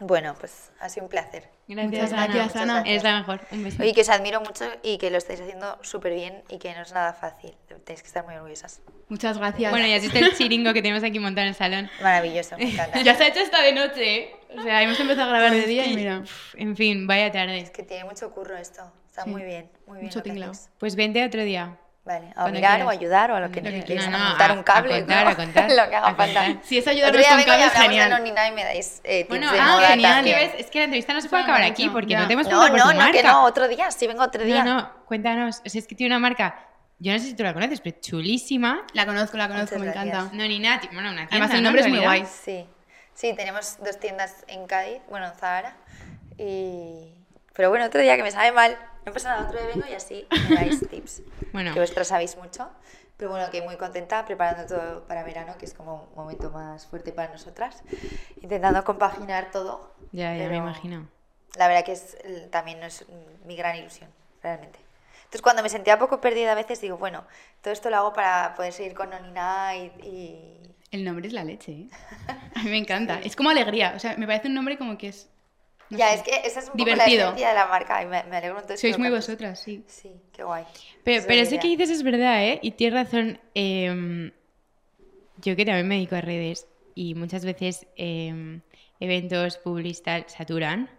[0.00, 1.48] Bueno, pues ha sido un placer.
[1.66, 2.26] Gracias, Ana.
[2.26, 2.82] gracias, Ana.
[2.86, 3.40] Eres la mejor.
[3.50, 3.82] Un beso.
[3.82, 6.82] Oye, que os admiro mucho y que lo estáis haciendo súper bien y que no
[6.82, 7.52] es nada fácil.
[7.84, 8.80] Tenéis que estar muy orgullosas.
[9.08, 9.70] Muchas gracias.
[9.70, 11.90] Bueno, ya has visto el chiringo que tenemos aquí montado en el salón.
[12.02, 13.00] Maravilloso, me encanta.
[13.02, 14.36] ya se ha hecho esta de noche, ¿eh?
[14.56, 16.22] O sea, hemos empezado a grabar de día y mira.
[16.54, 17.58] En fin, vaya tarde.
[17.58, 18.82] Es que tiene mucho curro esto.
[19.08, 19.30] Está Sí.
[19.30, 20.06] muy bien, muy bien.
[20.06, 20.70] Mucho hacéis.
[20.78, 21.76] Pues vente otro día.
[22.08, 24.00] Vale, a mirar o ayudar o a lo que Lo que necesitéis.
[24.00, 24.06] quieras.
[24.06, 24.94] a No, no, montar a- un cable.
[24.94, 25.30] a contar, ¿no?
[25.30, 26.54] a contar, lo que haga falta.
[26.64, 28.26] Si es ayudarnos con cables, genial.
[28.26, 30.14] Y me dais eh, tips Bueno, de ah, moda genial.
[30.14, 30.38] también.
[30.38, 32.46] que ves, es que la entrevista no se puede acabar aquí porque no te hemos
[32.48, 33.32] No, preguntado por no, tu no, que marca.
[33.32, 34.64] no, otro día, sí vengo otro día.
[34.64, 35.60] No, no, cuéntanos.
[35.64, 36.58] O sea, es que tiene una marca,
[36.98, 38.86] yo no sé si tú la conoces, pero chulísima.
[38.94, 40.14] La conozco, la conozco, Muchas me gracias.
[40.16, 40.34] encanta.
[40.36, 41.62] No, ni nada, bueno, una tienda, Además, el ¿no?
[41.64, 42.24] nombre es muy guay.
[42.26, 42.66] Sí,
[43.12, 45.76] sí, tenemos dos tiendas en Cádiz, bueno, en Zahara.
[46.38, 47.12] Y...
[47.58, 49.92] Pero bueno, otro día que me sabe mal, no pasa nada, otro día vengo y
[49.92, 51.22] así me dais tips.
[51.52, 51.74] Bueno.
[51.74, 52.70] Que vosotras sabéis mucho.
[53.16, 56.86] Pero bueno, que muy contenta preparando todo para verano, que es como un momento más
[56.86, 57.82] fuerte para nosotras.
[58.40, 59.92] Intentando compaginar todo.
[60.12, 61.08] Ya, ya me imagino.
[61.56, 62.16] La verdad que es,
[62.52, 64.08] también es mm, mi gran ilusión,
[64.40, 64.78] realmente.
[65.16, 67.24] Entonces, cuando me sentía poco perdida a veces, digo, bueno,
[67.60, 71.42] todo esto lo hago para poder seguir con Nonina y, y El nombre es la
[71.42, 71.88] leche, ¿eh?
[72.54, 73.18] A mí me encanta.
[73.18, 73.94] Es como alegría.
[73.96, 75.28] O sea, me parece un nombre como que es.
[75.90, 77.18] Ya, es que esa es un poco divertido.
[77.18, 78.80] la esencia de la marca y me, me alegro entonces.
[78.80, 79.84] Sois muy vosotras, sí.
[79.86, 80.64] Sí, qué guay.
[81.04, 82.58] Pero, pero es la eso que dices es verdad, ¿eh?
[82.62, 83.40] Y tienes razón.
[83.54, 84.32] em,
[85.40, 88.60] yo que también me dedico a redes y muchas veces em,
[89.00, 90.90] eventos, publis, tal, saturan.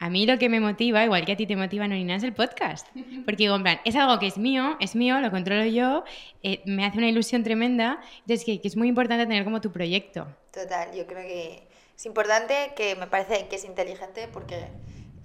[0.00, 2.32] A mí lo que me motiva, igual que a ti te motiva, Norina, es el
[2.32, 2.86] podcast.
[3.24, 6.04] Porque digo, en plan, es algo que es mío, es mío, lo controlo yo,
[6.42, 8.00] eh, me hace una ilusión tremenda.
[8.20, 10.26] Entonces, que, que es muy importante tener como tu proyecto.
[10.52, 11.67] Total, yo creo que
[11.98, 14.68] es importante, que me parece que es inteligente porque,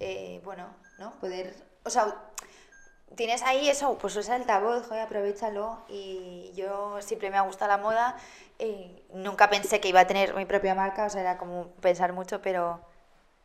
[0.00, 1.18] eh, bueno, ¿no?
[1.20, 1.54] Poder,
[1.84, 2.14] o sea,
[3.14, 5.84] tienes ahí eso, pues usa altavoz, joder, aprovechalo.
[5.88, 8.16] Y yo siempre me ha gustado la moda.
[9.12, 12.42] Nunca pensé que iba a tener mi propia marca, o sea, era como pensar mucho,
[12.42, 12.80] pero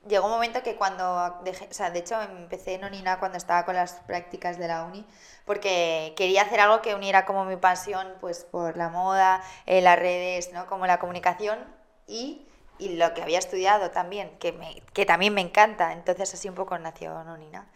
[0.08, 3.66] llegó un momento que cuando dejé, o sea, de hecho empecé en Onina cuando estaba
[3.66, 5.06] con las prácticas de la uni,
[5.46, 10.00] porque quería hacer algo que uniera como mi pasión, pues por la moda, eh, las
[10.00, 10.66] redes, ¿no?
[10.68, 11.60] Como la comunicación
[12.08, 12.49] y,
[12.80, 15.94] y lo que había estudiado también, que, me, que también me encanta.
[15.94, 17.68] Entonces así un poco nació Nonina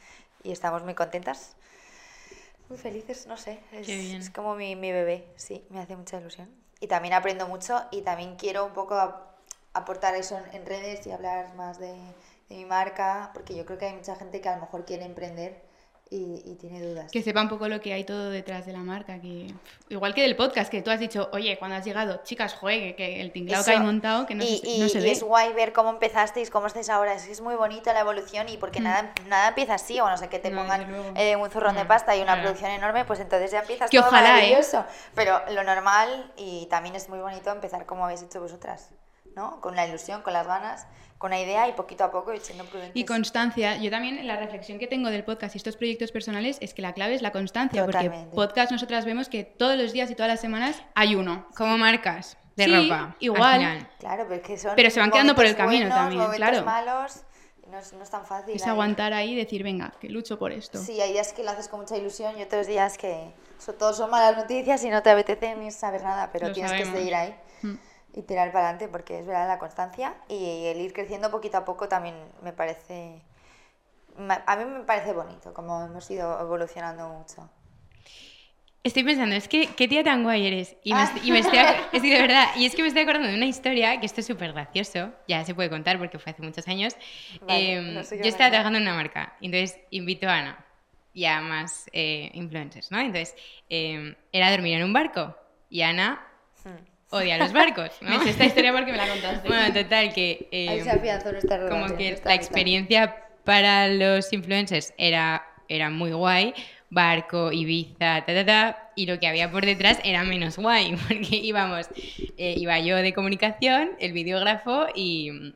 [0.44, 1.56] y estamos muy contentas.
[2.70, 6.50] Muy felices, no sé, es, es como mi, mi bebé, sí, me hace mucha ilusión.
[6.80, 9.36] Y también aprendo mucho y también quiero un poco ap-
[9.74, 11.94] aportar eso en, en redes y hablar más de,
[12.50, 15.04] de mi marca, porque yo creo que hay mucha gente que a lo mejor quiere
[15.06, 15.62] emprender
[16.16, 17.12] y, y tiene dudas.
[17.12, 19.20] Que sepa un poco lo que hay todo detrás de la marca.
[19.20, 19.48] que
[19.90, 23.20] Igual que del podcast, que tú has dicho, oye, cuando has llegado, chicas, juegue, que
[23.22, 23.86] el tinglado que hay Eso.
[23.86, 25.12] montado, que no, y, se, y- no se y ve.
[25.12, 27.16] es guay ver cómo empezasteis, cómo estáis ahora.
[27.16, 28.84] Es que es muy bonita la evolución y porque Mm.
[28.84, 31.84] nada, nada empieza así, o no sé que te No, pongan eh, un zurrón de
[31.84, 32.42] Mm, pasta y una claro.
[32.44, 34.34] producción enorme, pues entonces ya empiezas Que todo ojalá, ¿eh?
[34.34, 34.86] maravilloso.
[35.16, 38.92] Pero lo normal y también es muy bonito empezar como habéis hecho vosotras,
[39.36, 39.60] ¿no?
[39.62, 40.86] Con la ilusión, con las ganas,
[41.24, 42.92] con una idea y poquito a poco y siendo prudentes.
[43.02, 43.78] Y constancia.
[43.78, 46.92] Yo también la reflexión que tengo del podcast y estos proyectos personales es que la
[46.92, 48.36] clave es la constancia, porque Totalmente.
[48.36, 51.48] podcast nosotras vemos que todos los días y todas las semanas hay uno.
[51.56, 53.04] Como marcas de Sí, ropa.
[53.06, 53.60] al igual.
[53.62, 53.90] final.
[54.00, 56.66] Claro, pero es que son Pero se van quedando por el camino buenos, también, claro.
[56.66, 57.22] malos,
[57.72, 58.56] no es, no es tan fácil.
[58.58, 58.70] Es ahí.
[58.72, 60.78] aguantar ahí y decir, venga, que lucho por esto.
[60.78, 63.96] Sí, hay días que lo haces con mucha ilusión y otros días que so- todos
[63.96, 66.98] son malas noticias y no te apetece ni saber nada, pero Lo tienes que sabemos.
[67.00, 67.76] seguir ahí Mm.
[68.14, 71.66] Y tirar para adelante porque es verdad la constancia y el ir creciendo poquito a
[71.66, 73.22] poco también me parece...
[74.46, 77.50] A mí me parece bonito como hemos ido evolucionando mucho.
[78.84, 80.76] Estoy pensando, es que qué tía tan guay eres.
[80.84, 81.12] Y me, Ah.
[81.24, 81.58] y me estoy,
[81.94, 84.20] es que de verdad, y es que me estoy acordando de una historia que esto
[84.20, 86.96] es súper gracioso, ya se puede contar porque fue hace muchos años.
[87.42, 90.66] Vale, Em, no sé yo estaba trabajando en una marca, entonces invito a Ana
[91.14, 93.00] y a más eh, influencers, ¿no?
[93.00, 93.36] Entonces
[93.70, 95.36] em, era dormir en un barco
[95.70, 96.28] y Ana.
[97.14, 97.92] Odia los barcos,
[98.24, 99.48] sé esta historia porque me la contaste.
[99.48, 101.82] bueno, total, que Ahí em, se afianzó nuestra relación.
[101.84, 106.54] como que la experiencia para los influencers era, era muy guay,
[106.90, 111.36] barco, Ibiza, ta, ta, ta, y lo que había por detrás era menos guay, porque
[111.36, 111.88] íbamos,
[112.38, 115.54] eh, iba yo de comunicación, el videógrafo y,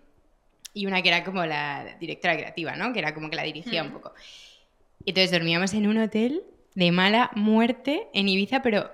[0.74, 2.94] y una que era como la directora creativa, ¿no?
[2.94, 4.14] Que era como que la dirigía un poco.
[5.06, 6.44] Entonces dormíamos en un hotel
[6.76, 8.92] de mala muerte en Ibiza, pero...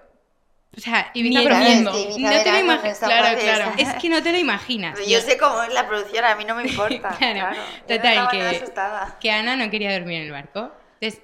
[0.76, 1.92] O sea, Ibiza ni- profundo.
[2.20, 3.00] No te lo imaginas.
[3.00, 3.72] Claro, claro.
[3.78, 5.00] Es que no te lo imaginas.
[5.08, 7.10] Yo sé cómo es la producción, a mí no me importa.
[7.18, 7.62] Claro, claro.
[7.88, 8.64] Total, que-
[9.20, 10.72] que Ana no quería dormir en el barco.
[11.00, 11.22] Entonces,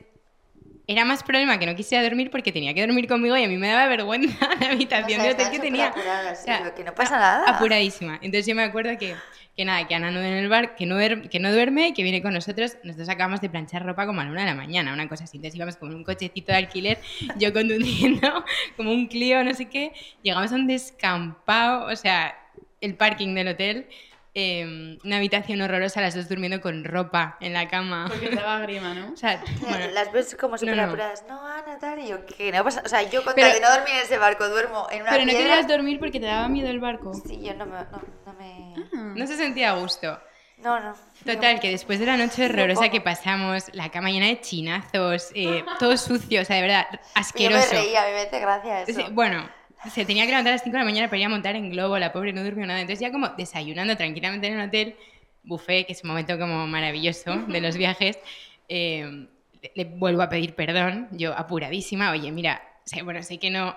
[0.88, 3.58] era más problema que no quisiera dormir porque tenía que dormir conmigo y a mí
[3.58, 5.88] me daba vergüenza la habitación O de sea, hotel estaba que tenía.
[5.88, 7.44] superapurada, sí, O sea, que no pasa nada.
[7.48, 8.16] Apuradísima.
[8.22, 9.16] Entonces yo me acuerdo que,
[9.60, 10.96] que nada, que Ana no en el bar, que no,
[11.30, 12.78] que no duerme, que viene con nosotros.
[12.86, 15.36] Nosotros acabamos de planchar ropa como a la una de la mañana, una cosa así.
[15.36, 16.98] Entonces íbamos con un cochecito de alquiler,
[17.38, 18.46] yo conduciendo
[18.78, 19.92] como un Clio, no sé qué.
[20.24, 22.38] Llegamos a un descampado, o sea,
[22.80, 23.88] el parking del hotel.
[24.36, 28.06] Eh, una habitación horrorosa, las dos durmiendo con ropa en la cama.
[28.08, 29.12] Porque te daba grima, ¿no?
[29.14, 30.58] O sea, bueno, Las ves como no.
[30.60, 31.24] súper apuradas.
[31.28, 32.82] No, Ana, tal, y yo, que no pasa.
[32.86, 35.12] O sea, yo con Pero- tal de no dormir en ese barco, duermo en una
[35.12, 35.48] Pero no piedra.
[35.48, 37.14] querías dormir porque te daba miedo el barco.
[37.14, 37.72] Sí, yo no me.
[37.74, 38.74] No, no me.
[38.94, 39.14] Ah.
[39.16, 40.20] no se sentía a gusto.
[40.58, 40.94] No, no.
[41.26, 45.64] Total, que después de la noche horrorosa que pasamos, la cama llena de chinazos, eh,
[45.80, 47.72] todo sucio, o sea, de verdad, Yo me asqueroso.
[47.72, 48.92] reía, a mí me hace gracia eso.
[48.94, 49.50] Sí, bueno,
[49.94, 51.70] se tenía que levantar a las 5 de la mañana para ir a montar en
[51.70, 52.82] globo, la pobre no durmió nada.
[52.82, 54.96] Entonces ya como desayunando tranquilamente en el hotel,
[55.44, 58.20] buffet, que es un momento como maravilloso de los viajes,
[58.68, 59.28] eh,
[59.62, 63.76] le, le vuelvo a pedir perdón, yo apuradísima, oye, mira, sé- bueno, sé que no,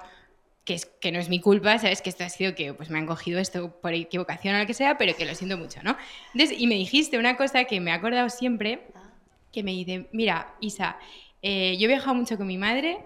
[0.64, 2.98] que, es, que no es mi culpa, sabes que esto ha sido que pues me
[2.98, 5.96] han cogido esto por equivocación o lo que sea, pero que lo siento mucho, ¿no?
[6.34, 8.80] Entonces, y me dijiste una cosa que me he acordado siempre,
[9.52, 10.98] que me dice, mira, Isa,
[11.42, 12.98] eh, yo he viajado mucho con mi madre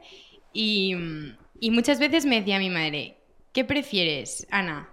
[0.53, 0.95] y,
[1.61, 3.17] y muchas veces me decía mi madre,
[3.53, 4.89] ¿qué prefieres, Ana?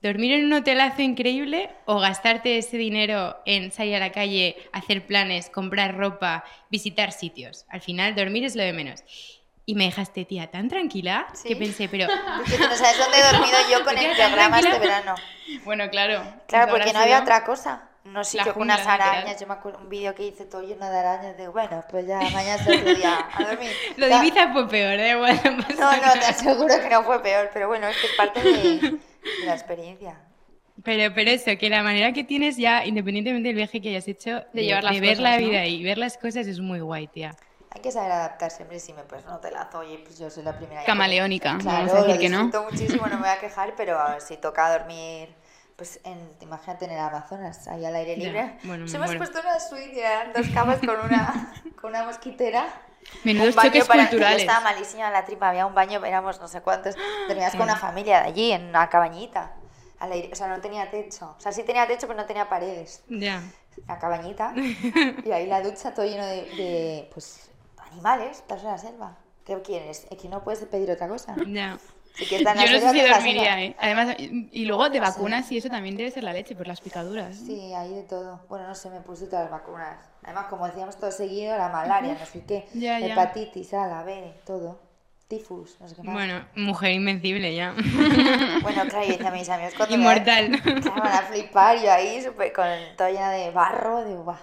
[0.00, 5.04] ¿Dormir en un hotelazo increíble o gastarte ese dinero en salir a la calle, hacer
[5.06, 7.66] planes, comprar ropa, visitar sitios?
[7.68, 9.02] Al final, dormir es lo de menos.
[9.66, 11.48] Y me dejaste, tía, tan tranquila Sí.
[11.48, 12.06] que pensé, pero
[12.38, 12.46] no
[12.76, 15.14] sabes dónde he dormido yo con el programa este verano.
[15.64, 16.22] Bueno, claro.
[16.46, 17.87] Claro, Eso porque no había sido- otra cosa.
[18.12, 19.00] No sé, La yo con unas literal.
[19.00, 22.06] arañas, yo me acuerdo un vídeo que hice todo lleno de arañas, de bueno, pues
[22.06, 23.76] ya mañana es otro día, a dormir.
[23.96, 25.40] lo de Ibiza fue peor, da igual.
[25.44, 28.12] no pasa No, no, te aseguro que no fue peor, pero bueno, es que es
[28.12, 28.84] parte de,
[29.36, 30.20] de la experiencia.
[30.84, 34.44] Pero, pero eso, que la manera que tienes ya, independientemente del viaje que hayas hecho,
[34.52, 35.38] de, llevar las de ver cosas, la ¿no?
[35.38, 37.36] vida y ver las cosas es muy guay, tía.
[37.70, 40.42] Hay que saber adaptarse, hombre, si me pues no te lazo, oye, pues yo soy
[40.42, 40.82] la primera.
[40.84, 42.52] Camaleónica, Claro, vamos a decir lo que no.
[42.64, 45.34] muchísimo, no me voy a quejar, pero si toca dormir
[45.78, 48.58] pues en, imagínate en el Amazonas, ahí al aire Ya, libre.
[48.64, 49.20] bueno, Nos hemos muero.
[49.20, 52.66] puesto una suite eran dos camas con una, con una mosquitera.
[53.22, 54.40] Menudos un baño choques para- culturales.
[54.42, 56.96] Estaba malísima la tripa, había un baño, éramos no sé cuántos.
[57.28, 59.52] Dormías con una familia de allí, en una cabañita.
[60.00, 61.34] Al aire, o sea, no tenía techo.
[61.38, 63.02] O sea, sí tenía techo, pero no tenía paredes.
[63.08, 63.40] Ya.
[63.86, 64.52] La cabañita.
[65.24, 67.50] y ahí la ducha todo lleno de, de, pues,
[67.90, 68.38] animales.
[68.38, 69.16] Estás en la selva.
[69.46, 70.06] ¿Qué quieres?
[70.10, 71.34] Es que no puedes pedir otra cosa.
[71.46, 71.78] Ya.
[72.18, 73.62] Yo no sé si dormiría.
[73.62, 73.76] ¿eh?
[73.78, 77.38] Además, y luego de vacunas y eso también debe ser la leche por las picaduras.
[77.40, 77.46] ¿no?
[77.46, 78.40] Sí, ahí de todo.
[78.48, 79.96] Bueno, no sé, me puse todas las vacunas.
[80.24, 82.66] Además, como decíamos todo seguido, la malaria, no sé qué.
[82.74, 83.06] Ya, ya.
[83.12, 84.80] Hepatitis, A, la B, todo.
[85.28, 86.14] Tifus, no sé qué más.
[86.14, 87.74] Bueno, mujer invencible ya.
[88.62, 90.60] Bueno, claro, y decía a mis amigos cuando me- Inmortal.
[90.80, 92.66] Claro, van a flipar yo ahí, súper con
[92.96, 94.36] toda llena de barro, de guau.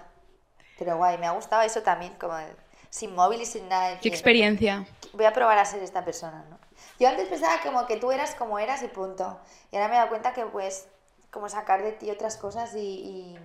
[0.77, 2.55] Pero guay, me ha gustado eso también, como de-
[2.89, 3.89] sin móvil y sin nada.
[3.89, 4.85] de Qué experiencia.
[5.13, 6.57] Voy a probar a ser esta persona, ¿no?
[6.99, 9.39] Yo antes pensaba como que tú eras como eras y punto.
[9.71, 10.87] Y ahora me he dado cuenta que puedes
[11.31, 13.39] como sacar de ti otras cosas y, y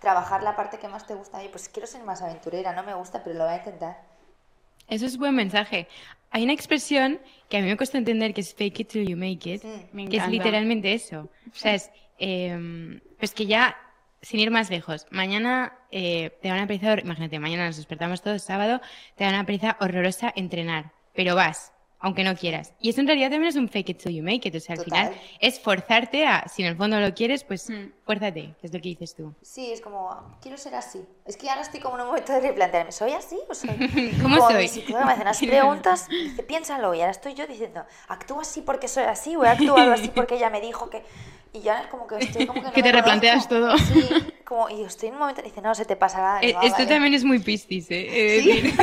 [0.00, 1.42] trabajar la parte que más te gusta.
[1.44, 3.96] Y pues quiero ser más aventurera, no me gusta, pero lo voy a intentar.
[4.88, 5.88] Eso es buen mensaje.
[6.30, 9.16] Hay una expresión que a mí me cuesta entender que es fake it till you
[9.16, 11.28] make it, Sí, me que es literalmente eso.
[11.46, 13.76] O sea, es em, pues que ya,
[14.22, 18.42] sin ir más lejos, mañana eh, te da una pereza, imagínate, mañana nos despertamos todos
[18.42, 18.80] sábado,
[19.16, 22.72] te da una pereza horrorosa entrenar, pero vas, aunque no quieras.
[22.78, 24.74] Y eso en realidad también es un fake it till you make it, o sea,
[24.74, 25.06] al Total.
[25.08, 27.86] final es forzarte a, si en el fondo lo quieres, pues Mm.
[28.04, 29.34] fuérzate, que es lo que dices tú.
[29.42, 31.04] Sí, es como, quiero ser así.
[31.24, 33.68] Es que ahora estoy como en un momento de replantearme, ¿soy así o soy?
[34.22, 34.62] ¿Cómo Como soy?
[34.64, 38.60] Mi psicóloga me hace unas preguntas, dice, piénsalo, y ahora estoy yo diciendo, actúo así
[38.60, 41.02] porque soy así, o he actuado así porque ella me dijo que...
[41.52, 43.74] Y ya es como que estoy como que no Que te replanteas conozco.
[43.74, 43.78] todo.
[43.78, 44.08] Sí,
[44.44, 46.42] como, y estoy en un momento, dice, no, se te pasará.
[46.42, 46.90] Eh, Digo, "Ah, Esto vale".
[46.90, 48.40] también es muy pistis, ¿eh?
[48.42, 48.74] ¿Sí?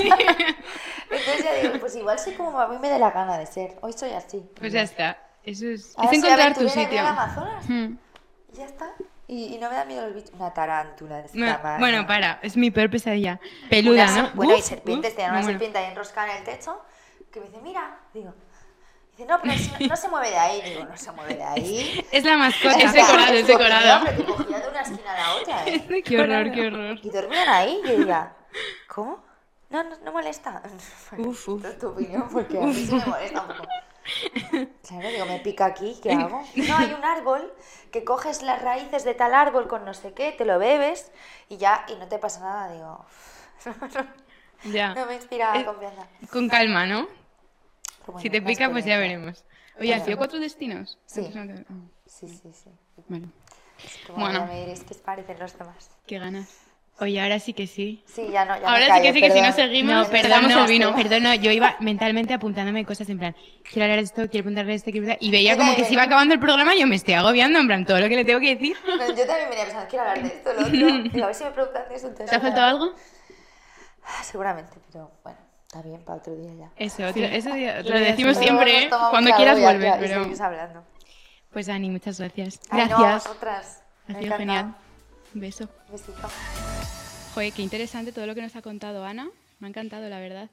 [1.09, 3.77] Entonces ya digo, pues igual soy como a mí me dé la gana de ser.
[3.81, 4.43] Hoy soy así.
[4.59, 5.17] Pues ya está.
[5.43, 5.93] Eso es...
[5.97, 6.99] Ahora Es encontrar tu en sitio.
[6.99, 7.65] el Amazonas.
[7.69, 7.97] Mm.
[8.53, 8.91] Y ya está.
[9.27, 10.31] Y, y no me da miedo los bichos.
[10.33, 11.79] Una tarántula de esta Bueno, tamaño.
[11.79, 13.39] bueno, para, es mi peor pesadilla.
[13.69, 14.29] Peluda, Una ¿no?
[14.35, 15.53] Bueno, y Uf, serpientes, uf, tenía una muero.
[15.53, 16.81] serpiente ahí enroscada en el techo
[17.31, 18.31] que me dice, mira, digo,
[19.11, 21.43] dice, no, pero si no, no se mueve de ahí, digo, no se mueve de
[21.43, 22.05] ahí.
[22.11, 22.77] Es la mascota.
[22.77, 24.05] Es decorado, es decorado.
[24.05, 26.03] Pero te cogía de una esquina a la otra, ¿eh?
[26.05, 26.99] Qué horror, qué horror.
[27.01, 28.33] Y dormían ahí, y yo diría,
[28.87, 29.23] ¿cómo?
[29.73, 30.61] No, no, no molesta.
[31.17, 31.57] Uf, uf.
[31.57, 33.69] Esta es tu opinión, porque a mí sí me molesta un poco.
[34.87, 36.43] Claro, digo, me pica aquí, ¿qué hago?
[36.67, 37.51] No, hay un árbol
[37.91, 41.11] que coges las raíces de tal árbol con no sé qué, te lo bebes
[41.49, 42.71] y ya, y no te pasa nada.
[42.73, 43.05] Digo,
[44.65, 44.93] Ya.
[44.93, 46.05] no me inspira Eh, confianza.
[46.31, 47.07] Con calma, ¿no?
[47.07, 49.43] Si bueno, te pica, pues ya veremos.
[49.79, 50.99] Oye, ¿has sido cuatro destinos?
[51.05, 51.31] Sí.
[52.05, 52.69] Sí, sí, sí.
[53.07, 53.27] Vale,
[54.05, 54.39] Como Bueno.
[54.41, 55.89] ya me diréis os parecen los demás.
[56.05, 56.49] qué ganas.
[56.99, 58.03] Oye, ahora sí que sí.
[58.05, 60.29] Sí, ya no, ya Ahora me sí que sí que si no seguimos, No, perdón,
[60.29, 60.95] damos no, el vino.
[60.95, 63.35] perdón, no, yo iba mentalmente apuntándome cosas en plan,
[63.67, 65.93] quiero hablar de esto, quiero preguntarle esto, quiero preguntar- y veía Yo como que se
[65.93, 68.25] iba acabando el programa y yo me estoy agobiando, en plan, todo lo que le
[68.25, 68.77] tengo que decir.
[68.87, 70.71] No, Yo también venía pensando, quiero hablar de esto, lo otro.
[71.11, 72.07] Digo, a ver si me preguntan de eso.
[72.07, 72.95] entonces ¿Te ha faltado algo?
[74.05, 76.69] Ah, Seguramente, pero bueno, está bien para otro día ya.
[76.77, 78.89] Eso, otro, eso Lo decimos siempre, ¿eh?
[79.09, 79.61] Cuando quieras y
[79.99, 80.83] pero- hablando.
[81.51, 82.59] Pues Ani, muchas gracias.
[82.69, 83.33] Ay, no, Gracias.
[84.19, 84.75] sido genial.
[85.33, 85.69] Un beso.
[85.91, 86.13] Besito.
[87.33, 89.29] Joder, qué interesante todo lo que nos ha contado Ana.
[89.59, 90.51] Me ha encantado, la verdad.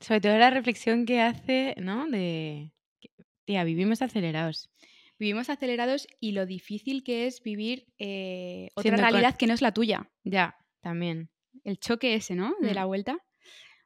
[0.00, 2.08] Sobre todo la reflexión que hace, ¿no?
[2.08, 3.10] De, que,
[3.44, 4.70] tía, vivimos acelerados.
[5.18, 9.54] Vivimos acelerados y lo difícil que es vivir eh, otra Siendo con- realidad que no
[9.54, 10.10] es la tuya.
[10.24, 11.28] Ya, también.
[11.64, 12.54] El choque ese, ¿no?
[12.60, 12.74] De Mm.
[12.74, 13.18] la vuelta.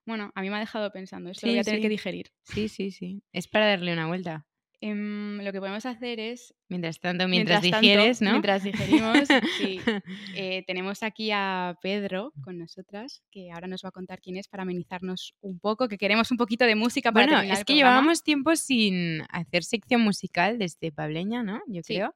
[0.07, 1.31] Bueno, a mí me ha dejado pensando.
[1.31, 1.83] Esto Sí, lo voy a tener sí.
[1.83, 2.33] que digerir.
[2.45, 3.23] Sí, sí, sí.
[3.33, 4.47] Es para darle una vuelta.
[4.83, 8.33] Em, lo que podemos hacer es Mientras tanto, mientras, tanto, digieres, ¿no?
[8.33, 9.27] Mientras digerimos,
[9.59, 9.81] sí.
[10.37, 14.49] Eh, tenemos aquí a Pedro con nosotras, que ahora nos va a contar quién es
[14.49, 17.73] para amenizarnos un poco, que queremos un poquito de música para Bueno, es el que
[17.73, 17.91] programa.
[17.91, 21.63] llevábamos tiempo sin hacer sección musical desde Pableña, ¿no?
[21.69, 21.95] Yo Sí.
[21.95, 22.15] creo.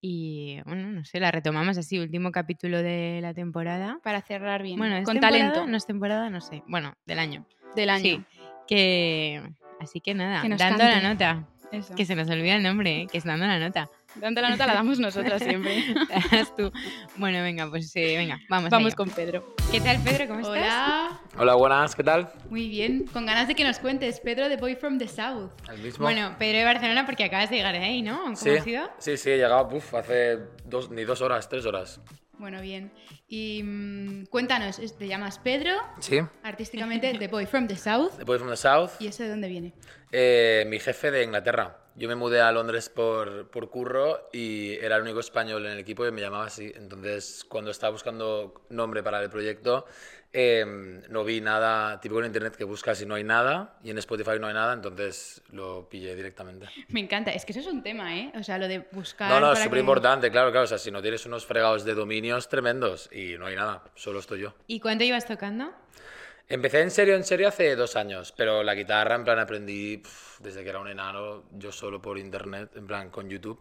[0.00, 3.98] Y bueno, no sé, la retomamos así, último capítulo de la temporada.
[4.04, 5.38] para cerrar bien, Bueno, ¿es con temporada?
[5.52, 6.62] talento No es temporada, no sé.
[6.68, 7.46] Bueno, del año.
[7.74, 8.02] del año.
[8.02, 8.24] Sí.
[8.68, 9.42] Que.
[9.80, 10.84] Así que nada, Que dando cante.
[10.84, 11.48] la nota.
[11.72, 11.94] Eso.
[11.94, 13.06] Que se nos olvida el nombre, ¿eh?
[13.10, 13.90] que es dando la nota.
[14.14, 15.84] Dando la nota la damos nosotras siempre.
[16.56, 16.72] Tú.
[17.16, 18.70] Bueno, venga, pues eh, venga, vamos.
[18.70, 19.54] Vamos con Pedro.
[19.70, 20.28] ¿Qué tal, Pedro?
[20.28, 20.56] ¿Cómo estás?
[20.56, 21.20] Hola.
[21.36, 22.32] Hola, buenas, ¿qué tal?
[22.48, 23.06] Muy bien.
[23.12, 25.50] Con ganas de que nos cuentes, Pedro, The Boy from the South.
[25.70, 26.04] El mismo.
[26.04, 28.22] Bueno, Pedro de Barcelona porque acabas de llegar de ahí, ¿no?
[28.22, 28.90] ¿Cómo sí, ha sido?
[28.98, 32.00] sí, sí, he llegado uf, hace dos, ni dos horas, tres horas.
[32.38, 32.92] Bueno, bien.
[33.28, 38.12] Y mm, cuéntanos, te llamas Pedro, Sí, artísticamente The Boy from the South.
[38.18, 39.72] The Boy from the South, ¿Y eso de dónde viene?
[40.12, 41.84] eh, mi jefe de Inglaterra.
[41.96, 45.78] Yo me mudé a Londres por, por curro y era el único español en el
[45.78, 46.72] equipo y me llamaba así.
[46.76, 49.84] Entonces, cuando estaba buscando nombre para el proyecto,
[50.30, 53.96] Em, no vi nada, típico en internet que buscas y no hay nada, y en
[53.96, 56.66] Spotify no hay nada, entonces lo pillé directamente.
[56.88, 58.30] Me encanta, es que eso es un tema, ¿eh?
[58.38, 59.30] O sea, lo de buscar.
[59.30, 60.64] No, no, es súper que- importante, claro, claro.
[60.64, 64.18] O sea, si no tienes unos fregados de dominios tremendos y no hay nada, solo
[64.18, 64.54] estoy yo.
[64.66, 65.72] ¿Y cuánto ibas tocando?
[66.46, 70.42] Empecé en serio, en serio hace dos años, pero la guitarra, en plan, aprendí pf,
[70.42, 73.58] desde que era un enano, yo solo por internet, en plan, con YouTube,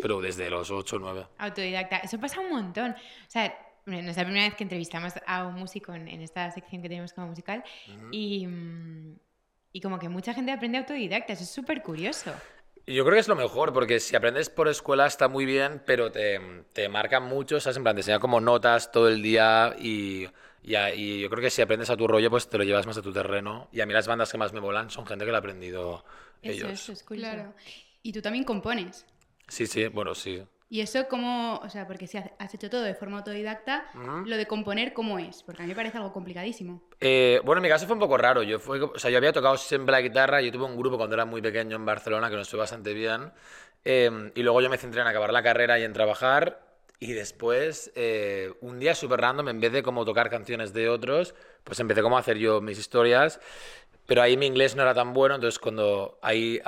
[0.00, 1.26] pero desde los 8 o 9.
[1.38, 1.96] Autodidacta.
[1.98, 2.90] Eso pasa un montón.
[2.92, 3.54] O sea,
[3.86, 6.82] bueno, no es la primera vez que entrevistamos a un músico en, en esta sección
[6.82, 7.62] que tenemos como musical
[8.10, 9.18] y, mm,
[9.72, 11.32] y como que mucha gente aprende autodidacta.
[11.34, 12.42] Eso es súper curioso.
[12.86, 15.82] Y Yo creo que es lo mejor, porque si aprendes por escuela está muy bien,
[15.86, 16.38] pero te,
[16.72, 17.78] te marca mucho, ¿sabes?
[17.78, 20.28] En plan, te enseña como notas todo el día y,
[20.62, 22.86] y, a- y yo creo que si aprendes a tu rollo, pues te lo llevas
[22.86, 23.68] más a tu terreno.
[23.72, 26.04] Y a mí las bandas que más me molan son gente que lo ha aprendido
[26.42, 26.68] Eso, ellos.
[26.68, 27.30] eso es curioso.
[27.30, 27.54] Claro.
[28.02, 29.06] Y tú también compones.
[29.48, 30.42] Sí, sí, bueno, sí.
[30.74, 33.84] Y eso como, o sea, porque si has- hecho todo de forma autodidacta,
[34.26, 35.44] lo de componer, ¿cómo es?
[35.44, 36.82] Porque a mí me parece algo complicadísimo.
[36.98, 38.42] Eh, bueno, en mi caso fue un poco raro.
[38.42, 40.42] Yo, fue, o sea, yo había tocado siempre la guitarra.
[40.42, 43.30] Yo tuve un grupo cuando era muy pequeño en Barcelona que nos fue bastante bien.
[43.84, 46.60] Eh, y luego yo me centré en acabar la carrera y en trabajar.
[46.98, 51.36] Y después, eh, un día súper random, en vez de como tocar canciones de otros,
[51.62, 53.38] pues empecé como a hacer yo mis historias.
[54.06, 56.60] Pero ahí mi inglés no era tan bueno, entonces cuando ahí,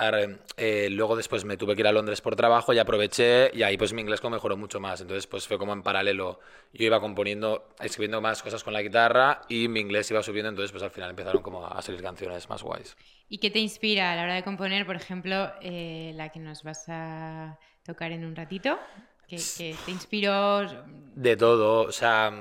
[0.57, 3.77] eh, luego después me tuve que ir a Londres por trabajo y aproveché y ahí
[3.77, 5.03] pues mi inglés mejoró mucho más.
[5.03, 6.41] Entonces pues fue como en paralelo.
[6.73, 10.73] Yo iba componiendo, escribiendo más cosas con la guitarra y mi inglés iba subiendo, entonces
[10.73, 12.97] pues al final empezaron como a salir canciones más guays.
[13.29, 16.63] ¿Y qué te inspira a la hora de componer, por ejemplo, eh, la que nos
[16.63, 18.79] vas a tocar en un ratito?
[19.29, 20.65] ¿Qué, qué te inspiró?
[21.15, 22.33] De todo, o sea,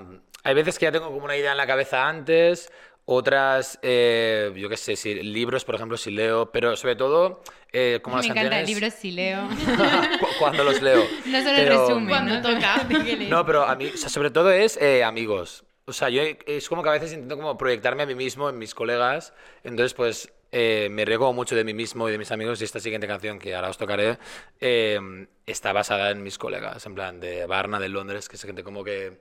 [0.44, 2.72] hay veces que ya tengo como una idea en la cabeza antes,
[3.06, 7.42] otras, eh, yo qué sé, si, libros, por ejemplo, si leo, pero sobre todo,
[7.72, 8.70] eh, como Me las encanta canciones...
[8.70, 9.48] libros si leo.
[10.20, 11.04] Cu- cuando los leo.
[11.28, 12.42] No solo Pero- resumen, Cuando ¿no?
[12.42, 12.88] toca.
[13.30, 15.64] No, pero a mí, o sea, sobre todo es eh, amigos.
[15.88, 18.58] O sea, yo es como que a veces intento como proyectarme a mí mismo en
[18.58, 19.34] mis colegas.
[19.64, 22.60] Entonces, pues eh, me como mucho de mí mismo y de mis amigos.
[22.60, 24.18] Y esta siguiente canción que ahora os tocaré
[24.60, 25.00] eh,
[25.46, 26.84] está basada en mis colegas.
[26.88, 29.20] En plan, de Barna, de Londres, que es gente como que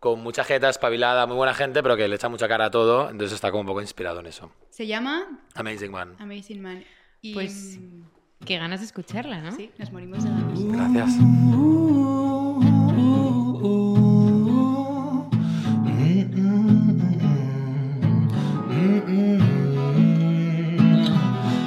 [0.00, 3.10] con mucha jeta espabilada, muy buena gente, pero que le echa mucha cara a todo.
[3.10, 4.50] Entonces está como un poco inspirado en eso.
[4.70, 6.16] Se llama Amazing Man.
[6.18, 6.82] Amazing Man.
[7.20, 9.52] Y, Pues mm, qué ganas de escucharla, ¿no?
[9.52, 10.94] sí, nos morimos de ganas.
[10.94, 11.18] Gracias.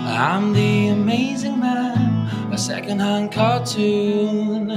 [0.06, 4.70] I'm the amazing man, a second-hand cartoon,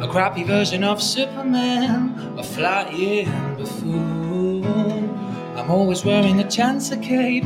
[0.00, 4.64] a crappy version of Superman, a flying buffoon.
[5.56, 7.44] I'm always wearing a chancer cape,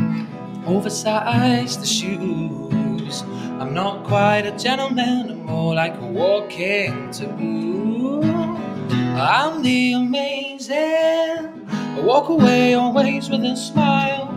[0.67, 3.23] oversized shoes.
[3.59, 8.23] I'm not quite a gentleman, I'm more like a walking taboo.
[8.23, 10.77] I'm the amazing.
[10.79, 14.29] I walk away always with a smile.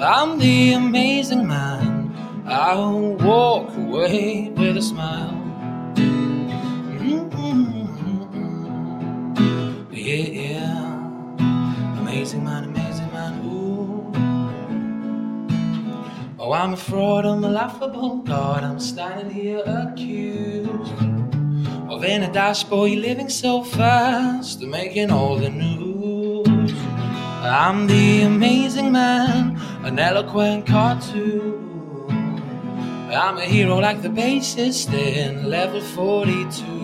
[0.00, 2.14] I'm the amazing man.
[2.46, 5.43] I'll walk away with a smile.
[10.04, 11.98] Yeah, yeah.
[11.98, 13.40] Amazing man, amazing man.
[13.46, 14.12] Ooh.
[16.38, 18.64] Oh, I'm a fraud, I'm a laughable god.
[18.64, 20.92] I'm standing here accused
[21.88, 26.74] of in a dashboard you're living so fast and making all the news.
[27.42, 32.10] I'm the amazing man, an eloquent cartoon.
[33.10, 36.83] I'm a hero like the bassist in level 42.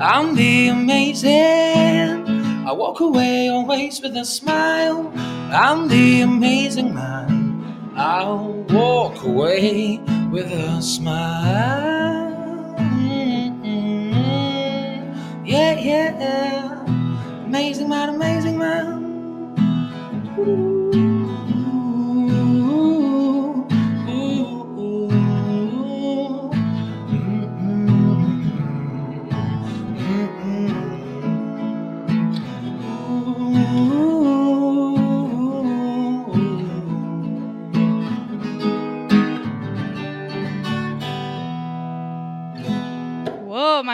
[0.00, 1.30] I'm the amazing.
[2.66, 5.10] I walk away always with a smile.
[5.16, 7.92] I'm the amazing man.
[7.96, 9.98] I'll walk away
[10.30, 12.26] with a smile.
[15.46, 16.84] Yeah, yeah.
[17.46, 19.02] Amazing man, amazing man.
[20.38, 20.75] Ooh,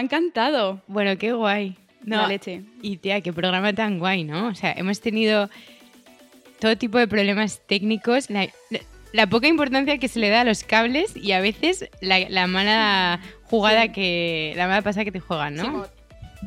[0.02, 0.82] encantado.
[0.86, 1.76] Bueno, qué guay.
[2.04, 2.62] La leche.
[2.82, 4.48] Y tía, qué programa tan guay, ¿no?
[4.48, 5.48] O sea, hemos tenido
[6.60, 8.80] todo tipo de problemas técnicos, la, la-
[9.12, 12.46] la poca importancia que se le da a los cables y a veces la, la
[12.46, 14.54] mala jugada que.
[14.56, 15.62] la mala pasada que te juegan, ¿no?
[15.64, 15.86] Sí, como-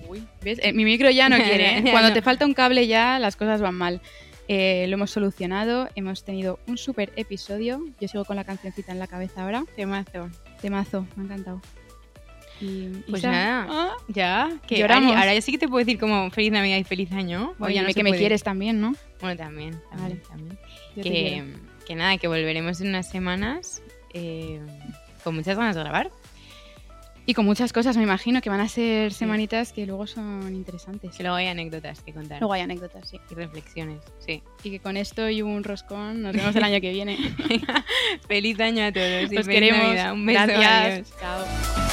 [0.10, 0.60] Uy, ¿ves?
[0.62, 1.78] Eh, mi micro ya no quiere.
[1.78, 1.84] ¿eh?
[1.92, 2.14] Cuando no.
[2.14, 4.02] te falta un cable ya las cosas van mal.
[4.48, 7.82] Eh, lo hemos solucionado, hemos tenido un super episodio.
[8.02, 9.64] Yo sigo con la cancioncita en la cabeza ahora.
[9.76, 10.30] Temazo.
[10.62, 11.62] Temazo, me ha encantado.
[12.62, 13.68] Y, Pues Isa, nada.
[13.70, 15.12] ah, Ya, que Lloramos.
[15.12, 17.54] Ari, ahora ya sí que te puedo decir como feliz Navidad y feliz año.
[17.60, 18.20] oye, no que me puede?
[18.22, 18.94] quieres también, ¿no?
[19.22, 20.16] Bueno, también, también, Vale.
[20.30, 20.58] también.
[20.96, 21.44] Que,
[21.86, 23.82] que nada, que volveremos en unas semanas
[24.14, 24.62] eh,
[25.24, 26.10] con muchas ganas de grabar.
[27.28, 31.16] Y con muchas cosas, me imagino, que van a ser semanitas que luego son interesantes.
[31.18, 32.40] Que luego hay anécdotas que contar.
[32.40, 33.20] Luego hay anécdotas, sí.
[33.32, 34.44] Y reflexiones, sí.
[34.64, 37.18] Y que con esto y un roscón nos vemos el año que viene.
[38.28, 39.24] Feliz año a todos.
[39.32, 39.84] y Os feliz queremos.
[39.88, 40.14] Navidad.
[40.14, 40.40] Un beso.
[40.46, 40.64] Gracias.
[40.94, 41.14] adiós.
[41.20, 41.85] Chao.